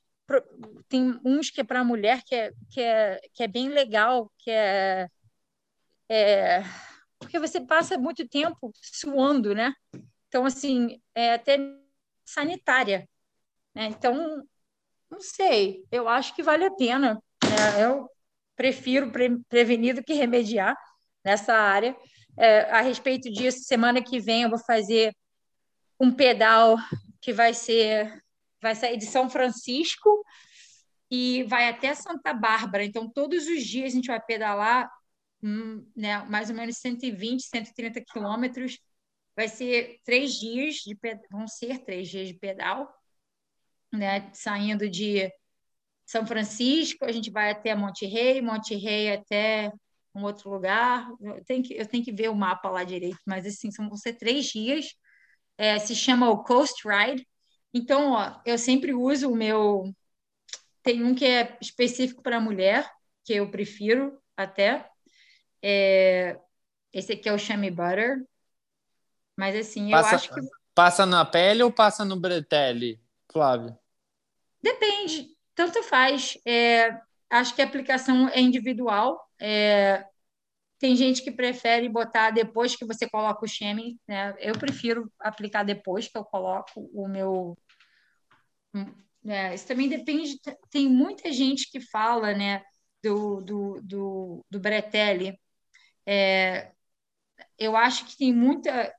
Tem 0.89 1.21
uns 1.25 1.51
que 1.51 1.61
é 1.61 1.65
para 1.65 1.83
mulher 1.85 2.23
que 2.25 2.35
é, 2.35 2.53
que, 2.71 2.81
é, 2.81 3.21
que 3.35 3.43
é 3.43 3.49
bem 3.49 3.69
legal, 3.69 4.31
que 4.39 4.51
é, 4.51 5.09
é. 6.09 6.63
Porque 7.19 7.39
você 7.39 7.61
passa 7.61 7.99
muito 7.99 8.29
tempo 8.29 8.73
suando, 8.75 9.55
né? 9.55 9.75
Então, 10.29 10.45
assim, 10.47 11.01
é 11.15 11.35
até 11.35 11.59
sanitária 12.25 13.09
né? 13.75 13.87
Então, 13.87 14.43
não 15.11 15.21
sei, 15.21 15.85
eu 15.91 16.09
acho 16.09 16.35
que 16.35 16.43
vale 16.43 16.65
a 16.65 16.71
pena. 16.71 17.23
Né? 17.45 17.85
Eu 17.85 18.09
prefiro 18.57 19.11
pre 19.11 19.39
prevenir 19.49 19.95
do 19.95 20.05
que 20.05 20.13
remediar 20.13 20.77
nessa 21.25 21.55
área. 21.55 21.97
É, 22.37 22.63
a 22.71 22.81
respeito 22.81 23.31
disso, 23.31 23.65
semana 23.65 24.03
que 24.03 24.21
vem 24.21 24.43
eu 24.43 24.51
vou 24.51 24.59
fazer 24.59 25.15
um 25.99 26.13
pedal 26.13 26.77
que 27.21 27.33
vai 27.33 27.53
ser 27.53 28.23
vai 28.63 28.75
sair 28.75 28.97
de 28.97 29.07
São 29.07 29.29
Francisco 29.31 30.25
e 31.11 31.43
vai 31.45 31.69
até 31.69 31.95
Santa 31.95 32.33
Bárbara. 32.33 32.85
Então, 32.85 33.11
todos 33.11 33.47
os 33.47 33.65
dias 33.65 33.93
a 33.93 33.97
gente 33.97 34.07
vai 34.07 34.21
pedalar 34.21 34.91
hum, 35.43 35.85
né, 35.97 36.23
mais 36.25 36.51
ou 36.51 36.57
menos 36.57 36.77
120, 36.79 37.43
130 37.43 38.01
quilômetros. 38.03 38.79
Vai 39.35 39.49
ser 39.49 39.99
três 40.05 40.35
dias 40.35 40.77
de 40.77 40.97
vão 41.31 41.49
ser 41.49 41.79
três 41.85 42.09
dias 42.09 42.29
de 42.29 42.35
pedal, 42.35 42.93
né, 43.93 44.31
saindo 44.35 44.89
de 44.89 45.33
São 46.07 46.27
Francisco, 46.27 47.05
a 47.05 47.13
gente 47.13 47.31
vai 47.31 47.51
até 47.51 47.75
Monte 47.75 48.07
Rei, 48.07 48.43
Monte 48.43 48.75
Rei 48.77 49.13
até 49.13 49.73
um 50.15 50.25
outro 50.25 50.51
lugar. 50.51 51.09
Eu 51.21 51.45
tenho 51.45 51.63
que, 51.63 51.75
eu 51.75 51.87
tenho 51.87 52.05
que 52.05 52.13
ver 52.13 52.31
o 52.31 52.35
mapa 52.35 52.69
lá 52.69 52.85
direito, 52.85 53.21
mas 53.27 53.47
assim, 53.47 53.71
são 53.71 53.89
vão 53.89 53.97
ser 53.97 54.15
três 54.15 54.47
dias. 54.47 54.95
É, 55.57 55.79
se 55.79 55.95
chama 55.95 56.31
o 56.31 56.43
Coast 56.43 56.83
Ride. 56.87 57.27
Então, 57.73 58.13
ó, 58.13 58.41
eu 58.45 58.59
sempre 58.59 58.93
uso 58.93 59.31
o 59.31 59.37
meu. 59.37 59.95
Tem 60.83 61.05
um 61.05 61.15
que 61.15 61.25
é 61.25 61.57
específico 61.61 62.23
para 62.23 62.41
mulher, 62.41 62.91
que 63.25 63.35
eu 63.35 63.51
prefiro 63.51 64.21
até. 64.37 64.89
É... 65.63 66.39
Esse 66.93 67.13
aqui 67.13 67.29
é 67.29 67.33
o 67.33 67.39
Chamois 67.39 67.75
Butter. 67.75 68.25
Mas 69.37 69.55
assim, 69.55 69.91
passa, 69.91 70.11
eu 70.11 70.17
acho 70.17 70.35
que. 70.35 70.41
Passa 70.75 71.05
na 71.05 71.25
pele 71.25 71.63
ou 71.63 71.71
passa 71.71 72.05
no 72.05 72.19
bretelle, 72.19 73.01
Flávio? 73.31 73.77
Depende, 74.63 75.37
tanto 75.55 75.83
faz. 75.83 76.39
É, 76.47 76.99
acho 77.31 77.55
que 77.55 77.63
a 77.63 77.65
aplicação 77.65 78.29
é 78.29 78.41
individual. 78.41 79.19
É, 79.41 80.05
tem 80.79 80.97
gente 80.97 81.23
que 81.23 81.31
prefere 81.31 81.89
botar 81.89 82.31
depois 82.31 82.75
que 82.75 82.85
você 82.85 83.09
coloca 83.09 83.45
o 83.45 83.49
sheming, 83.49 83.99
né? 84.09 84.35
Eu 84.39 84.59
prefiro 84.59 85.11
aplicar 85.19 85.63
depois 85.63 86.09
que 86.09 86.19
eu 86.19 86.25
coloco 86.25 86.91
o 86.93 87.07
meu. 87.07 87.57
É, 89.27 89.55
isso 89.55 89.67
também 89.67 89.89
depende. 89.89 90.41
Tem 90.71 90.89
muita 90.89 91.31
gente 91.31 91.71
que 91.71 91.81
fala, 91.81 92.35
né, 92.35 92.63
do, 93.03 93.41
do, 93.43 93.81
do, 93.83 94.47
do 94.51 94.61
Bretelli. 94.61 95.39
É, 96.07 96.73
eu 97.59 97.77
acho 97.77 98.07
que 98.07 98.17
tem 98.17 98.33
muita, 98.33 98.93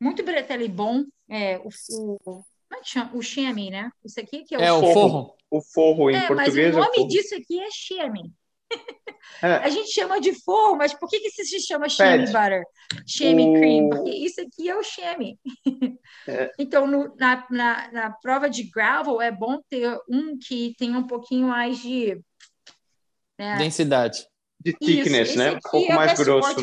muito 0.00 0.24
Bretelli 0.24 0.68
bom. 0.68 1.04
É, 1.28 1.58
o, 1.58 1.68
o, 1.90 2.18
como 2.24 2.44
é 2.74 2.80
que 2.80 2.88
chama? 2.88 3.16
O 3.16 3.22
sheming, 3.22 3.70
né? 3.70 3.90
Isso 4.04 4.20
aqui 4.20 4.44
que 4.44 4.54
é 4.54 4.58
o, 4.58 4.62
é, 4.62 4.72
o 4.72 4.92
forro. 4.92 5.35
O 5.50 5.60
forro 5.60 6.10
em 6.10 6.16
é, 6.16 6.26
português. 6.26 6.74
Mas 6.74 6.84
o 6.84 6.88
nome 6.88 7.04
é 7.04 7.06
disso 7.06 7.34
aqui 7.34 7.60
é 7.60 7.68
sheming. 7.70 8.32
É. 9.42 9.56
A 9.56 9.68
gente 9.68 9.92
chama 9.92 10.20
de 10.20 10.32
forro, 10.32 10.76
mas 10.76 10.94
por 10.94 11.08
que, 11.08 11.20
que 11.20 11.30
se 11.30 11.60
chama 11.60 11.88
chamois 11.88 12.32
butter? 12.32 12.62
Chamois 13.06 13.46
o... 13.46 13.52
cream? 13.52 13.90
Porque 13.90 14.10
isso 14.10 14.40
aqui 14.40 14.68
é 14.68 14.76
o 14.76 14.82
chamois. 14.82 15.34
É. 16.26 16.50
Então, 16.58 16.86
no, 16.86 17.14
na, 17.16 17.46
na, 17.50 17.92
na, 17.92 18.10
prova 18.10 18.48
de 18.48 18.64
gravel, 18.64 19.20
é 19.20 19.30
bom 19.30 19.60
ter 19.68 19.96
um 20.08 20.38
que 20.38 20.74
tenha 20.78 20.98
um 20.98 21.06
pouquinho 21.06 21.48
mais 21.48 21.78
de... 21.78 22.20
Né? 23.38 23.56
Densidade. 23.58 24.26
De 24.58 24.72
thickness, 24.72 25.30
isso, 25.30 25.38
né? 25.38 25.52
Um 25.52 25.60
pouco 25.60 25.92
é 25.92 25.94
mais 25.94 26.18
grosso. 26.18 26.60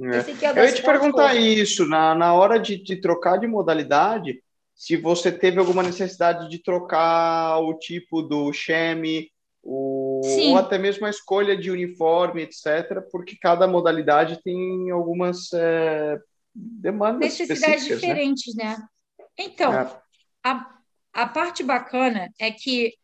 É. 0.00 0.46
é 0.46 0.60
Eu 0.60 0.64
ia 0.64 0.72
te 0.72 0.82
perguntar 0.82 1.34
isso, 1.34 1.86
na, 1.86 2.14
na 2.14 2.34
hora 2.34 2.58
de, 2.58 2.82
de 2.82 3.00
trocar 3.00 3.38
de 3.38 3.46
modalidade, 3.46 4.42
se 4.78 4.96
você 4.96 5.32
teve 5.32 5.58
alguma 5.58 5.82
necessidade 5.82 6.48
de 6.48 6.62
trocar 6.62 7.58
o 7.58 7.74
tipo 7.74 8.22
do 8.22 8.52
chamois 8.52 9.26
o, 9.60 10.20
ou 10.24 10.56
até 10.56 10.78
mesmo 10.78 11.04
a 11.04 11.10
escolha 11.10 11.56
de 11.56 11.68
uniforme, 11.68 12.42
etc., 12.42 13.02
porque 13.10 13.36
cada 13.36 13.66
modalidade 13.66 14.40
tem 14.42 14.88
algumas 14.90 15.52
é, 15.52 16.16
demandas 16.54 17.38
necessidades 17.38 17.88
né? 17.88 17.94
diferentes, 17.96 18.54
né? 18.54 18.76
né? 18.78 18.88
Então, 19.36 19.74
é. 19.74 20.00
a, 20.44 20.78
a 21.12 21.26
parte 21.26 21.64
bacana 21.64 22.30
é 22.38 22.52
que 22.52 22.94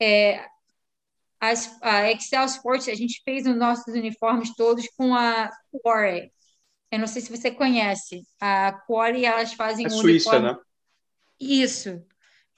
é, 0.00 0.46
as, 1.40 1.76
a 1.82 2.10
Excel 2.12 2.44
Sports, 2.44 2.88
a 2.88 2.94
gente 2.94 3.20
fez 3.24 3.44
os 3.44 3.56
nossos 3.56 3.92
uniformes 3.92 4.54
todos 4.54 4.86
com 4.96 5.16
a 5.16 5.50
Quarry. 5.82 6.32
Eu 6.92 7.00
não 7.00 7.08
sei 7.08 7.20
se 7.22 7.36
você 7.36 7.50
conhece. 7.50 8.22
A 8.40 8.72
Quarry, 8.86 9.24
elas 9.24 9.52
fazem 9.52 9.84
é 9.84 9.88
um 9.88 9.90
Suíça, 9.90 10.30
uniforme... 10.30 10.56
né? 10.56 10.67
Isso. 11.40 12.04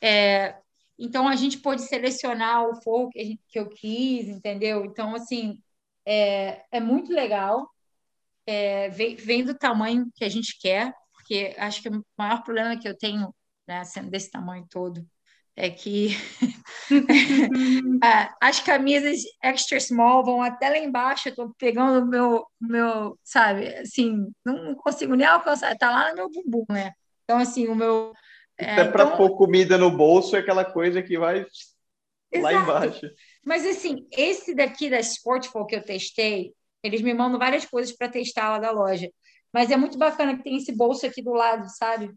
É, 0.01 0.57
então, 0.99 1.29
a 1.29 1.37
gente 1.37 1.59
pôde 1.59 1.83
selecionar 1.83 2.69
o 2.69 2.83
fogo 2.83 3.11
que, 3.11 3.25
gente, 3.25 3.43
que 3.49 3.59
eu 3.59 3.69
quis, 3.69 4.29
entendeu? 4.29 4.85
Então, 4.85 5.15
assim, 5.15 5.59
é, 6.07 6.65
é 6.71 6.81
muito 6.81 7.13
legal. 7.13 7.69
É, 8.47 8.89
vem, 8.91 9.17
vem, 9.17 9.45
do 9.45 9.57
tamanho 9.57 10.11
que 10.15 10.25
a 10.25 10.29
gente 10.29 10.59
quer, 10.61 10.93
porque 11.13 11.55
acho 11.59 11.83
que 11.83 11.89
o 11.89 12.05
maior 12.19 12.43
problema 12.43 12.79
que 12.79 12.89
eu 12.89 12.97
tenho, 12.97 13.35
né, 13.67 13.85
sendo 13.85 14.11
desse 14.11 14.31
tamanho 14.31 14.67
todo, 14.71 15.07
é 15.57 15.71
que 15.71 16.09
as 18.41 18.61
camisas 18.61 19.21
extra 19.43 19.79
small 19.81 20.25
vão 20.25 20.43
até 20.43 20.69
lá 20.69 20.79
embaixo, 20.79 21.29
eu 21.29 21.35
tô 21.35 21.55
pegando 21.59 22.05
o 22.05 22.09
meu, 22.09 22.47
meu, 22.61 23.19
sabe, 23.25 23.69
assim, 23.77 24.31
não 24.45 24.75
consigo 24.75 25.15
nem 25.15 25.27
alcançar, 25.27 25.77
tá 25.77 25.91
lá 25.91 26.11
no 26.11 26.17
meu 26.17 26.31
bumbum, 26.31 26.65
né? 26.71 26.93
Então, 27.25 27.39
assim, 27.39 27.69
o 27.69 27.75
meu 27.75 28.13
é, 28.61 28.73
Até 28.73 28.85
para 28.91 29.05
então... 29.05 29.17
pôr 29.17 29.37
comida 29.37 29.79
no 29.79 29.91
bolso 29.91 30.37
é 30.37 30.41
aquela 30.41 30.65
coisa 30.65 31.03
que 31.03 31.19
vai 31.19 31.47
Exato. 32.31 32.43
lá 32.43 32.53
embaixo. 32.53 33.07
Mas 33.45 33.67
assim, 33.67 34.07
esse 34.13 34.55
daqui 34.55 34.91
da 34.91 35.01
Sportful 35.01 35.67
que 35.67 35.77
eu 35.77 35.83
testei, 35.83 36.53
eles 36.83 37.01
me 37.01 37.15
mandam 37.15 37.39
várias 37.39 37.65
coisas 37.65 37.97
para 37.97 38.09
testar 38.09 38.51
lá 38.51 38.59
da 38.59 38.71
loja. 38.71 39.11
Mas 39.53 39.71
é 39.71 39.77
muito 39.77 39.99
bacana 39.99 40.37
que 40.37 40.45
tem 40.45 40.57
esse 40.57 40.73
bolso 40.73 41.07
aqui 41.07 41.23
do 41.23 41.33
lado, 41.33 41.67
sabe? 41.69 42.13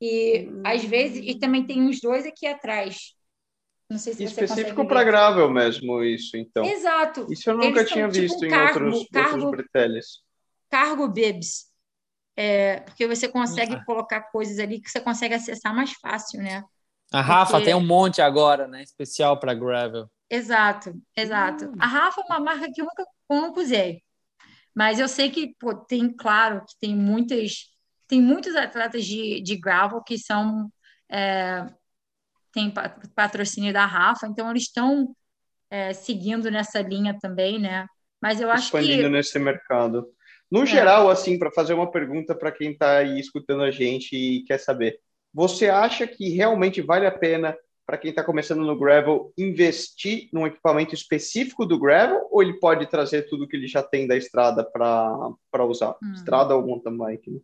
E 0.00 0.48
hum. 0.48 0.62
às 0.64 0.84
vezes, 0.84 1.22
e 1.24 1.38
também 1.38 1.66
tem 1.66 1.82
uns 1.82 2.00
dois 2.00 2.24
aqui 2.24 2.46
atrás. 2.46 3.14
Não 3.90 3.98
sei 3.98 4.14
se 4.14 4.24
Específico 4.24 4.86
para 4.86 5.04
gravel 5.04 5.50
mesmo, 5.50 6.02
isso, 6.02 6.36
então. 6.36 6.64
Exato. 6.64 7.26
Isso 7.30 7.50
eu 7.50 7.54
nunca 7.54 7.80
Eles 7.80 7.90
tinha 7.90 8.10
são, 8.10 8.22
visto 8.22 8.38
tipo, 8.38 8.44
um 8.44 8.46
em 8.46 8.50
cargo, 8.50 8.84
outros, 8.86 9.08
cargo, 9.12 9.44
outros 9.44 9.50
breteles. 9.50 10.06
Cargo 10.70 11.08
bibs 11.08 11.73
é, 12.36 12.80
porque 12.80 13.06
você 13.06 13.28
consegue 13.28 13.74
ah. 13.74 13.84
colocar 13.84 14.22
coisas 14.22 14.58
ali 14.58 14.80
que 14.80 14.90
você 14.90 15.00
consegue 15.00 15.34
acessar 15.34 15.74
mais 15.74 15.92
fácil, 15.92 16.42
né? 16.42 16.64
A 17.12 17.20
Rafa 17.20 17.52
porque... 17.52 17.66
tem 17.66 17.74
um 17.74 17.86
monte 17.86 18.20
agora, 18.20 18.66
né? 18.66 18.82
Especial 18.82 19.38
para 19.38 19.54
gravel. 19.54 20.08
Exato, 20.28 20.94
exato. 21.16 21.66
Hum. 21.66 21.74
A 21.78 21.86
Rafa 21.86 22.20
é 22.20 22.24
uma 22.24 22.40
marca 22.40 22.70
que 22.72 22.80
eu 22.80 22.86
nunca, 22.86 23.04
eu 23.30 23.40
nunca 23.40 23.60
usei, 23.60 24.02
mas 24.74 24.98
eu 24.98 25.08
sei 25.08 25.30
que 25.30 25.54
pô, 25.58 25.74
tem, 25.74 26.12
claro, 26.12 26.64
que 26.66 26.74
tem 26.80 26.96
muitas, 26.96 27.66
tem 28.08 28.20
muitos 28.20 28.56
atletas 28.56 29.04
de, 29.04 29.40
de 29.40 29.56
gravel 29.56 30.02
que 30.02 30.18
são 30.18 30.68
é, 31.10 31.66
tem 32.54 32.72
patrocínio 33.14 33.72
da 33.72 33.84
Rafa, 33.84 34.26
então 34.26 34.48
eles 34.50 34.62
estão 34.62 35.14
é, 35.68 35.92
seguindo 35.92 36.50
nessa 36.50 36.80
linha 36.80 37.18
também, 37.20 37.58
né? 37.58 37.86
Mas 38.22 38.40
eu 38.40 38.50
acho 38.50 38.66
Expandindo 38.66 38.86
que 38.86 38.92
expandindo 38.92 39.16
nesse 39.16 39.38
mercado. 39.38 40.13
No 40.54 40.62
é. 40.62 40.66
geral, 40.66 41.10
assim, 41.10 41.36
para 41.36 41.50
fazer 41.50 41.74
uma 41.74 41.90
pergunta 41.90 42.32
para 42.32 42.52
quem 42.52 42.70
está 42.70 42.98
aí 42.98 43.18
escutando 43.18 43.64
a 43.64 43.72
gente 43.72 44.14
e 44.14 44.44
quer 44.44 44.58
saber, 44.58 45.00
você 45.32 45.68
acha 45.68 46.06
que 46.06 46.28
realmente 46.28 46.80
vale 46.80 47.08
a 47.08 47.10
pena 47.10 47.58
para 47.84 47.98
quem 47.98 48.10
está 48.10 48.22
começando 48.22 48.64
no 48.64 48.78
gravel 48.78 49.34
investir 49.36 50.28
num 50.32 50.46
equipamento 50.46 50.94
específico 50.94 51.66
do 51.66 51.76
gravel 51.76 52.28
ou 52.30 52.40
ele 52.40 52.60
pode 52.60 52.86
trazer 52.86 53.28
tudo 53.28 53.48
que 53.48 53.56
ele 53.56 53.66
já 53.66 53.82
tem 53.82 54.06
da 54.06 54.16
estrada 54.16 54.62
para 54.64 55.64
usar? 55.64 55.96
Hum. 56.00 56.12
Estrada 56.12 56.54
ou 56.54 56.64
mountain 56.64 56.96
bike? 56.96 57.32
Né? 57.32 57.40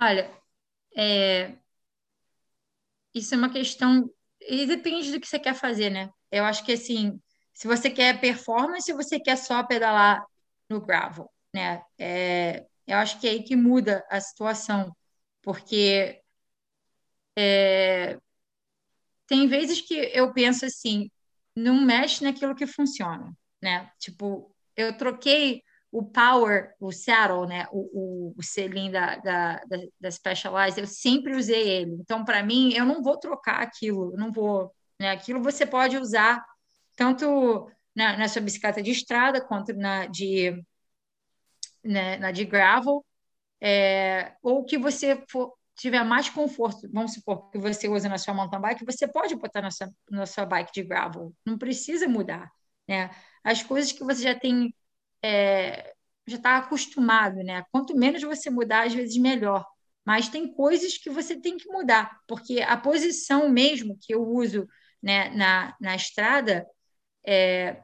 Olha, 0.00 0.28
é... 0.96 1.52
isso 3.14 3.32
é 3.32 3.38
uma 3.38 3.48
questão. 3.48 4.10
E 4.40 4.66
depende 4.66 5.12
do 5.12 5.20
que 5.20 5.28
você 5.28 5.38
quer 5.38 5.54
fazer, 5.54 5.88
né? 5.88 6.10
Eu 6.32 6.42
acho 6.42 6.64
que 6.64 6.72
assim, 6.72 7.16
se 7.54 7.68
você 7.68 7.88
quer 7.88 8.20
performance, 8.20 8.86
se 8.86 8.92
você 8.92 9.20
quer 9.20 9.36
só 9.36 9.62
pedalar 9.62 10.26
no 10.70 10.80
gravel, 10.80 11.30
né? 11.52 11.82
É, 11.98 12.66
eu 12.86 12.96
acho 12.98 13.20
que 13.20 13.26
é 13.28 13.32
aí 13.32 13.42
que 13.42 13.56
muda 13.56 14.04
a 14.10 14.20
situação, 14.20 14.96
porque 15.42 16.22
é, 17.36 18.18
tem 19.26 19.46
vezes 19.46 19.80
que 19.80 19.94
eu 19.94 20.32
penso 20.32 20.64
assim, 20.64 21.10
não 21.54 21.80
mexe 21.84 22.24
naquilo 22.24 22.54
que 22.54 22.66
funciona, 22.66 23.32
né? 23.62 23.90
Tipo, 23.98 24.54
eu 24.76 24.96
troquei 24.96 25.62
o 25.92 26.04
power, 26.04 26.74
o 26.78 26.92
saddle, 26.92 27.46
né? 27.46 27.66
O, 27.72 28.30
o, 28.30 28.34
o 28.36 28.42
selim 28.42 28.90
da, 28.90 29.16
da, 29.16 29.56
da, 29.64 29.76
da 30.00 30.10
Specialized, 30.10 30.80
eu 30.80 30.86
sempre 30.86 31.34
usei 31.36 31.68
ele. 31.68 31.92
Então, 32.00 32.24
para 32.24 32.42
mim, 32.42 32.72
eu 32.74 32.84
não 32.84 33.02
vou 33.02 33.18
trocar 33.18 33.60
aquilo, 33.60 34.12
não 34.16 34.30
vou. 34.32 34.72
Né? 35.00 35.10
Aquilo 35.10 35.42
você 35.42 35.66
pode 35.66 35.96
usar 35.96 36.44
tanto 36.96 37.70
na, 38.00 38.16
na 38.16 38.28
sua 38.28 38.40
bicicleta 38.40 38.82
de 38.82 38.90
estrada, 38.90 39.42
quanto 39.42 39.74
na 39.74 40.06
de, 40.06 40.52
né, 41.84 42.16
na 42.16 42.32
de 42.32 42.44
gravel, 42.46 43.04
é, 43.60 44.34
ou 44.42 44.64
que 44.64 44.78
você 44.78 45.22
for, 45.30 45.52
tiver 45.76 46.02
mais 46.04 46.30
conforto, 46.30 46.88
vamos 46.92 47.12
supor 47.14 47.50
que 47.50 47.58
você 47.58 47.88
usa 47.88 48.08
na 48.08 48.16
sua 48.18 48.32
mountain 48.34 48.60
bike, 48.60 48.86
você 48.86 49.06
pode 49.06 49.34
botar 49.36 49.60
na 49.62 49.70
sua, 49.70 49.88
na 50.10 50.24
sua 50.26 50.46
bike 50.46 50.72
de 50.72 50.82
gravel, 50.82 51.34
não 51.44 51.58
precisa 51.58 52.08
mudar, 52.08 52.50
né? 52.88 53.10
As 53.44 53.62
coisas 53.62 53.92
que 53.92 54.02
você 54.04 54.22
já 54.22 54.38
tem, 54.38 54.74
é, 55.22 55.94
já 56.26 56.36
está 56.36 56.56
acostumado, 56.58 57.36
né? 57.42 57.64
Quanto 57.70 57.94
menos 57.96 58.22
você 58.22 58.48
mudar, 58.50 58.86
às 58.86 58.94
vezes 58.94 59.16
melhor. 59.18 59.64
Mas 60.04 60.28
tem 60.28 60.52
coisas 60.52 60.96
que 60.98 61.10
você 61.10 61.38
tem 61.38 61.56
que 61.58 61.68
mudar, 61.68 62.18
porque 62.26 62.60
a 62.62 62.76
posição 62.76 63.48
mesmo 63.50 63.98
que 64.00 64.14
eu 64.14 64.22
uso 64.26 64.66
né, 65.02 65.30
na, 65.30 65.76
na 65.80 65.94
estrada, 65.96 66.66
é, 67.26 67.82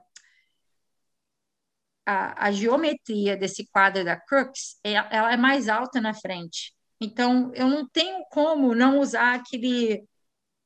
a, 2.06 2.46
a 2.46 2.52
geometria 2.52 3.36
desse 3.36 3.66
quadro 3.66 4.04
da 4.04 4.16
Crux, 4.16 4.78
é, 4.84 4.92
ela 4.92 5.32
é 5.32 5.36
mais 5.36 5.68
alta 5.68 6.00
na 6.00 6.14
frente. 6.14 6.72
Então, 7.00 7.52
eu 7.54 7.68
não 7.68 7.86
tenho 7.86 8.24
como 8.30 8.74
não 8.74 9.00
usar 9.00 9.34
aquele. 9.34 10.04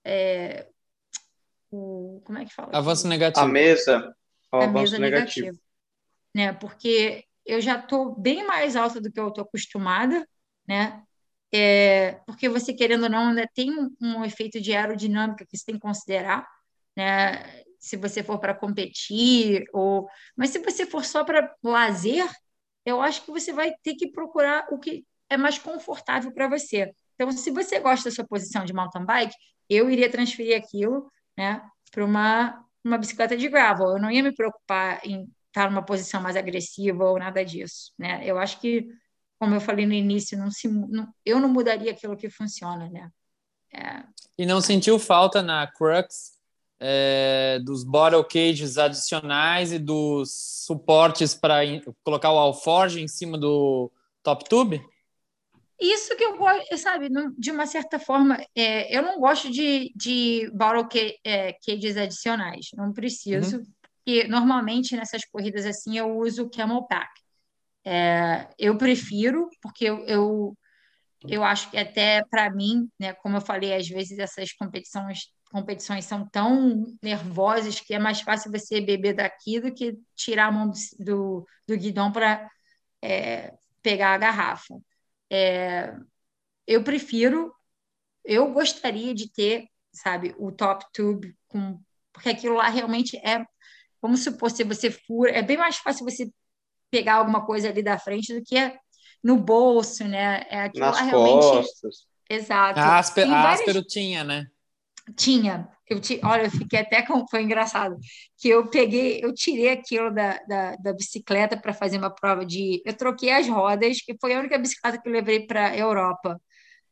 É, 0.04 0.68
o, 1.70 2.20
como 2.24 2.38
é 2.38 2.44
que 2.44 2.54
fala? 2.54 2.70
Avanço 2.72 3.08
negativo. 3.08 3.44
A 3.44 3.48
mesa. 3.48 4.16
O 4.52 4.56
a 4.56 4.66
mesa 4.66 4.98
negativo. 4.98 5.46
negativo. 5.46 5.64
Né? 6.34 6.52
Porque 6.52 7.24
eu 7.44 7.60
já 7.60 7.78
estou 7.78 8.14
bem 8.14 8.46
mais 8.46 8.76
alta 8.76 9.00
do 9.00 9.10
que 9.10 9.18
eu 9.18 9.28
estou 9.28 9.42
acostumada, 9.42 10.26
né? 10.68 11.02
É, 11.52 12.12
porque 12.26 12.48
você, 12.48 12.72
querendo 12.72 13.04
ou 13.04 13.10
não, 13.10 13.28
ainda 13.30 13.48
tem 13.52 13.72
um, 13.72 13.90
um, 14.00 14.24
efeito 14.24 14.60
de 14.60 14.72
aerodinâmica 14.72 15.44
que 15.44 15.56
você 15.56 15.64
tem 15.64 15.74
que 15.74 15.80
considerar, 15.80 16.46
né? 16.96 17.64
Se 17.80 17.96
você 17.96 18.22
for 18.22 18.38
para 18.38 18.54
competir, 18.54 19.64
ou... 19.72 20.08
mas 20.36 20.50
se 20.50 20.58
você 20.60 20.86
for 20.86 21.04
só 21.04 21.24
para 21.24 21.52
lazer, 21.62 22.28
eu 22.84 23.00
acho 23.00 23.24
que 23.24 23.30
você 23.30 23.52
vai 23.52 23.72
ter 23.82 23.94
que 23.94 24.10
procurar 24.10 24.66
o 24.70 24.78
que 24.78 25.04
é 25.28 25.36
mais 25.36 25.58
confortável 25.58 26.32
para 26.32 26.48
você. 26.48 26.92
Então, 27.14 27.32
se 27.32 27.50
você 27.50 27.80
gosta 27.80 28.08
da 28.08 28.14
sua 28.14 28.26
posição 28.26 28.64
de 28.64 28.72
mountain 28.72 29.04
bike, 29.04 29.34
eu 29.68 29.90
iria 29.90 30.10
transferir 30.10 30.56
aquilo 30.56 31.10
né, 31.36 31.62
para 31.90 32.04
uma, 32.04 32.64
uma 32.84 32.98
bicicleta 32.98 33.36
de 33.36 33.48
gravel. 33.48 33.88
Eu 33.88 34.00
não 34.00 34.10
ia 34.10 34.22
me 34.22 34.34
preocupar 34.34 35.00
em 35.04 35.28
estar 35.48 35.70
numa 35.70 35.84
posição 35.84 36.20
mais 36.20 36.36
agressiva 36.36 37.04
ou 37.04 37.18
nada 37.18 37.44
disso. 37.44 37.92
Né? 37.98 38.22
Eu 38.24 38.38
acho 38.38 38.60
que 38.60 38.88
como 39.40 39.54
eu 39.54 39.60
falei 39.60 39.86
no 39.86 39.94
início, 39.94 40.36
não 40.36 40.50
se, 40.50 40.68
não, 40.68 41.08
eu 41.24 41.40
não 41.40 41.48
mudaria 41.48 41.90
aquilo 41.92 42.14
que 42.14 42.28
funciona, 42.28 42.90
né? 42.90 43.10
É. 43.72 44.04
E 44.36 44.44
não 44.44 44.60
sentiu 44.60 44.98
falta 44.98 45.42
na 45.42 45.66
Crux 45.66 46.38
é, 46.80 47.60
dos 47.62 47.84
bottle 47.84 48.24
cages 48.24 48.78
adicionais 48.78 49.70
e 49.72 49.78
dos 49.78 50.32
suportes 50.64 51.34
para 51.34 51.60
colocar 52.02 52.32
o 52.32 52.38
alforge 52.38 53.02
em 53.02 53.08
cima 53.08 53.36
do 53.36 53.92
top 54.22 54.48
tube? 54.48 54.82
Isso 55.78 56.14
que 56.16 56.24
eu 56.24 56.36
gosto, 56.36 56.76
sabe, 56.76 57.08
de 57.38 57.50
uma 57.50 57.66
certa 57.66 57.98
forma, 57.98 58.38
é, 58.54 58.94
eu 58.94 59.02
não 59.02 59.18
gosto 59.18 59.50
de, 59.50 59.92
de 59.96 60.50
bottle 60.54 60.86
é, 61.24 61.54
cages 61.54 61.96
adicionais, 61.96 62.66
não 62.74 62.92
preciso, 62.92 63.58
uhum. 63.58 63.64
porque 63.96 64.28
normalmente 64.28 64.94
nessas 64.94 65.24
corridas 65.24 65.64
assim 65.64 65.96
eu 65.96 66.18
uso 66.18 66.50
camel 66.50 66.82
pack. 66.82 67.10
É, 67.82 68.46
eu 68.58 68.76
prefiro, 68.76 69.48
porque 69.62 69.86
eu, 69.86 70.04
eu, 70.06 70.58
eu 71.26 71.42
acho 71.42 71.70
que 71.70 71.78
até 71.78 72.22
para 72.30 72.50
mim, 72.50 72.86
né, 72.98 73.14
como 73.14 73.38
eu 73.38 73.40
falei, 73.40 73.74
às 73.74 73.88
vezes 73.88 74.18
essas 74.18 74.52
competições, 74.52 75.30
competições 75.50 76.04
são 76.04 76.26
tão 76.28 76.86
nervosas 77.02 77.80
que 77.80 77.92
é 77.92 77.98
mais 77.98 78.20
fácil 78.20 78.50
você 78.50 78.80
beber 78.80 79.14
daqui 79.14 79.60
do 79.60 79.72
que 79.72 79.98
tirar 80.14 80.46
a 80.46 80.52
mão 80.52 80.70
do, 80.70 80.76
do, 80.98 81.46
do 81.66 81.76
guidão 81.76 82.12
para 82.12 82.48
é, 83.02 83.54
pegar 83.82 84.14
a 84.14 84.18
garrafa. 84.18 84.74
É, 85.28 85.94
eu 86.66 86.82
prefiro, 86.84 87.52
eu 88.24 88.52
gostaria 88.52 89.12
de 89.12 89.30
ter, 89.30 89.68
sabe, 89.92 90.34
o 90.38 90.52
top 90.52 90.84
tube, 90.92 91.36
com, 91.48 91.80
porque 92.12 92.28
aquilo 92.28 92.56
lá 92.56 92.68
realmente 92.68 93.16
é, 93.18 93.44
vamos 94.00 94.22
supor, 94.22 94.50
se 94.50 94.62
você 94.62 94.90
fura, 94.90 95.32
é 95.32 95.42
bem 95.42 95.56
mais 95.56 95.76
fácil 95.76 96.04
você 96.04 96.30
pegar 96.90 97.14
alguma 97.14 97.44
coisa 97.44 97.68
ali 97.68 97.82
da 97.82 97.98
frente 97.98 98.32
do 98.32 98.42
que 98.42 98.56
é 98.56 98.78
no 99.22 99.36
bolso, 99.36 100.04
né? 100.04 100.44
É 100.48 100.62
aquilo 100.62 100.86
Nas 100.86 100.96
lá 100.96 101.02
realmente. 101.02 101.42
Costas. 101.42 102.06
Exato. 102.28 102.78
A, 102.78 102.98
Áspero 102.98 103.84
tinha, 103.84 104.22
né? 104.22 104.46
Tinha. 105.16 105.68
Eu 105.88 106.00
te, 106.00 106.20
olha, 106.24 106.44
eu 106.44 106.50
fiquei 106.50 106.80
até 106.80 107.02
com. 107.02 107.26
Foi 107.28 107.42
engraçado. 107.42 107.96
Que 108.38 108.48
eu 108.48 108.68
peguei, 108.68 109.20
eu 109.22 109.34
tirei 109.34 109.70
aquilo 109.70 110.12
da, 110.12 110.38
da, 110.48 110.76
da 110.76 110.92
bicicleta 110.92 111.56
para 111.60 111.72
fazer 111.74 111.98
uma 111.98 112.10
prova 112.10 112.44
de. 112.44 112.82
Eu 112.84 112.96
troquei 112.96 113.30
as 113.30 113.48
rodas, 113.48 114.00
que 114.00 114.16
foi 114.20 114.34
a 114.34 114.38
única 114.40 114.58
bicicleta 114.58 115.00
que 115.00 115.08
eu 115.08 115.12
levei 115.12 115.46
para 115.46 115.68
a 115.70 115.76
Europa, 115.76 116.40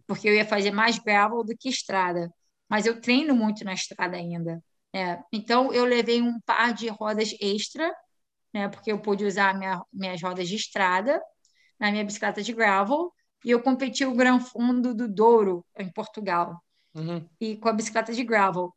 porque 0.07 0.29
eu 0.29 0.35
ia 0.35 0.47
fazer 0.47 0.71
mais 0.73 0.99
gravel 0.99 1.45
do 1.45 1.57
que 1.57 1.69
estrada. 1.69 2.31
Mas 2.69 2.87
eu 2.87 3.01
treino 3.01 3.35
muito 3.35 3.64
na 3.64 3.75
estrada 3.75 4.16
ainda. 4.16 4.62
É. 4.95 5.19
Então, 5.33 5.73
eu 5.73 5.85
levei 5.85 6.23
um 6.23 6.41
par 6.41 6.73
de 6.75 6.89
rodas 6.89 7.35
extra 7.41 7.93
né? 8.53 8.69
Porque 8.69 8.93
eu 8.93 9.01
pude 9.01 9.25
usar 9.25 9.57
minha, 9.57 9.83
minhas 9.93 10.23
rodas 10.23 10.49
de 10.49 10.57
estrada 10.57 11.21
na 11.79 11.91
minha 11.91 12.05
bicicleta 12.05 12.43
de 12.43 12.53
gravel 12.53 13.12
e 13.45 13.51
eu 13.51 13.62
competi 13.62 14.05
o 14.05 14.14
Gran 14.14 14.41
Fundo 14.41 14.95
do 14.95 15.09
Douro 15.09 15.64
em 15.77 15.91
Portugal 15.91 16.62
uhum. 16.99 17.28
e 17.40 17.57
com 17.57 17.68
a 17.68 17.72
bicicleta 17.72 18.12
de 18.12 18.24
gravel. 18.24 18.74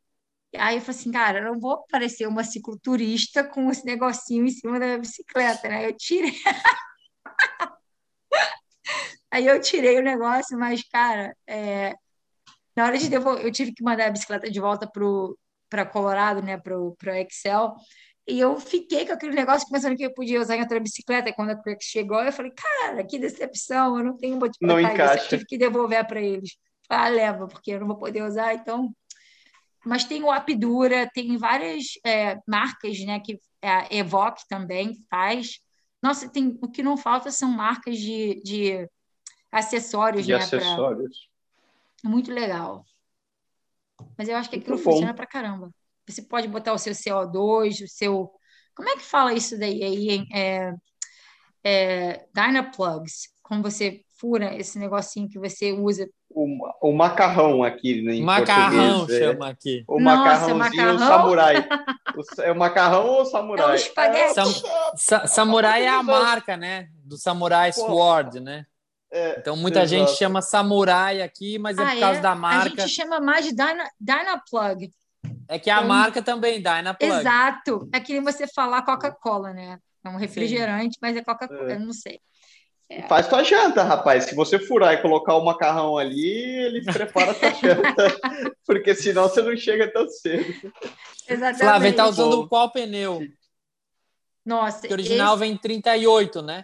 Aí 0.57 0.76
eu 0.76 0.82
falei 0.82 0.99
assim, 0.99 1.11
cara, 1.11 1.39
eu 1.39 1.45
não 1.45 1.59
vou 1.59 1.86
parecer 1.89 2.28
uma 2.28 2.43
cicloturista 2.43 3.43
com 3.43 3.72
esse 3.72 3.86
negocinho 3.86 4.45
em 4.45 4.49
cima 4.49 4.80
da 4.80 4.86
minha 4.86 4.97
bicicleta, 4.97 5.69
né? 5.69 5.88
Eu 5.88 5.93
tirei. 5.93 6.34
Aí 9.32 9.47
eu 9.47 9.61
tirei 9.61 9.97
o 9.97 10.03
negócio, 10.03 10.57
mas, 10.57 10.84
cara, 10.84 11.34
é... 11.47 11.95
na 12.76 12.86
hora 12.86 12.97
de 12.97 13.09
devolver, 13.09 13.45
eu 13.45 13.51
tive 13.51 13.74
que 13.74 13.82
mandar 13.82 14.07
a 14.07 14.11
bicicleta 14.11 14.51
de 14.51 14.59
volta 14.59 14.91
para 15.69 15.86
Colorado, 15.86 16.41
né, 16.41 16.57
para 16.57 16.78
o 16.78 16.95
Excel. 17.15 17.74
E 18.28 18.39
eu 18.39 18.59
fiquei 18.59 19.05
com 19.05 19.13
aquele 19.13 19.34
negócio 19.34 19.67
pensando 19.69 19.95
que 19.95 20.05
eu 20.05 20.13
podia 20.13 20.39
usar 20.39 20.55
em 20.55 20.61
outra 20.61 20.80
bicicleta. 20.80 21.30
E 21.30 21.34
quando 21.34 21.51
a 21.51 21.55
Crack 21.55 21.84
chegou, 21.84 22.22
eu 22.22 22.32
falei, 22.32 22.51
cara, 22.51 23.03
que 23.03 23.17
decepção, 23.17 23.97
eu 23.97 24.03
não 24.03 24.17
tenho 24.17 24.38
motivo 24.38 24.57
para 24.59 24.82
encaixa. 24.82 25.24
Eu 25.24 25.30
tive 25.30 25.45
que 25.45 25.57
devolver 25.57 26.05
para 26.05 26.22
eles. 26.22 26.57
Ah, 26.94 27.08
leva, 27.08 27.48
porque 27.48 27.72
eu 27.72 27.80
não 27.80 27.88
vou 27.88 27.98
poder 27.98 28.24
usar, 28.24 28.54
então. 28.54 28.94
Mas 29.86 30.04
tem 30.04 30.24
o 30.24 30.32
Apdura, 30.32 31.10
tem 31.14 31.38
várias 31.38 31.86
é, 32.06 32.38
marcas, 32.48 33.00
né, 33.00 33.20
que 33.20 33.39
a 33.62 33.88
Evoque 33.89 34.44
também 34.48 34.94
faz. 35.10 35.60
Nossa, 36.02 36.30
tem, 36.30 36.58
o 36.62 36.70
que 36.70 36.84
não 36.84 36.98
falta 36.98 37.32
são 37.32 37.50
marcas 37.50 37.98
de, 37.98 38.42
de 38.44 38.89
acessórios, 39.52 40.26
de 40.26 40.34
né? 40.34 40.39
acessórios. 40.39 41.30
Pra... 42.02 42.10
Muito 42.10 42.32
legal. 42.32 42.84
Mas 44.18 44.28
eu 44.28 44.36
acho 44.36 44.50
que 44.50 44.58
aquilo 44.58 44.76
Muito 44.76 44.84
funciona 44.84 45.14
para 45.14 45.28
caramba. 45.28 45.72
Você 46.08 46.22
pode 46.22 46.48
botar 46.48 46.74
o 46.74 46.78
seu 46.78 46.94
CO2, 46.94 47.84
o 47.84 47.88
seu. 47.88 48.32
Como 48.76 48.89
é 48.89 48.96
que 48.96 49.04
fala 49.04 49.34
isso 49.34 49.58
daí 49.58 49.84
aí? 49.84 50.26
É, 50.34 50.74
é, 51.64 52.28
Dynaplugs, 52.34 53.30
como 53.44 53.62
você 53.62 54.04
fura 54.22 54.55
esse 54.55 54.78
negocinho 54.78 55.28
que 55.28 55.39
você 55.39 55.72
usa. 55.72 56.07
O, 56.30 56.45
o 56.80 56.93
macarrão 56.93 57.63
aqui 57.63 58.03
né, 58.03 58.13
em 58.13 58.24
Macarrão 58.24 59.05
é. 59.09 59.19
chama 59.19 59.49
aqui. 59.49 59.84
O 59.88 59.99
Nossa, 59.99 60.15
macarrãozinho 60.17 60.57
macarrão? 60.57 60.99
samurai. 60.99 61.55
o, 62.15 62.41
é 62.43 62.51
o 62.51 62.55
macarrão 62.55 63.07
ou 63.07 63.26
samurai? 63.26 63.65
É 63.65 63.72
o 63.72 63.76
espaguete. 63.76 64.36
Sam, 64.36 64.53
sa, 64.95 65.28
samurai 65.28 65.84
é 65.84 65.89
a 65.89 66.03
marca, 66.03 66.55
né? 66.55 66.88
Do 67.03 67.17
Samurai 67.17 67.74
Sword, 67.74 68.39
né? 68.39 68.65
É, 69.11 69.39
então 69.39 69.57
muita 69.57 69.84
exato. 69.84 69.89
gente 69.89 70.17
chama 70.17 70.41
samurai 70.41 71.22
aqui, 71.22 71.59
mas 71.59 71.78
é 71.78 71.84
ah, 71.84 71.91
por 71.91 71.99
causa 71.99 72.19
é? 72.19 72.22
da 72.22 72.36
marca. 72.36 72.84
A 72.84 72.86
gente 72.86 72.95
chama 72.95 73.19
mais 73.19 73.43
de 73.43 73.53
Dyna, 73.53 73.89
Dynaplug. 73.99 74.93
É 75.49 75.59
que 75.59 75.69
a 75.69 75.78
então, 75.78 75.88
marca 75.88 76.22
também 76.22 76.61
dá, 76.61 76.78
é 76.78 76.82
na 76.82 76.93
plug. 76.93 77.13
Exato. 77.13 77.89
É 77.91 77.99
que 77.99 78.13
nem 78.13 78.24
você 78.24 78.47
falar 78.47 78.84
Coca-Cola, 78.84 79.51
né? 79.51 79.80
É 80.03 80.09
um 80.09 80.15
refrigerante, 80.15 80.93
Sim. 80.93 80.99
mas 81.01 81.17
é 81.17 81.22
Coca-Cola, 81.22 81.74
é. 81.74 81.76
eu 81.76 81.80
não 81.82 81.91
sei. 81.91 82.22
É. 82.92 83.08
Faz 83.08 83.26
tua 83.28 83.42
janta, 83.42 83.84
rapaz. 83.84 84.26
Se 84.26 84.36
você 84.36 84.60
furar 84.60 84.94
e 84.94 85.02
colocar 85.02 85.36
o 85.36 85.46
macarrão 85.46 85.98
ali, 85.98 86.28
ele 86.28 86.84
prepara 86.92 87.34
tua 87.34 87.54
janta. 87.54 88.20
Porque 88.66 88.94
senão 88.94 89.24
você 89.30 89.42
não 89.42 89.56
chega 89.56 89.89
tão 89.92 90.10
cedo. 90.10 90.54
Exatamente. 91.26 91.60
Flávia, 91.60 91.96
tá 91.96 92.08
usando 92.08 92.50
qual 92.50 92.70
pneu? 92.70 93.22
Nossa. 94.46 94.88
O 94.88 94.92
original 94.92 95.36
esse... 95.36 95.39
vem 95.39 95.56
38, 95.56 96.42
né? 96.42 96.64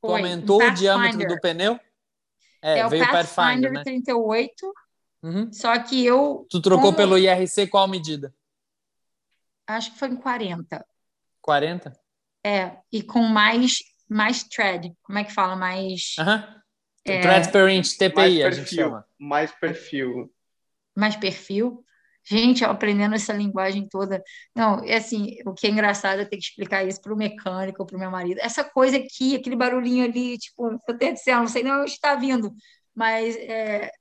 Tu 0.00 0.10
aumentou 0.10 0.62
o 0.62 0.70
diâmetro 0.70 1.28
do 1.28 1.38
pneu? 1.40 1.78
É, 2.62 2.78
é 2.78 2.88
veio 2.88 3.04
o 3.04 3.06
Pathfinder, 3.06 3.34
Pathfinder 3.34 3.72
né? 3.72 3.82
38 3.84 4.72
Uhum. 5.22 5.52
Só 5.52 5.76
que 5.82 6.04
eu. 6.04 6.46
Tu 6.48 6.60
trocou 6.60 6.92
como... 6.92 6.96
pelo 6.96 7.18
IRC 7.18 7.66
qual 7.66 7.88
medida? 7.88 8.32
Acho 9.66 9.92
que 9.92 9.98
foi 9.98 10.08
em 10.08 10.16
40. 10.16 10.86
40? 11.42 11.98
É, 12.44 12.76
e 12.92 13.02
com 13.02 13.22
mais, 13.22 13.78
mais 14.08 14.44
thread. 14.44 14.92
Como 15.02 15.18
é 15.18 15.24
que 15.24 15.32
fala? 15.32 15.56
Mais. 15.56 16.14
Uhum. 16.18 16.56
É... 17.06 17.72
Inch, 17.72 17.96
TPI, 17.96 18.14
mais 18.14 18.32
perfil, 18.34 18.46
a 18.46 18.50
gente 18.50 18.74
chama. 18.74 19.06
Mais 19.18 19.52
perfil. 19.52 20.32
Mais 20.94 21.16
perfil. 21.16 21.84
Gente, 22.28 22.64
aprendendo 22.64 23.14
essa 23.14 23.32
linguagem 23.32 23.88
toda. 23.88 24.20
Não, 24.52 24.82
é 24.84 24.96
assim, 24.96 25.36
o 25.46 25.54
que 25.54 25.68
é 25.68 25.70
engraçado 25.70 26.20
é 26.20 26.24
ter 26.24 26.36
que 26.36 26.42
explicar 26.42 26.84
isso 26.84 27.00
para 27.00 27.14
o 27.14 27.16
mecânico, 27.16 27.86
para 27.86 27.96
o 27.96 28.00
meu 28.00 28.10
marido. 28.10 28.40
Essa 28.40 28.64
coisa 28.64 28.96
aqui, 28.96 29.36
aquele 29.36 29.54
barulhinho 29.54 30.04
ali, 30.04 30.36
tipo, 30.36 30.76
eu 30.88 30.98
tenho 30.98 31.16
céu, 31.16 31.38
não 31.38 31.46
sei 31.46 31.62
nem 31.62 31.72
onde 31.72 31.92
está 31.92 32.16
vindo, 32.16 32.52
mas 32.92 33.36
é, 33.36 33.92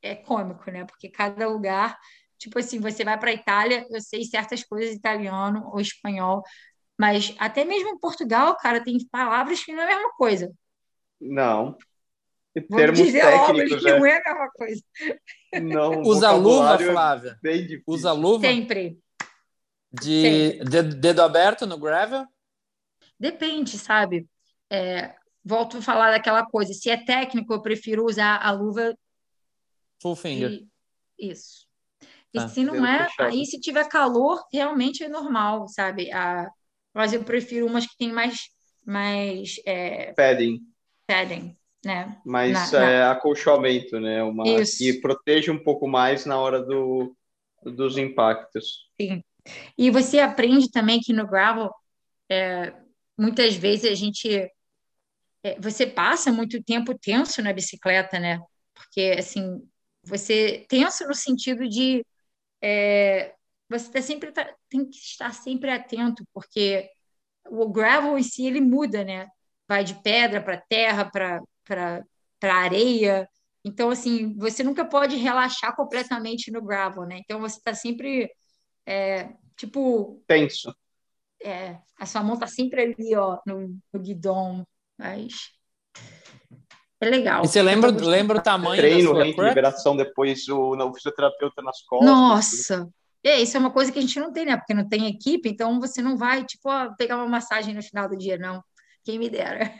é 0.00 0.14
cômico, 0.14 0.70
né? 0.70 0.84
Porque 0.84 1.08
cada 1.08 1.48
lugar, 1.48 1.98
tipo 2.38 2.56
assim, 2.56 2.78
você 2.78 3.02
vai 3.04 3.18
para 3.18 3.30
a 3.30 3.34
Itália, 3.34 3.84
eu 3.90 4.00
sei 4.00 4.22
certas 4.22 4.62
coisas 4.62 4.94
italiano 4.94 5.68
ou 5.72 5.80
espanhol, 5.80 6.44
mas 6.98 7.34
até 7.38 7.64
mesmo 7.64 7.88
em 7.88 7.98
Portugal, 7.98 8.56
cara, 8.56 8.82
tem 8.82 8.96
palavras 9.10 9.62
que 9.64 9.72
não 9.72 9.82
é 9.82 9.92
a 9.92 9.96
mesma 9.96 10.12
coisa. 10.14 10.52
Não. 11.20 11.76
Em 12.54 12.62
termos 12.62 12.98
dizer 12.98 13.20
técnicos, 13.20 13.82
que 13.82 13.88
é. 13.88 13.98
não 13.98 14.06
é 14.06 14.16
a 14.16 14.22
mesma 14.24 14.50
coisa. 14.50 14.82
Não, 15.62 16.00
Usa 16.08 16.32
luva, 16.32 16.74
é 16.74 16.78
Flávia? 16.78 17.38
É 17.44 17.80
Usa 17.86 18.12
luva? 18.12 18.46
Sempre. 18.46 18.98
De 19.92 20.22
Sempre. 20.22 20.94
dedo 20.94 21.22
aberto 21.22 21.66
no 21.66 21.78
gravel? 21.78 22.26
depende, 23.18 23.78
sabe? 23.78 24.28
É, 24.70 25.14
volto 25.44 25.78
a 25.78 25.82
falar 25.82 26.10
daquela 26.10 26.44
coisa. 26.46 26.72
Se 26.72 26.90
é 26.90 26.96
técnico, 26.96 27.52
eu 27.52 27.62
prefiro 27.62 28.04
usar 28.04 28.36
a 28.42 28.50
luva. 28.50 28.96
Full 30.00 30.16
finger. 30.16 30.50
E, 31.18 31.30
isso. 31.30 31.66
E 32.32 32.38
ah, 32.38 32.48
se 32.48 32.62
não 32.64 32.84
é, 32.84 33.08
fechado. 33.08 33.28
aí 33.28 33.46
se 33.46 33.60
tiver 33.60 33.88
calor, 33.88 34.44
realmente 34.52 35.02
é 35.02 35.08
normal, 35.08 35.68
sabe? 35.68 36.12
A, 36.12 36.50
mas 36.96 37.12
eu 37.12 37.22
prefiro 37.22 37.66
umas 37.66 37.86
que 37.86 37.96
tem 37.98 38.10
mais. 38.10 38.48
mais 38.84 39.60
é, 39.66 40.14
padding. 40.14 40.62
Padding, 41.06 41.54
né? 41.84 42.18
Mais 42.24 42.72
na, 42.72 42.84
é, 42.84 42.98
na... 43.00 43.10
acolchamento, 43.12 44.00
né? 44.00 44.22
Uma 44.22 44.48
Isso. 44.48 44.78
que 44.78 44.94
protege 44.94 45.50
um 45.50 45.62
pouco 45.62 45.86
mais 45.86 46.24
na 46.24 46.38
hora 46.40 46.62
do, 46.62 47.14
dos 47.62 47.98
impactos. 47.98 48.88
Sim. 48.98 49.22
E 49.76 49.90
você 49.90 50.20
aprende 50.20 50.70
também 50.70 50.98
que 50.98 51.12
no 51.12 51.26
gravel, 51.26 51.70
é, 52.30 52.72
muitas 53.16 53.54
vezes 53.54 53.92
a 53.92 53.94
gente 53.94 54.50
é, 55.44 55.60
você 55.60 55.86
passa 55.86 56.32
muito 56.32 56.62
tempo 56.62 56.98
tenso 56.98 57.42
na 57.42 57.52
bicicleta, 57.52 58.18
né? 58.18 58.40
Porque, 58.74 59.14
assim, 59.18 59.62
você 60.02 60.64
tenso 60.66 61.06
no 61.06 61.14
sentido 61.14 61.68
de 61.68 62.04
é, 62.62 63.34
você 63.68 63.90
tá 63.90 64.00
sempre 64.00 64.32
tá, 64.32 64.48
tem 64.68 64.88
que 64.88 64.96
estar 64.96 65.32
sempre 65.32 65.70
atento, 65.70 66.24
porque 66.32 66.88
o 67.48 67.68
gravel 67.68 68.18
em 68.18 68.22
si 68.22 68.46
ele 68.46 68.60
muda, 68.60 69.04
né? 69.04 69.28
Vai 69.68 69.84
de 69.84 69.94
pedra 70.02 70.40
para 70.40 70.62
terra, 70.68 71.10
para 71.10 71.44
areia. 72.42 73.28
Então, 73.64 73.90
assim, 73.90 74.36
você 74.36 74.62
nunca 74.62 74.84
pode 74.84 75.16
relaxar 75.16 75.74
completamente 75.74 76.50
no 76.52 76.62
gravel, 76.62 77.04
né? 77.04 77.18
Então, 77.18 77.40
você 77.40 77.58
está 77.58 77.74
sempre, 77.74 78.30
é, 78.86 79.30
tipo... 79.56 80.22
Tenso. 80.26 80.74
É, 81.42 81.76
a 81.98 82.06
sua 82.06 82.22
mão 82.22 82.34
está 82.34 82.46
sempre 82.46 82.82
ali, 82.82 83.14
ó, 83.16 83.38
no, 83.44 83.76
no 83.92 84.00
guidão, 84.00 84.66
mas 84.96 85.50
é 87.00 87.10
legal. 87.10 87.44
E 87.44 87.48
você 87.48 87.60
lembra, 87.60 87.90
lembra 87.90 88.38
o 88.38 88.42
tamanho 88.42 88.80
Treino, 88.80 89.14
da 89.14 89.32
sua 89.32 89.48
liberação 89.48 89.96
depois 89.96 90.48
o, 90.48 90.70
o 90.70 90.94
fisioterapeuta 90.94 91.60
nas 91.60 91.82
costas. 91.82 92.08
Nossa! 92.08 92.88
É, 93.26 93.40
isso 93.40 93.56
é 93.56 93.60
uma 93.60 93.72
coisa 93.72 93.90
que 93.90 93.98
a 93.98 94.02
gente 94.02 94.20
não 94.20 94.32
tem, 94.32 94.46
né? 94.46 94.56
Porque 94.56 94.72
não 94.72 94.88
tem 94.88 95.08
equipe, 95.08 95.48
então 95.48 95.80
você 95.80 96.00
não 96.00 96.16
vai, 96.16 96.44
tipo, 96.44 96.68
ó, 96.70 96.94
pegar 96.94 97.16
uma 97.16 97.26
massagem 97.26 97.74
no 97.74 97.82
final 97.82 98.08
do 98.08 98.16
dia, 98.16 98.38
não. 98.38 98.62
Quem 99.02 99.18
me 99.18 99.28
dera. 99.28 99.72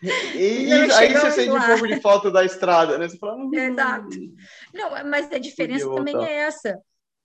E, 0.00 0.70
aí 0.94 1.12
você 1.12 1.32
sente 1.32 1.50
lá. 1.50 1.64
um 1.64 1.66
pouco 1.66 1.88
de 1.88 2.00
falta 2.00 2.30
da 2.30 2.44
estrada, 2.44 2.98
né? 2.98 3.08
Você 3.08 3.18
fala, 3.18 3.34
hum, 3.34 3.50
Exato. 3.52 4.16
Não, 4.72 4.90
mas 5.06 5.32
a 5.32 5.38
diferença 5.38 5.92
também 5.92 6.24
é 6.24 6.34
essa. 6.42 6.78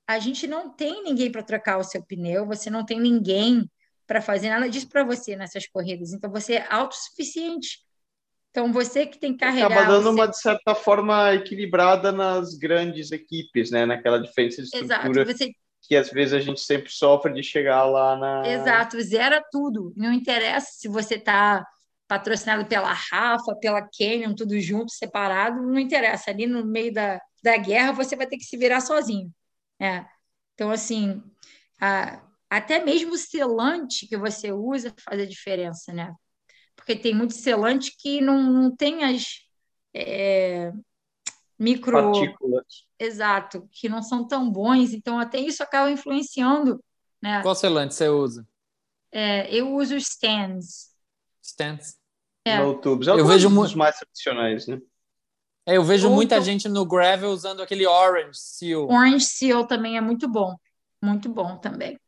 A 0.07 0.17
gente 0.17 0.47
não 0.47 0.73
tem 0.73 1.03
ninguém 1.03 1.31
para 1.31 1.43
trocar 1.43 1.77
o 1.77 1.83
seu 1.83 2.03
pneu, 2.03 2.47
você 2.47 2.71
não 2.71 2.83
tem 2.83 2.99
ninguém 2.99 3.69
para 4.07 4.21
fazer 4.21 4.49
nada 4.49 4.67
disso 4.67 4.89
para 4.89 5.03
você 5.03 5.35
nessas 5.35 5.67
corridas. 5.67 6.13
Então, 6.13 6.31
você 6.31 6.55
é 6.55 6.67
autossuficiente. 6.67 7.77
Então, 8.51 8.71
você 8.71 9.05
que 9.05 9.17
tem 9.17 9.31
que 9.33 9.39
carregar... 9.39 9.71
Acaba 9.71 9.93
dando 9.93 10.03
seu... 10.03 10.11
uma, 10.11 10.27
de 10.27 10.37
certa 10.37 10.75
forma, 10.75 11.33
equilibrada 11.33 12.11
nas 12.11 12.53
grandes 12.55 13.11
equipes, 13.11 13.71
né? 13.71 13.85
Naquela 13.85 14.19
diferença 14.21 14.57
de 14.61 14.63
estrutura 14.63 15.21
Exato. 15.21 15.37
Você... 15.37 15.51
que, 15.81 15.95
às 15.95 16.09
vezes, 16.09 16.33
a 16.33 16.39
gente 16.39 16.59
sempre 16.59 16.91
sofre 16.91 17.33
de 17.33 17.41
chegar 17.41 17.85
lá 17.85 18.17
na... 18.17 18.47
Exato, 18.47 19.01
zera 19.01 19.41
tudo. 19.51 19.93
Não 19.95 20.11
interessa 20.11 20.67
se 20.73 20.89
você 20.89 21.15
está 21.15 21.65
patrocinado 22.09 22.65
pela 22.65 22.91
Rafa, 22.91 23.55
pela 23.55 23.81
Canyon, 23.81 24.35
tudo 24.35 24.59
junto, 24.59 24.91
separado, 24.91 25.61
não 25.61 25.79
interessa. 25.79 26.29
Ali 26.29 26.45
no 26.45 26.65
meio 26.65 26.93
da, 26.93 27.21
da 27.41 27.55
guerra, 27.55 27.93
você 27.93 28.17
vai 28.17 28.27
ter 28.27 28.35
que 28.35 28.43
se 28.43 28.57
virar 28.57 28.81
sozinho. 28.81 29.31
É. 29.79 30.03
Então, 30.53 30.69
assim, 30.71 31.23
a, 31.79 32.21
até 32.49 32.83
mesmo 32.83 33.13
o 33.13 33.17
selante 33.17 34.05
que 34.07 34.17
você 34.17 34.51
usa 34.51 34.93
faz 34.99 35.21
a 35.21 35.25
diferença, 35.25 35.93
né? 35.93 36.13
Porque 36.81 36.95
tem 36.95 37.13
muito 37.13 37.35
selante 37.35 37.95
que 37.95 38.19
não, 38.21 38.41
não 38.41 38.75
tem 38.75 39.03
as 39.03 39.41
é, 39.93 40.73
micro. 41.57 41.93
Partículas. 41.93 42.65
Exato, 42.97 43.69
que 43.71 43.87
não 43.87 44.01
são 44.01 44.27
tão 44.27 44.51
bons, 44.51 44.93
então 44.93 45.19
até 45.19 45.39
isso 45.39 45.61
acaba 45.61 45.91
influenciando. 45.91 46.83
Né? 47.21 47.41
Qual 47.43 47.53
selante 47.53 47.93
você 47.93 48.09
usa? 48.09 48.47
É, 49.11 49.53
eu 49.53 49.75
uso 49.75 49.95
stands. 49.95 50.89
Stands? 51.41 51.99
É. 52.43 52.57
No 52.57 52.81
tubes. 52.81 53.07
É 53.07 53.11
eu 53.11 53.25
vejo 53.27 53.49
muitos 53.49 53.75
mais 53.75 53.95
tradicionais, 53.97 54.65
né? 54.65 54.79
É, 55.67 55.77
eu 55.77 55.83
vejo 55.83 56.09
muita 56.09 56.41
gente 56.41 56.67
no 56.67 56.83
gravel 56.83 57.29
usando 57.29 57.61
aquele 57.61 57.85
Orange 57.85 58.39
Seal. 58.39 58.89
Orange 58.89 59.25
Seal 59.25 59.67
também 59.67 59.97
é 59.97 60.01
muito 60.01 60.27
bom. 60.27 60.55
Muito 60.99 61.29
bom 61.29 61.57
também. 61.57 61.99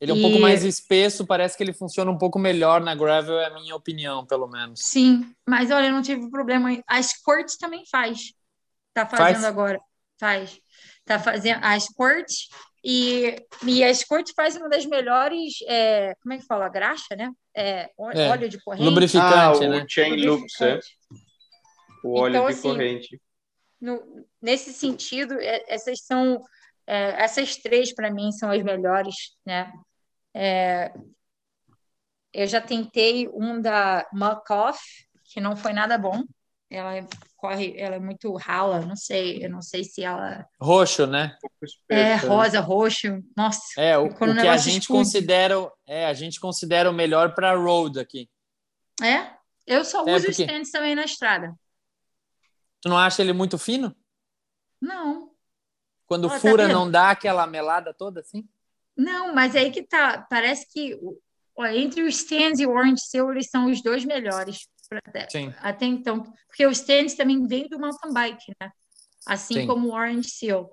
Ele 0.00 0.10
é 0.10 0.14
um 0.14 0.18
e... 0.18 0.22
pouco 0.22 0.38
mais 0.38 0.62
espesso, 0.62 1.26
parece 1.26 1.56
que 1.56 1.62
ele 1.62 1.72
funciona 1.72 2.10
um 2.10 2.18
pouco 2.18 2.38
melhor 2.38 2.80
na 2.80 2.94
gravel, 2.94 3.38
é 3.38 3.46
a 3.46 3.54
minha 3.54 3.74
opinião, 3.74 4.26
pelo 4.26 4.46
menos. 4.46 4.80
Sim, 4.82 5.34
mas 5.48 5.70
olha, 5.70 5.86
eu 5.86 5.92
não 5.92 6.02
tive 6.02 6.30
problema. 6.30 6.70
A 6.86 7.02
Squirt 7.02 7.52
também 7.58 7.84
faz. 7.90 8.34
Tá 8.92 9.06
fazendo 9.06 9.34
faz? 9.34 9.44
agora. 9.44 9.80
Faz. 10.18 10.60
Tá 11.04 11.18
fazendo 11.18 11.60
a 11.62 11.78
Squirt 11.78 12.30
e, 12.88 13.36
e 13.66 13.82
a 13.82 13.92
Squirt 13.92 14.30
faz 14.36 14.54
uma 14.54 14.68
das 14.68 14.86
melhores, 14.86 15.54
é, 15.66 16.14
como 16.22 16.34
é 16.34 16.38
que 16.38 16.46
fala? 16.46 16.68
Graxa, 16.68 17.16
né? 17.16 17.32
É, 17.54 17.90
é. 18.14 18.28
óleo 18.28 18.48
de 18.48 18.62
corrente. 18.62 18.84
Lubrificante, 18.84 19.64
ah, 19.64 19.68
né? 19.68 19.82
O 19.82 19.88
chain 19.88 20.24
loops, 20.24 20.60
é. 20.60 20.78
O 22.04 22.18
óleo 22.18 22.36
então, 22.36 22.46
de 22.46 22.52
assim, 22.52 22.62
corrente. 22.62 23.20
No, 23.80 24.26
nesse 24.40 24.72
sentido, 24.72 25.34
é, 25.40 25.64
essas 25.68 26.00
são 26.04 26.40
é, 26.86 27.22
essas 27.22 27.56
três, 27.56 27.94
para 27.94 28.10
mim, 28.10 28.30
são 28.32 28.50
as 28.50 28.62
melhores, 28.62 29.14
né? 29.44 29.72
É, 30.34 30.92
eu 32.32 32.46
já 32.46 32.60
tentei 32.60 33.28
um 33.28 33.60
da 33.60 34.06
Muck-Off, 34.12 34.78
que 35.24 35.40
não 35.40 35.56
foi 35.56 35.72
nada 35.72 35.96
bom. 35.96 36.22
Ela 36.68 37.06
corre, 37.36 37.74
ela 37.78 37.96
é 37.96 38.00
muito 38.00 38.34
rala, 38.34 38.80
não 38.80 38.96
sei, 38.96 39.44
eu 39.44 39.48
não 39.48 39.62
sei 39.62 39.84
se 39.84 40.02
ela. 40.02 40.44
Roxo, 40.60 41.06
né? 41.06 41.36
É, 41.88 42.16
rosa, 42.16 42.60
roxo. 42.60 43.22
Nossa. 43.36 43.80
É, 43.80 43.96
o, 43.96 44.06
o 44.06 44.14
que 44.14 44.48
a 44.48 44.56
gente 44.56 44.88
considera, 44.88 45.54
é, 45.86 46.06
a 46.06 46.12
gente 46.12 46.40
considera 46.40 46.90
o 46.90 46.94
melhor 46.94 47.34
para 47.34 47.56
road 47.56 48.00
aqui. 48.00 48.28
É? 49.02 49.30
Eu 49.66 49.84
só 49.84 50.06
é, 50.06 50.14
uso 50.14 50.26
porque... 50.26 50.42
stands 50.42 50.70
também 50.70 50.94
na 50.94 51.04
estrada. 51.04 51.54
Tu 52.80 52.88
não 52.88 52.98
acha 52.98 53.22
ele 53.22 53.32
muito 53.32 53.58
fino? 53.58 53.94
Não. 54.80 55.25
Quando 56.06 56.28
tá 56.28 56.38
fura, 56.38 56.66
tá 56.66 56.72
não 56.72 56.90
dá 56.90 57.10
aquela 57.10 57.46
melada 57.46 57.92
toda 57.92 58.20
assim? 58.20 58.46
Não, 58.96 59.34
mas 59.34 59.54
aí 59.54 59.70
que 59.70 59.82
tá. 59.82 60.26
Parece 60.30 60.66
que 60.72 60.98
ó, 61.56 61.66
entre 61.66 62.02
os 62.02 62.16
stands 62.16 62.60
e 62.60 62.66
o 62.66 62.70
Orange 62.70 63.02
Seal, 63.02 63.30
eles 63.32 63.50
são 63.50 63.70
os 63.70 63.82
dois 63.82 64.04
melhores 64.04 64.68
até, 64.90 65.28
Sim. 65.28 65.52
até 65.60 65.86
então. 65.86 66.22
Porque 66.46 66.66
os 66.66 66.78
stands 66.78 67.14
também 67.14 67.46
vêm 67.46 67.68
do 67.68 67.78
mountain 67.78 68.12
bike, 68.12 68.54
né? 68.60 68.70
Assim 69.26 69.54
Sim. 69.54 69.66
como 69.66 69.88
o 69.88 69.92
Orange 69.92 70.30
Seal. 70.30 70.70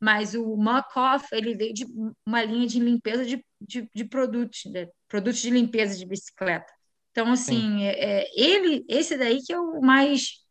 Mas 0.00 0.34
o 0.34 0.56
Muck-Off, 0.56 1.26
ele 1.32 1.54
veio 1.54 1.72
de 1.72 1.86
uma 2.26 2.44
linha 2.44 2.66
de 2.66 2.78
limpeza 2.78 3.24
de, 3.24 3.42
de, 3.60 3.88
de 3.94 4.04
produtos, 4.04 4.64
né? 4.66 4.86
produtos 5.08 5.40
de 5.40 5.48
limpeza 5.48 5.96
de 5.96 6.04
bicicleta. 6.04 6.70
Então, 7.10 7.32
assim, 7.32 7.84
é, 7.84 8.22
é, 8.22 8.30
ele, 8.34 8.84
esse 8.88 9.16
daí 9.16 9.40
que 9.40 9.52
é 9.52 9.58
o 9.58 9.80
mais. 9.80 10.44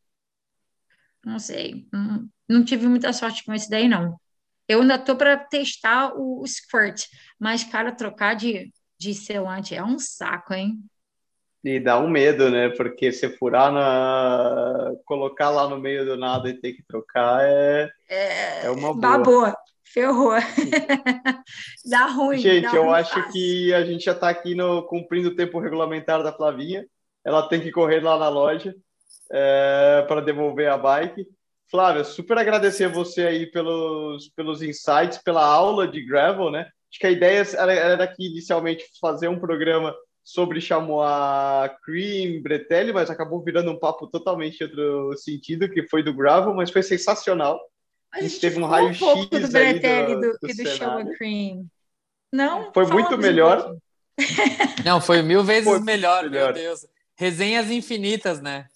Não 1.24 1.38
sei, 1.38 1.88
não, 1.92 2.30
não 2.48 2.64
tive 2.64 2.88
muita 2.88 3.14
sorte 3.14 3.44
com 3.44 3.54
esse 3.54 3.70
daí, 3.70 3.88
não. 3.88 4.20
Eu 4.68 4.82
ainda 4.82 4.97
tô 4.97 5.16
para 5.16 5.38
testar 5.38 6.14
o, 6.16 6.41
o 6.41 6.47
Squirt, 6.47 7.05
mas, 7.39 7.64
cara, 7.64 7.91
trocar 7.91 8.36
de, 8.36 8.72
de 8.97 9.14
selante 9.14 9.76
é 9.76 9.84
um 9.84 9.99
saco, 9.99 10.53
hein? 10.53 10.80
E 11.64 11.80
dá 11.80 11.97
um 11.97 12.09
medo, 12.09 12.49
né? 12.49 12.70
Porque 12.70 13.11
se 13.11 13.30
furar 13.38 13.72
na. 13.72 14.91
colocar 15.05 15.49
lá 15.49 15.68
no 15.68 15.80
meio 15.80 16.05
do 16.05 16.18
nada 16.18 16.49
e 16.49 16.59
ter 16.59 16.74
que 16.74 16.84
trocar 16.86 17.41
é, 17.41 17.89
é, 18.09 18.66
é 18.66 18.70
uma 18.70 18.93
boa. 18.93 18.99
Babou, 18.99 19.53
ferrou. 19.82 20.34
dá 21.89 22.05
ruim. 22.07 22.38
Gente, 22.38 22.64
dá 22.64 22.76
eu 22.76 22.84
ruim 22.84 22.93
acho 22.93 23.14
fácil. 23.14 23.32
que 23.32 23.74
a 23.74 23.86
gente 23.86 24.03
já 24.03 24.11
está 24.11 24.28
aqui 24.28 24.55
no, 24.55 24.84
cumprindo 24.84 25.30
o 25.30 25.36
tempo 25.36 25.59
regulamentar 25.59 26.22
da 26.22 26.34
Flavinha. 26.34 26.86
Ela 27.26 27.47
tem 27.47 27.61
que 27.61 27.72
correr 27.72 28.01
lá 28.01 28.18
na 28.18 28.28
loja 28.28 28.76
é, 29.32 30.03
para 30.05 30.20
devolver 30.20 30.70
a 30.70 30.78
bike. 30.78 31.26
Flávia, 31.74 32.04
super 32.04 32.38
agradecer 32.38 32.84
a 32.84 32.90
você 32.90 33.26
aí 33.26 33.48
pelos, 33.48 34.30
pelos 34.36 34.62
insights, 34.62 35.18
pela 35.18 35.44
aula 35.44 35.88
de 35.88 36.06
gravel, 36.06 36.52
né? 36.52 36.68
Acho 36.92 37.00
que 37.00 37.08
a 37.08 37.12
ideia 37.12 37.44
era, 37.58 37.74
era 37.74 38.04
aqui 38.04 38.28
inicialmente 38.28 38.86
fazer 39.02 39.28
um 39.28 39.40
programa 39.40 39.92
sobre 40.24 40.62
Chamois 40.62 41.72
Cream, 41.84 42.44
Bretelli, 42.44 42.94
mas 42.94 43.10
acabou 43.10 43.44
virando 43.44 43.72
um 43.72 43.80
papo 43.80 44.06
totalmente 44.06 44.64
outro 44.64 45.18
sentido, 45.18 45.68
que 45.68 45.88
foi 45.90 46.04
do 46.04 46.14
gravel, 46.14 46.54
mas 46.54 46.70
foi 46.70 46.84
sensacional. 46.84 47.60
A 48.14 48.18
gente, 48.18 48.26
a 48.26 48.30
gente 48.30 48.42
teve 48.42 48.60
um 48.60 48.68
raio-x 48.68 49.02
um 49.02 49.26
do 49.26 49.52
Bretelli 49.52 50.14
do, 50.14 50.22
do, 50.22 50.38
do, 50.44 50.48
do 50.48 50.70
Chamois 50.70 51.18
Cream. 51.18 51.66
Não? 52.32 52.72
Foi 52.72 52.86
muito 52.86 53.18
melhor. 53.18 53.72
Um 53.72 53.80
Não, 54.86 55.02
foi 55.02 55.24
mil 55.24 55.42
vezes 55.44 55.68
foi 55.68 55.80
melhor, 55.80 56.30
melhor, 56.30 56.54
meu 56.54 56.64
Deus. 56.66 56.86
Resenhas 57.16 57.72
infinitas, 57.72 58.40
né? 58.40 58.68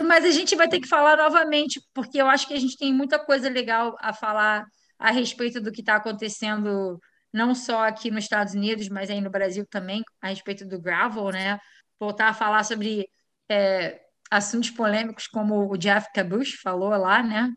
Mas 0.00 0.24
a 0.24 0.30
gente 0.30 0.56
vai 0.56 0.68
ter 0.68 0.80
que 0.80 0.88
falar 0.88 1.16
novamente, 1.16 1.80
porque 1.92 2.20
eu 2.20 2.26
acho 2.26 2.46
que 2.48 2.54
a 2.54 2.60
gente 2.60 2.78
tem 2.78 2.92
muita 2.92 3.18
coisa 3.18 3.48
legal 3.48 3.96
a 4.00 4.12
falar 4.12 4.66
a 4.98 5.10
respeito 5.10 5.60
do 5.60 5.72
que 5.72 5.80
está 5.80 5.96
acontecendo 5.96 6.98
não 7.32 7.54
só 7.54 7.86
aqui 7.86 8.10
nos 8.10 8.24
Estados 8.24 8.54
Unidos, 8.54 8.88
mas 8.88 9.10
aí 9.10 9.20
no 9.20 9.30
Brasil 9.30 9.66
também, 9.66 10.02
a 10.20 10.28
respeito 10.28 10.66
do 10.66 10.80
gravel, 10.80 11.30
né? 11.30 11.58
Voltar 11.98 12.28
a 12.28 12.34
falar 12.34 12.64
sobre 12.64 13.08
é, 13.48 14.00
assuntos 14.30 14.70
polêmicos, 14.70 15.26
como 15.26 15.70
o 15.70 15.76
Jeff 15.76 16.08
Cabush 16.14 16.54
falou 16.62 16.90
lá, 16.90 17.22
né? 17.22 17.52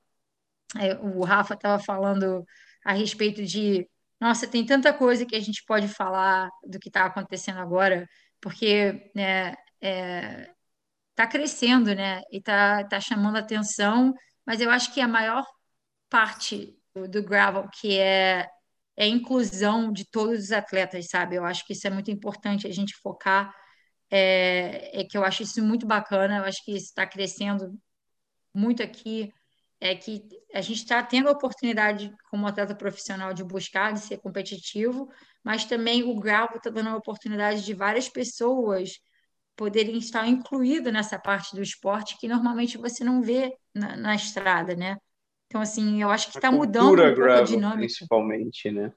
É, 0.78 0.96
o 0.96 1.24
Rafa 1.24 1.54
estava 1.54 1.82
falando 1.82 2.46
a 2.86 2.94
respeito 2.94 3.44
de, 3.44 3.88
nossa, 4.20 4.48
tem 4.48 4.66
tanta 4.66 4.94
coisa 4.94 5.26
que 5.26 5.36
a 5.36 5.40
gente 5.42 5.64
pode 5.66 5.88
falar 5.88 6.50
do 6.64 6.80
que 6.80 6.90
está 6.90 7.06
acontecendo 7.06 7.60
agora, 7.60 8.08
porque 8.42 9.12
né, 9.16 9.56
é, 9.82 10.50
tá 11.16 11.28
crescendo, 11.28 11.96
né? 11.96 12.22
E 12.32 12.42
tá, 12.42 12.84
tá 12.86 13.00
chamando 13.00 13.38
atenção, 13.38 14.14
mas 14.46 14.62
eu 14.62 14.70
acho 14.70 14.94
que 14.94 15.02
a 15.02 15.08
maior 15.08 15.46
parte 16.10 16.78
do, 16.94 17.08
do 17.08 17.24
gravel 17.24 17.68
que 17.70 17.98
é 18.00 18.48
é 18.98 19.06
a 19.06 19.08
inclusão 19.08 19.92
de 19.92 20.06
todos 20.06 20.46
os 20.46 20.52
atletas, 20.52 21.08
sabe? 21.10 21.36
Eu 21.36 21.46
acho 21.46 21.66
que 21.66 21.74
isso 21.74 21.86
é 21.88 21.90
muito 21.90 22.12
importante 22.12 22.68
a 22.68 22.72
gente 22.72 22.96
focar, 23.02 23.54
é, 24.10 25.02
é 25.02 25.04
que 25.04 25.18
eu 25.18 25.24
acho 25.24 25.44
isso 25.44 25.62
muito 25.64 25.86
bacana, 25.86 26.38
eu 26.38 26.44
acho 26.46 26.64
que 26.64 26.72
isso 26.72 26.88
está 26.88 27.06
crescendo 27.06 27.78
muito 28.54 28.82
aqui, 28.84 29.32
é 29.80 29.96
que 29.96 30.22
a 30.54 30.62
gente 30.62 30.78
está 30.78 31.04
tendo 31.04 31.28
a 31.28 31.34
oportunidade 31.34 32.12
como 32.30 32.48
atleta 32.48 32.76
profissional 32.76 33.34
de 33.34 33.44
buscar, 33.44 33.94
de 33.94 34.00
ser 34.00 34.18
competitivo, 34.20 35.10
mas 35.44 35.66
também 35.66 36.04
o 36.04 36.18
gravel 36.20 36.58
está 36.58 36.70
dando 36.70 36.90
a 36.90 36.96
oportunidade 36.98 37.64
de 37.66 37.74
várias 37.74 38.08
pessoas 38.10 38.92
poderem 39.56 39.98
estar 39.98 40.28
incluídas 40.28 40.92
nessa 40.92 41.18
parte 41.18 41.56
do 41.56 41.62
esporte 41.62 42.18
que 42.18 42.28
normalmente 42.28 42.78
você 42.78 43.04
não 43.04 43.22
vê 43.22 43.56
na, 43.74 43.96
na 43.96 44.16
estrada, 44.16 44.76
né? 44.76 44.98
Então, 45.48 45.62
assim, 45.62 46.02
eu 46.02 46.10
acho 46.10 46.32
que 46.32 46.38
está 46.38 46.52
mudando 46.52 47.02
um 47.02 47.16
pouco 47.16 47.32
a 47.32 47.42
dinâmica. 47.42 47.78
Principalmente, 47.78 48.72
né? 48.72 48.92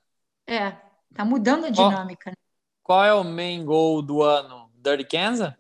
É, 0.47 0.75
está 1.11 1.25
mudando 1.25 1.67
a 1.67 1.71
dinâmica. 1.71 2.33
Qual, 2.83 2.99
qual, 3.01 3.05
é 3.05 3.15
o 3.15 3.23
main 3.23 3.65
goal 3.65 4.03
do 4.03 4.23
ano? 4.23 4.71
Dirty 4.75 5.05
Kansas? 5.05 5.53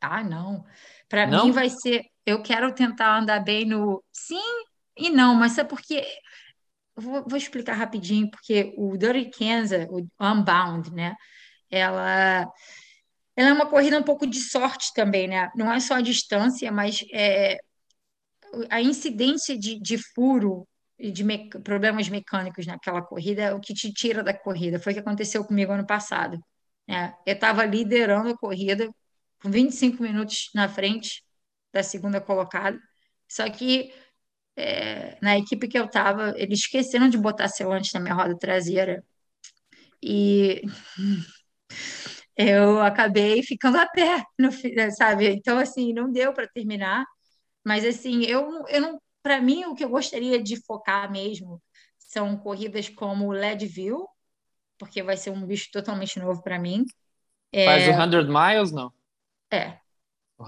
Ah, 0.00 0.22
não. 0.22 0.64
Para 1.08 1.26
mim 1.26 1.50
vai 1.50 1.70
ser... 1.70 2.04
Eu 2.26 2.42
quero 2.42 2.74
tentar 2.74 3.18
andar 3.18 3.40
bem 3.40 3.64
no... 3.64 4.04
Sim 4.12 4.64
e 4.96 5.08
não, 5.08 5.34
mas 5.34 5.56
é 5.56 5.64
porque... 5.64 6.04
Vou, 6.94 7.24
vou 7.26 7.38
explicar 7.38 7.74
rapidinho, 7.74 8.28
porque 8.28 8.74
o 8.76 8.96
Dirty 8.96 9.30
Kansas, 9.30 9.86
o 9.88 10.04
Unbound, 10.20 10.92
né? 10.92 11.14
Ela 11.70 12.44
ela 13.38 13.50
é 13.50 13.52
uma 13.52 13.66
corrida 13.66 13.96
um 13.96 14.02
pouco 14.02 14.26
de 14.26 14.40
sorte 14.40 14.92
também, 14.92 15.28
né? 15.28 15.48
Não 15.54 15.72
é 15.72 15.78
só 15.78 15.94
a 15.94 16.00
distância, 16.00 16.72
mas 16.72 17.04
é, 17.12 17.56
a 18.68 18.82
incidência 18.82 19.56
de, 19.56 19.80
de 19.80 19.96
furo 20.12 20.66
e 20.98 21.12
de 21.12 21.22
me, 21.22 21.48
problemas 21.62 22.08
mecânicos 22.08 22.66
naquela 22.66 23.00
corrida 23.00 23.42
é 23.42 23.54
o 23.54 23.60
que 23.60 23.72
te 23.72 23.92
tira 23.92 24.24
da 24.24 24.34
corrida. 24.34 24.80
Foi 24.80 24.92
o 24.92 24.96
que 24.96 25.00
aconteceu 25.00 25.44
comigo 25.44 25.70
ano 25.72 25.86
passado. 25.86 26.36
Né? 26.88 27.14
Eu 27.24 27.34
estava 27.34 27.64
liderando 27.64 28.30
a 28.30 28.36
corrida 28.36 28.88
com 29.40 29.50
25 29.52 30.02
minutos 30.02 30.50
na 30.52 30.68
frente 30.68 31.22
da 31.72 31.84
segunda 31.84 32.20
colocada, 32.20 32.76
só 33.28 33.48
que 33.48 33.94
é, 34.56 35.16
na 35.22 35.38
equipe 35.38 35.68
que 35.68 35.78
eu 35.78 35.84
estava, 35.84 36.34
eles 36.36 36.60
esqueceram 36.60 37.08
de 37.08 37.16
botar 37.18 37.46
selante 37.48 37.94
na 37.94 38.00
minha 38.00 38.14
roda 38.14 38.36
traseira. 38.36 39.04
E 40.02 40.62
eu 42.38 42.80
acabei 42.80 43.42
ficando 43.42 43.78
a 43.78 43.86
pé, 43.86 44.22
no, 44.38 44.50
sabe? 44.96 45.28
Então, 45.28 45.58
assim, 45.58 45.92
não 45.92 46.10
deu 46.10 46.32
para 46.32 46.46
terminar. 46.46 47.04
Mas, 47.64 47.84
assim, 47.84 48.22
eu, 48.22 48.64
eu 48.68 48.80
não. 48.80 49.02
Para 49.20 49.40
mim, 49.40 49.64
o 49.64 49.74
que 49.74 49.84
eu 49.84 49.88
gostaria 49.88 50.40
de 50.40 50.56
focar 50.64 51.10
mesmo 51.10 51.60
são 51.98 52.36
corridas 52.36 52.88
como 52.88 53.32
Leadville, 53.32 54.04
porque 54.78 55.02
vai 55.02 55.16
ser 55.16 55.30
um 55.30 55.44
bicho 55.44 55.68
totalmente 55.72 56.20
novo 56.20 56.40
para 56.40 56.58
mim. 56.58 56.86
É, 57.52 57.64
Faz 57.64 57.88
o 57.88 58.10
100 58.12 58.28
miles, 58.28 58.72
não? 58.72 58.92
É. 59.50 59.76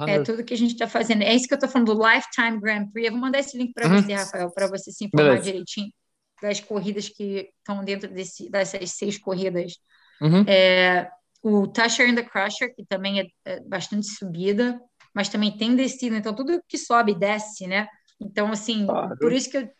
É 0.07 0.23
tudo 0.23 0.45
que 0.45 0.55
a 0.55 0.57
gente 0.57 0.75
está 0.75 0.87
fazendo. 0.87 1.23
É 1.23 1.35
isso 1.35 1.49
que 1.49 1.55
eu 1.55 1.57
estou 1.57 1.69
falando 1.69 1.93
do 1.93 2.09
Lifetime 2.09 2.61
Grand 2.61 2.89
Prix. 2.93 3.07
Eu 3.07 3.13
vou 3.13 3.21
mandar 3.21 3.41
esse 3.41 3.59
link 3.59 3.73
para 3.73 3.89
uhum. 3.89 4.01
você, 4.01 4.15
Rafael, 4.15 4.51
para 4.53 4.69
você 4.69 4.93
se 4.93 5.07
informar 5.07 5.31
Beleza. 5.31 5.51
direitinho 5.51 5.93
das 6.41 6.61
corridas 6.61 7.09
que 7.09 7.51
estão 7.59 7.85
dentro 7.85 8.09
desse, 8.09 8.49
dessas 8.49 8.93
seis 8.93 9.19
corridas. 9.19 9.75
Uhum. 10.23 10.45
É, 10.47 11.11
o 11.43 11.67
Tusher 11.67 12.09
and 12.09 12.17
the 12.17 12.23
Crusher, 12.23 12.75
que 12.75 12.85
também 12.85 13.21
é, 13.21 13.27
é, 13.45 13.61
bastante 13.61 14.07
subida, 14.07 14.81
mas 15.15 15.29
também 15.29 15.57
tem 15.57 15.75
descida, 15.75 16.17
então 16.17 16.35
tudo 16.35 16.63
que 16.69 16.79
sobe 16.79 17.15
desce, 17.15 17.67
né? 17.67 17.89
Então, 18.21 18.53
assim, 18.53 18.87
claro. 18.87 19.17
por 19.19 19.33
isso 19.33 19.51
que 19.51 19.57
eu, 19.57 19.71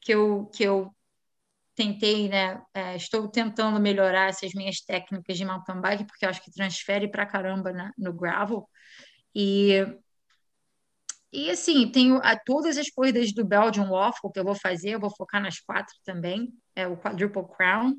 que 0.00 0.12
eu, 0.12 0.46
que 0.46 0.62
eu 0.64 0.94
tentei, 1.74 2.28
né? 2.28 2.60
É, 2.74 2.96
estou 2.96 3.28
tentando 3.28 3.78
melhorar 3.80 4.28
essas 4.28 4.52
minhas 4.54 4.80
técnicas 4.80 5.36
de 5.36 5.44
mountain 5.44 5.80
bike, 5.80 6.04
porque 6.06 6.24
eu 6.24 6.30
acho 6.30 6.42
que 6.42 6.52
transfere 6.52 7.10
pra 7.10 7.26
caramba 7.26 7.72
na, 7.72 7.92
no 7.96 8.12
gravel. 8.12 8.68
E, 9.34 9.84
e 11.32 11.50
assim, 11.50 11.90
tenho 11.90 12.16
a, 12.22 12.36
todas 12.36 12.76
as 12.76 12.90
corridas 12.90 13.32
do 13.32 13.44
Belgian 13.44 13.88
Waffle 13.88 14.32
que 14.32 14.38
eu 14.38 14.44
vou 14.44 14.54
fazer, 14.54 14.90
eu 14.90 15.00
vou 15.00 15.14
focar 15.14 15.40
nas 15.40 15.60
quatro 15.60 15.94
também, 16.04 16.52
é 16.74 16.86
o 16.86 16.96
Quadruple 16.96 17.46
Crown. 17.56 17.94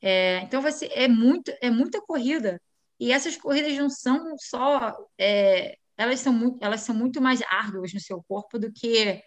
É, 0.00 0.40
então 0.42 0.62
vai 0.62 0.72
ser, 0.72 0.90
é, 0.92 1.08
muito, 1.08 1.52
é 1.60 1.70
muita 1.70 2.00
corrida. 2.00 2.60
E 3.00 3.12
essas 3.12 3.36
corridas 3.36 3.76
não 3.76 3.90
são 3.90 4.36
só. 4.38 4.96
É, 5.18 5.76
elas, 5.96 6.20
são 6.20 6.32
muito, 6.32 6.58
elas 6.64 6.80
são 6.82 6.94
muito 6.94 7.20
mais 7.20 7.40
árduas 7.42 7.92
no 7.92 8.00
seu 8.00 8.22
corpo 8.28 8.58
do 8.58 8.72
que 8.72 9.22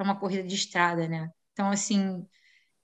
uma 0.00 0.18
corrida 0.18 0.42
de 0.42 0.54
estrada, 0.54 1.08
né? 1.08 1.28
Então, 1.52 1.70
assim, 1.70 2.26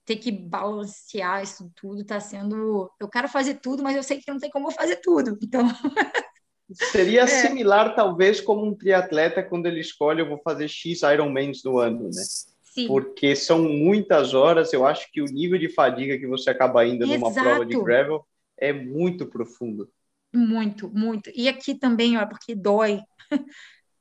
ter 0.05 0.15
que 0.17 0.31
balancear 0.31 1.43
isso 1.43 1.71
tudo 1.75 2.01
está 2.01 2.19
sendo. 2.19 2.89
Eu 2.99 3.09
quero 3.09 3.27
fazer 3.27 3.55
tudo, 3.55 3.83
mas 3.83 3.95
eu 3.95 4.03
sei 4.03 4.19
que 4.19 4.31
não 4.31 4.39
tem 4.39 4.49
como 4.49 4.71
fazer 4.71 4.97
tudo. 4.97 5.37
Então. 5.41 5.61
Seria 6.73 7.23
é. 7.23 7.27
similar, 7.27 7.95
talvez, 7.95 8.39
como 8.39 8.65
um 8.65 8.73
triatleta 8.73 9.43
quando 9.43 9.65
ele 9.65 9.81
escolhe, 9.81 10.21
eu 10.21 10.29
vou 10.29 10.39
fazer 10.41 10.69
X 10.69 11.01
Ironmans 11.01 11.63
no 11.65 11.77
ano, 11.77 12.03
né? 12.03 12.23
Sim. 12.71 12.87
porque 12.87 13.35
são 13.35 13.63
muitas 13.63 14.33
horas. 14.33 14.71
Eu 14.71 14.85
acho 14.85 15.11
que 15.11 15.21
o 15.21 15.25
nível 15.25 15.59
de 15.59 15.67
fadiga 15.67 16.17
que 16.17 16.25
você 16.25 16.49
acaba 16.49 16.85
indo 16.85 17.03
Exato. 17.03 17.19
numa 17.19 17.33
prova 17.33 17.65
de 17.65 17.77
gravel 17.83 18.25
é 18.57 18.71
muito 18.71 19.25
profundo. 19.25 19.91
Muito, 20.33 20.89
muito. 20.89 21.29
E 21.35 21.49
aqui 21.49 21.75
também, 21.75 22.17
ó, 22.17 22.25
porque 22.25 22.55
dói. 22.55 23.01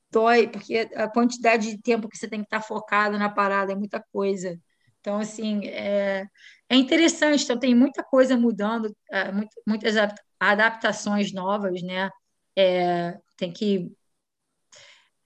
dói, 0.08 0.46
porque 0.46 0.88
a 0.94 1.08
quantidade 1.08 1.68
de 1.68 1.82
tempo 1.82 2.08
que 2.08 2.16
você 2.16 2.28
tem 2.28 2.40
que 2.40 2.46
estar 2.46 2.60
focado 2.60 3.18
na 3.18 3.28
parada 3.28 3.72
é 3.72 3.76
muita 3.76 4.00
coisa. 4.12 4.56
Então, 5.00 5.18
assim, 5.18 5.66
é, 5.66 6.24
é 6.68 6.76
interessante. 6.76 7.42
Então, 7.42 7.58
tem 7.58 7.74
muita 7.74 8.04
coisa 8.04 8.36
mudando, 8.36 8.94
é, 9.10 9.32
muitas 9.66 9.96
adaptações 10.38 11.32
novas, 11.32 11.82
né? 11.82 12.08
É, 12.56 13.18
tem 13.36 13.52
que 13.52 13.90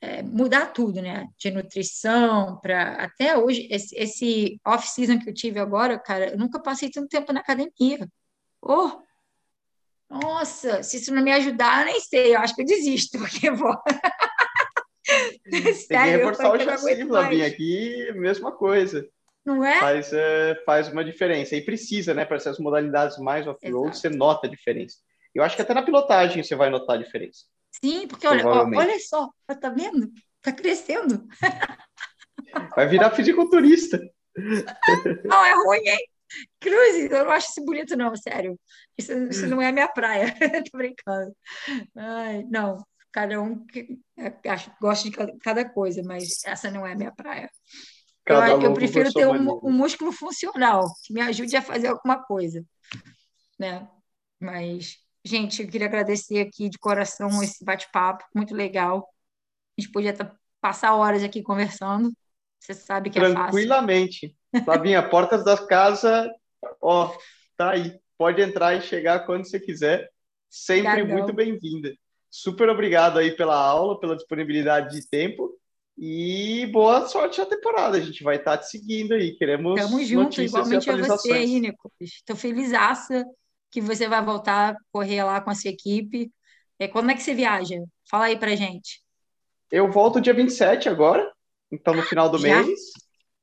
é, 0.05 0.23
mudar 0.23 0.67
tudo, 0.67 1.01
né? 1.01 1.27
De 1.39 1.51
nutrição 1.51 2.59
para 2.61 2.93
até 3.05 3.37
hoje 3.39 3.67
esse, 3.71 3.97
esse 3.97 4.61
off-season 4.65 5.19
que 5.19 5.31
eu 5.31 5.35
tive 5.35 5.59
agora, 5.59 5.99
cara, 5.99 6.33
eu 6.33 6.39
nunca 6.39 6.61
passei 6.61 6.91
tanto 6.91 7.09
tempo 7.09 7.33
na 7.33 7.41
academia. 7.41 8.07
Oh, 8.61 8.91
nossa, 10.11 10.83
se 10.83 10.99
isso 10.99 11.13
não 11.15 11.23
me 11.23 11.33
ajudar, 11.33 11.81
eu 11.81 11.87
nem 11.87 12.01
sei, 12.01 12.35
eu 12.35 12.41
acho 12.41 12.55
que 12.55 12.63
eu 12.63 12.67
desisto, 12.67 13.19
porque 13.19 13.51
vou. 13.51 13.75
Que 15.47 15.95
reforçar 15.97 16.51
o 16.51 17.07
Flavinha, 17.07 17.47
aqui, 17.47 18.11
mesma 18.15 18.51
coisa. 18.51 19.07
Não 19.45 19.63
é? 19.63 19.79
Faz, 19.79 20.11
é, 20.15 20.55
faz 20.65 20.89
uma 20.89 21.05
diferença. 21.05 21.55
E 21.55 21.61
precisa, 21.61 22.15
né? 22.15 22.25
Para 22.25 22.39
essas 22.39 22.59
modalidades 22.59 23.19
mais 23.19 23.47
off-road, 23.47 23.95
você 23.95 24.09
nota 24.09 24.47
a 24.47 24.51
diferença. 24.51 24.97
Eu 25.35 25.45
acho 25.45 25.57
que 25.57 25.61
até 25.61 25.75
na 25.75 25.83
pilotagem 25.83 26.43
você 26.43 26.55
vai 26.55 26.71
notar 26.71 26.97
a 26.97 27.03
diferença. 27.03 27.45
Sim, 27.83 28.07
porque 28.07 28.27
olha, 28.27 28.47
olha 28.47 28.99
só, 29.01 29.31
tá 29.61 29.69
vendo? 29.71 30.11
Tá 30.41 30.53
crescendo. 30.53 31.27
Vai 32.77 32.87
virar 32.87 33.11
fisiculturista. 33.11 33.99
Não, 35.25 35.45
é 35.45 35.55
ruim, 35.55 35.89
hein? 35.89 36.09
Cruz, 36.59 37.11
eu 37.11 37.25
não 37.25 37.31
acho 37.31 37.51
isso 37.51 37.65
bonito, 37.65 37.97
não, 37.97 38.17
sério. 38.17 38.59
Isso, 38.99 39.13
isso 39.29 39.47
não 39.47 39.63
é 39.63 39.69
a 39.69 39.73
minha 39.73 39.87
praia. 39.87 40.35
Tô 40.69 40.77
brincando. 40.77 41.33
Ai, 41.97 42.43
não, 42.51 42.85
cada 43.13 43.41
um 43.41 43.65
é, 44.19 44.33
gosta 44.81 45.09
de 45.09 45.39
cada 45.39 45.69
coisa, 45.69 46.03
mas 46.03 46.43
essa 46.45 46.73
não 46.73 46.85
é 46.85 46.93
a 46.93 46.97
minha 46.97 47.13
praia. 47.13 47.49
Eu, 48.27 48.63
eu, 48.63 48.75
prefiro 48.75 49.13
ter 49.13 49.29
um, 49.29 49.61
um, 49.63 49.71
músculo 49.71 50.11
funcional 50.11 50.85
que 51.05 51.13
me 51.13 51.21
ajude 51.21 51.57
a 51.57 51.63
fazer 51.63 51.89
alguma 51.89 52.21
coisa, 52.25 52.65
né? 53.57 53.89
Mas 54.41 54.97
Gente, 55.25 55.63
eu 55.63 55.69
queria 55.69 55.87
agradecer 55.87 56.39
aqui 56.39 56.69
de 56.69 56.79
coração 56.79 57.43
esse 57.43 57.65
bate-papo, 57.65 58.25
muito 58.35 58.55
legal. 58.55 59.09
A 59.77 59.81
gente 59.81 59.91
podia 59.91 60.15
passar 60.61 60.95
horas 60.95 61.23
aqui 61.23 61.43
conversando. 61.43 62.13
Você 62.61 62.75
sabe 62.75 63.11
que 63.11 63.19
é 63.19 63.23
fácil. 63.23 63.53
Tranquilamente. 63.53 64.37
Flavinha, 64.65 65.03
portas 65.09 65.43
da 65.43 65.57
casa, 65.67 66.31
ó, 66.81 67.17
tá 67.57 67.71
aí. 67.71 67.99
Pode 68.19 68.41
entrar 68.43 68.75
e 68.75 68.83
chegar 68.83 69.27
quando 69.27 69.45
você 69.45 69.59
quiser. 69.59 70.11
Sempre 70.49 70.89
Obrigadão. 70.89 71.17
muito 71.17 71.33
bem-vinda. 71.35 71.95
Super 72.31 72.69
obrigado 72.69 73.19
aí 73.19 73.31
pela 73.31 73.57
aula, 73.57 73.99
pela 73.99 74.17
disponibilidade 74.17 74.95
de 74.95 75.09
tempo. 75.09 75.59
E 75.97 76.67
boa 76.73 77.07
sorte 77.07 77.39
na 77.39 77.47
temporada. 77.47 77.97
A 77.97 78.01
gente 78.01 78.23
vai 78.23 78.37
estar 78.37 78.59
te 78.59 78.69
seguindo 78.69 79.15
aí. 79.15 79.37
Queremos. 79.37 79.81
Tamo 79.81 80.05
junto, 80.05 80.43
igualmente 80.43 80.91
a 80.91 80.97
você 80.97 81.33
aí, 81.33 81.61
Nico. 81.61 81.93
Estou 82.01 82.37
feliz 82.37 82.73
que 83.75 83.81
você 83.81 84.07
vai 84.07 84.25
voltar 84.25 84.71
a 84.71 84.77
correr 84.93 85.25
lá 85.25 85.41
com 85.41 85.51
a 85.51 85.55
sua 85.57 85.69
equipe. 85.69 86.33
É, 86.79 86.87
quando 86.87 87.11
é 87.11 87.15
que 87.15 87.21
você 87.21 87.35
viaja? 87.35 87.75
Fala 88.09 88.27
aí 88.27 88.39
pra 88.39 88.55
gente. 88.55 89.03
Eu 89.69 89.91
volto 89.91 90.21
dia 90.21 90.33
27 90.33 90.89
agora, 90.89 91.29
então 91.73 91.93
no 91.93 92.03
final 92.03 92.29
do 92.29 92.39
Já? 92.39 92.63
mês. 92.63 92.79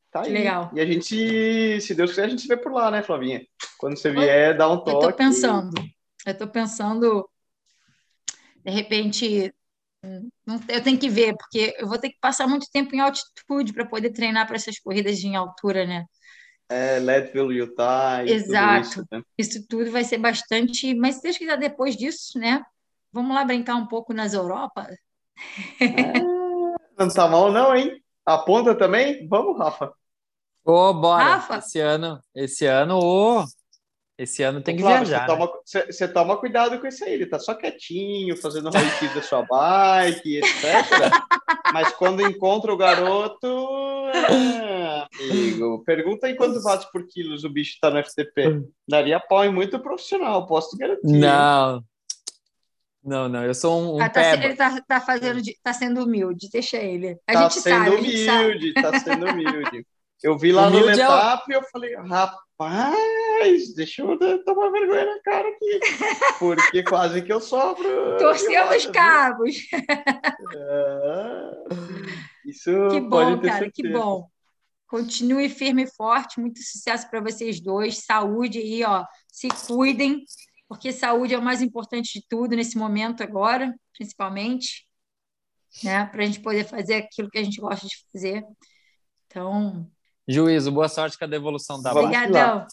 Tá 0.09 0.21
que 0.21 0.29
aí. 0.29 0.33
legal. 0.33 0.71
E 0.73 0.79
a 0.79 0.85
gente, 0.85 1.05
se, 1.05 1.81
se 1.81 1.93
Deus 1.93 2.11
quiser, 2.11 2.23
a 2.23 2.29
gente 2.29 2.43
se 2.43 2.47
vê 2.47 2.55
por 2.55 2.71
lá, 2.71 2.89
né, 2.89 3.03
Flavinha? 3.03 3.45
Quando 3.77 3.97
você 3.97 4.09
vier, 4.09 4.55
dá 4.55 4.71
um 4.71 4.77
toque. 4.77 4.91
Eu 4.91 4.99
tô 4.99 5.17
pensando. 5.17 5.73
Eu 6.25 6.37
tô 6.37 6.47
pensando, 6.47 7.29
de 8.63 8.71
repente, 8.71 9.53
eu 10.69 10.81
tenho 10.81 10.97
que 10.97 11.09
ver, 11.09 11.35
porque 11.35 11.75
eu 11.77 11.89
vou 11.89 11.99
ter 11.99 12.09
que 12.09 12.19
passar 12.21 12.47
muito 12.47 12.67
tempo 12.71 12.95
em 12.95 13.01
altitude 13.01 13.73
para 13.73 13.85
poder 13.85 14.11
treinar 14.11 14.47
para 14.47 14.55
essas 14.55 14.79
corridas 14.79 15.19
em 15.19 15.35
altura, 15.35 15.85
né? 15.85 16.05
É, 16.71 16.99
Leadville, 16.99 17.57
Utah. 17.57 18.23
Exato. 18.25 18.81
Tudo 18.81 18.81
isso, 18.81 19.07
né? 19.11 19.21
isso, 19.37 19.67
tudo 19.67 19.91
vai 19.91 20.05
ser 20.05 20.17
bastante. 20.17 20.93
Mas 20.95 21.15
se 21.15 21.23
Deus 21.23 21.37
quiser, 21.37 21.57
depois 21.57 21.97
disso, 21.97 22.39
né? 22.39 22.63
Vamos 23.11 23.35
lá 23.35 23.43
brincar 23.43 23.75
um 23.75 23.85
pouco 23.85 24.13
nas 24.13 24.33
Europa? 24.33 24.87
É, 25.81 26.19
não 26.97 27.09
tá 27.09 27.27
mal, 27.27 27.51
não, 27.51 27.75
hein? 27.75 28.01
Aponta 28.25 28.73
também? 28.73 29.27
Vamos, 29.27 29.57
Rafa. 29.57 29.93
Ô, 30.63 30.71
oh, 30.71 30.93
bora. 30.93 31.23
Rafa. 31.23 31.57
Esse 31.57 31.79
ano, 31.79 32.21
esse 32.33 32.65
ano, 32.65 32.99
ô. 32.99 33.39
Oh. 33.41 33.45
Esse 34.21 34.43
ano 34.43 34.61
tem 34.61 34.75
que 34.75 34.83
Flávio, 34.83 35.07
viajar. 35.07 35.25
Você, 35.25 35.31
né? 35.31 35.37
toma, 35.37 35.61
você, 35.65 35.85
você, 35.87 36.07
toma, 36.07 36.37
cuidado 36.37 36.79
com 36.79 36.85
isso 36.85 37.03
aí. 37.03 37.13
Ele 37.13 37.25
tá 37.25 37.39
só 37.39 37.55
quietinho, 37.55 38.37
fazendo 38.37 38.69
raio 38.69 39.15
da 39.15 39.21
sua 39.23 39.41
bike, 39.41 40.37
etc. 40.37 40.53
Mas 41.73 41.91
quando 41.93 42.21
encontra 42.21 42.71
o 42.71 42.77
garoto, 42.77 43.47
é, 44.13 45.07
amigo, 45.23 45.83
pergunta 45.83 46.27
aí 46.27 46.35
quantos 46.35 46.63
watts 46.63 46.87
por 46.91 47.07
quilos 47.07 47.43
o 47.43 47.49
bicho 47.49 47.79
tá 47.81 47.89
no 47.89 47.97
FTP. 48.03 48.61
Daria 48.87 49.19
pau 49.19 49.43
em 49.43 49.51
muito 49.51 49.79
profissional, 49.79 50.45
posso 50.45 50.77
garantir. 50.77 51.17
Não. 51.17 51.83
Não, 53.03 53.27
não, 53.27 53.43
eu 53.43 53.55
sou 53.55 53.81
um, 53.81 53.95
um 53.95 54.01
ah, 54.03 54.07
tá, 54.07 54.35
ele 54.35 54.53
tá, 54.53 54.79
tá, 54.87 55.01
fazendo, 55.01 55.41
tá 55.63 55.73
sendo 55.73 56.03
humilde, 56.03 56.47
deixa 56.53 56.77
ele. 56.77 57.17
A 57.25 57.33
tá 57.33 57.41
gente 57.41 57.59
sendo 57.59 57.85
sabe, 57.85 57.95
humilde, 57.95 58.73
tá 58.73 58.99
sendo 58.99 59.25
humilde. 59.25 59.87
Eu 60.21 60.37
vi 60.37 60.51
lá 60.51 60.67
humilde 60.67 60.85
no 60.85 60.91
Letap 60.91 61.43
é 61.51 61.51
o... 61.51 61.51
e 61.51 61.59
eu 61.59 61.63
falei, 61.71 61.95
rapaz, 61.95 62.50
deixa 63.75 64.01
eu 64.01 64.43
tomar 64.43 64.69
vergonha 64.71 65.05
na 65.05 65.21
cara 65.21 65.47
aqui, 65.47 65.79
porque 66.39 66.83
quase 66.83 67.21
que 67.21 67.31
eu 67.31 67.39
sofro. 67.39 68.17
Torcendo 68.17 68.75
os 68.75 68.85
cabos. 68.87 69.55
É, 70.53 71.51
isso 72.45 72.71
que 72.89 72.99
bom, 72.99 73.39
cara, 73.39 73.59
certeza. 73.59 73.71
que 73.73 73.89
bom. 73.89 74.27
Continue 74.87 75.47
firme 75.49 75.83
e 75.83 75.87
forte, 75.87 76.39
muito 76.39 76.59
sucesso 76.61 77.09
para 77.09 77.21
vocês 77.21 77.61
dois, 77.61 77.99
saúde 77.99 78.59
aí, 78.59 78.83
ó, 78.83 79.05
se 79.27 79.47
cuidem 79.65 80.25
porque 80.71 80.93
saúde 80.93 81.33
é 81.33 81.37
o 81.37 81.41
mais 81.41 81.61
importante 81.61 82.17
de 82.17 82.25
tudo 82.29 82.55
nesse 82.55 82.77
momento 82.77 83.21
agora, 83.21 83.75
principalmente, 83.93 84.87
né? 85.83 86.05
Para 86.05 86.23
a 86.23 86.25
gente 86.25 86.39
poder 86.39 86.63
fazer 86.63 86.93
aquilo 86.93 87.29
que 87.29 87.37
a 87.37 87.43
gente 87.43 87.59
gosta 87.59 87.85
de 87.85 88.05
fazer. 88.09 88.45
Então. 89.25 89.91
Juízo, 90.27 90.71
boa 90.71 90.87
sorte 90.87 91.17
com 91.17 91.25
a 91.25 91.27
devolução 91.27 91.81
da 91.81 91.93
bike. 91.93 92.05
Obrigadão. 92.05 92.67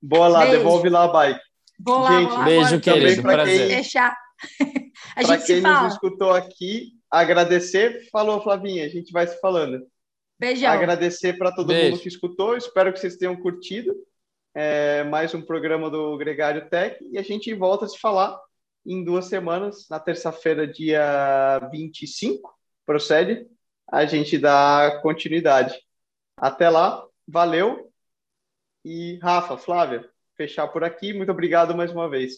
Boa 0.00 0.28
lá, 0.28 0.40
beijo. 0.40 0.58
devolve 0.58 0.88
lá 0.88 1.04
a 1.04 1.08
bike. 1.08 1.40
Boa 1.78 2.00
lá, 2.00 2.20
gente, 2.20 2.44
beijo, 2.44 2.80
querido. 2.80 3.22
Prazer. 3.22 3.58
Quem, 3.58 3.68
deixar. 3.68 4.16
Para 5.14 5.38
quem 5.38 5.60
nos 5.60 5.92
escutou 5.94 6.32
aqui, 6.32 6.92
agradecer. 7.10 8.08
Falou, 8.10 8.42
Flavinha, 8.42 8.84
a 8.84 8.88
gente 8.88 9.12
vai 9.12 9.26
se 9.26 9.38
falando. 9.40 9.80
Beijão. 10.38 10.70
Agradecer 10.70 11.38
para 11.38 11.52
todo 11.52 11.68
beijo. 11.68 11.90
mundo 11.92 12.00
que 12.00 12.08
escutou. 12.08 12.56
Espero 12.56 12.92
que 12.92 12.98
vocês 12.98 13.16
tenham 13.16 13.36
curtido 13.36 13.94
é, 14.54 15.02
mais 15.04 15.34
um 15.34 15.40
programa 15.40 15.88
do 15.88 16.16
Gregário 16.18 16.68
Tech 16.68 16.98
e 17.10 17.18
a 17.18 17.22
gente 17.22 17.54
volta 17.54 17.86
a 17.86 17.88
se 17.88 17.98
falar 17.98 18.38
em 18.84 19.04
duas 19.04 19.26
semanas, 19.26 19.86
na 19.88 19.98
terça-feira, 19.98 20.66
dia 20.66 21.58
25, 21.70 22.52
procede, 22.84 23.46
a 23.90 24.04
gente 24.04 24.36
dá 24.36 24.98
continuidade. 25.02 25.74
Até 26.42 26.68
lá, 26.68 27.06
valeu. 27.26 27.88
E 28.84 29.16
Rafa, 29.22 29.56
Flávia, 29.56 30.04
fechar 30.36 30.66
por 30.66 30.82
aqui. 30.82 31.12
Muito 31.12 31.30
obrigado 31.30 31.72
mais 31.72 31.92
uma 31.92 32.10
vez. 32.10 32.32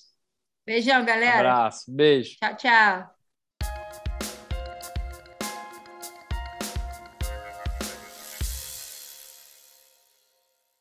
Beijão, 0.66 1.02
galera. 1.06 1.36
Um 1.36 1.40
abraço, 1.40 1.90
beijo. 1.90 2.36
Tchau, 2.38 2.54
tchau. 2.54 3.13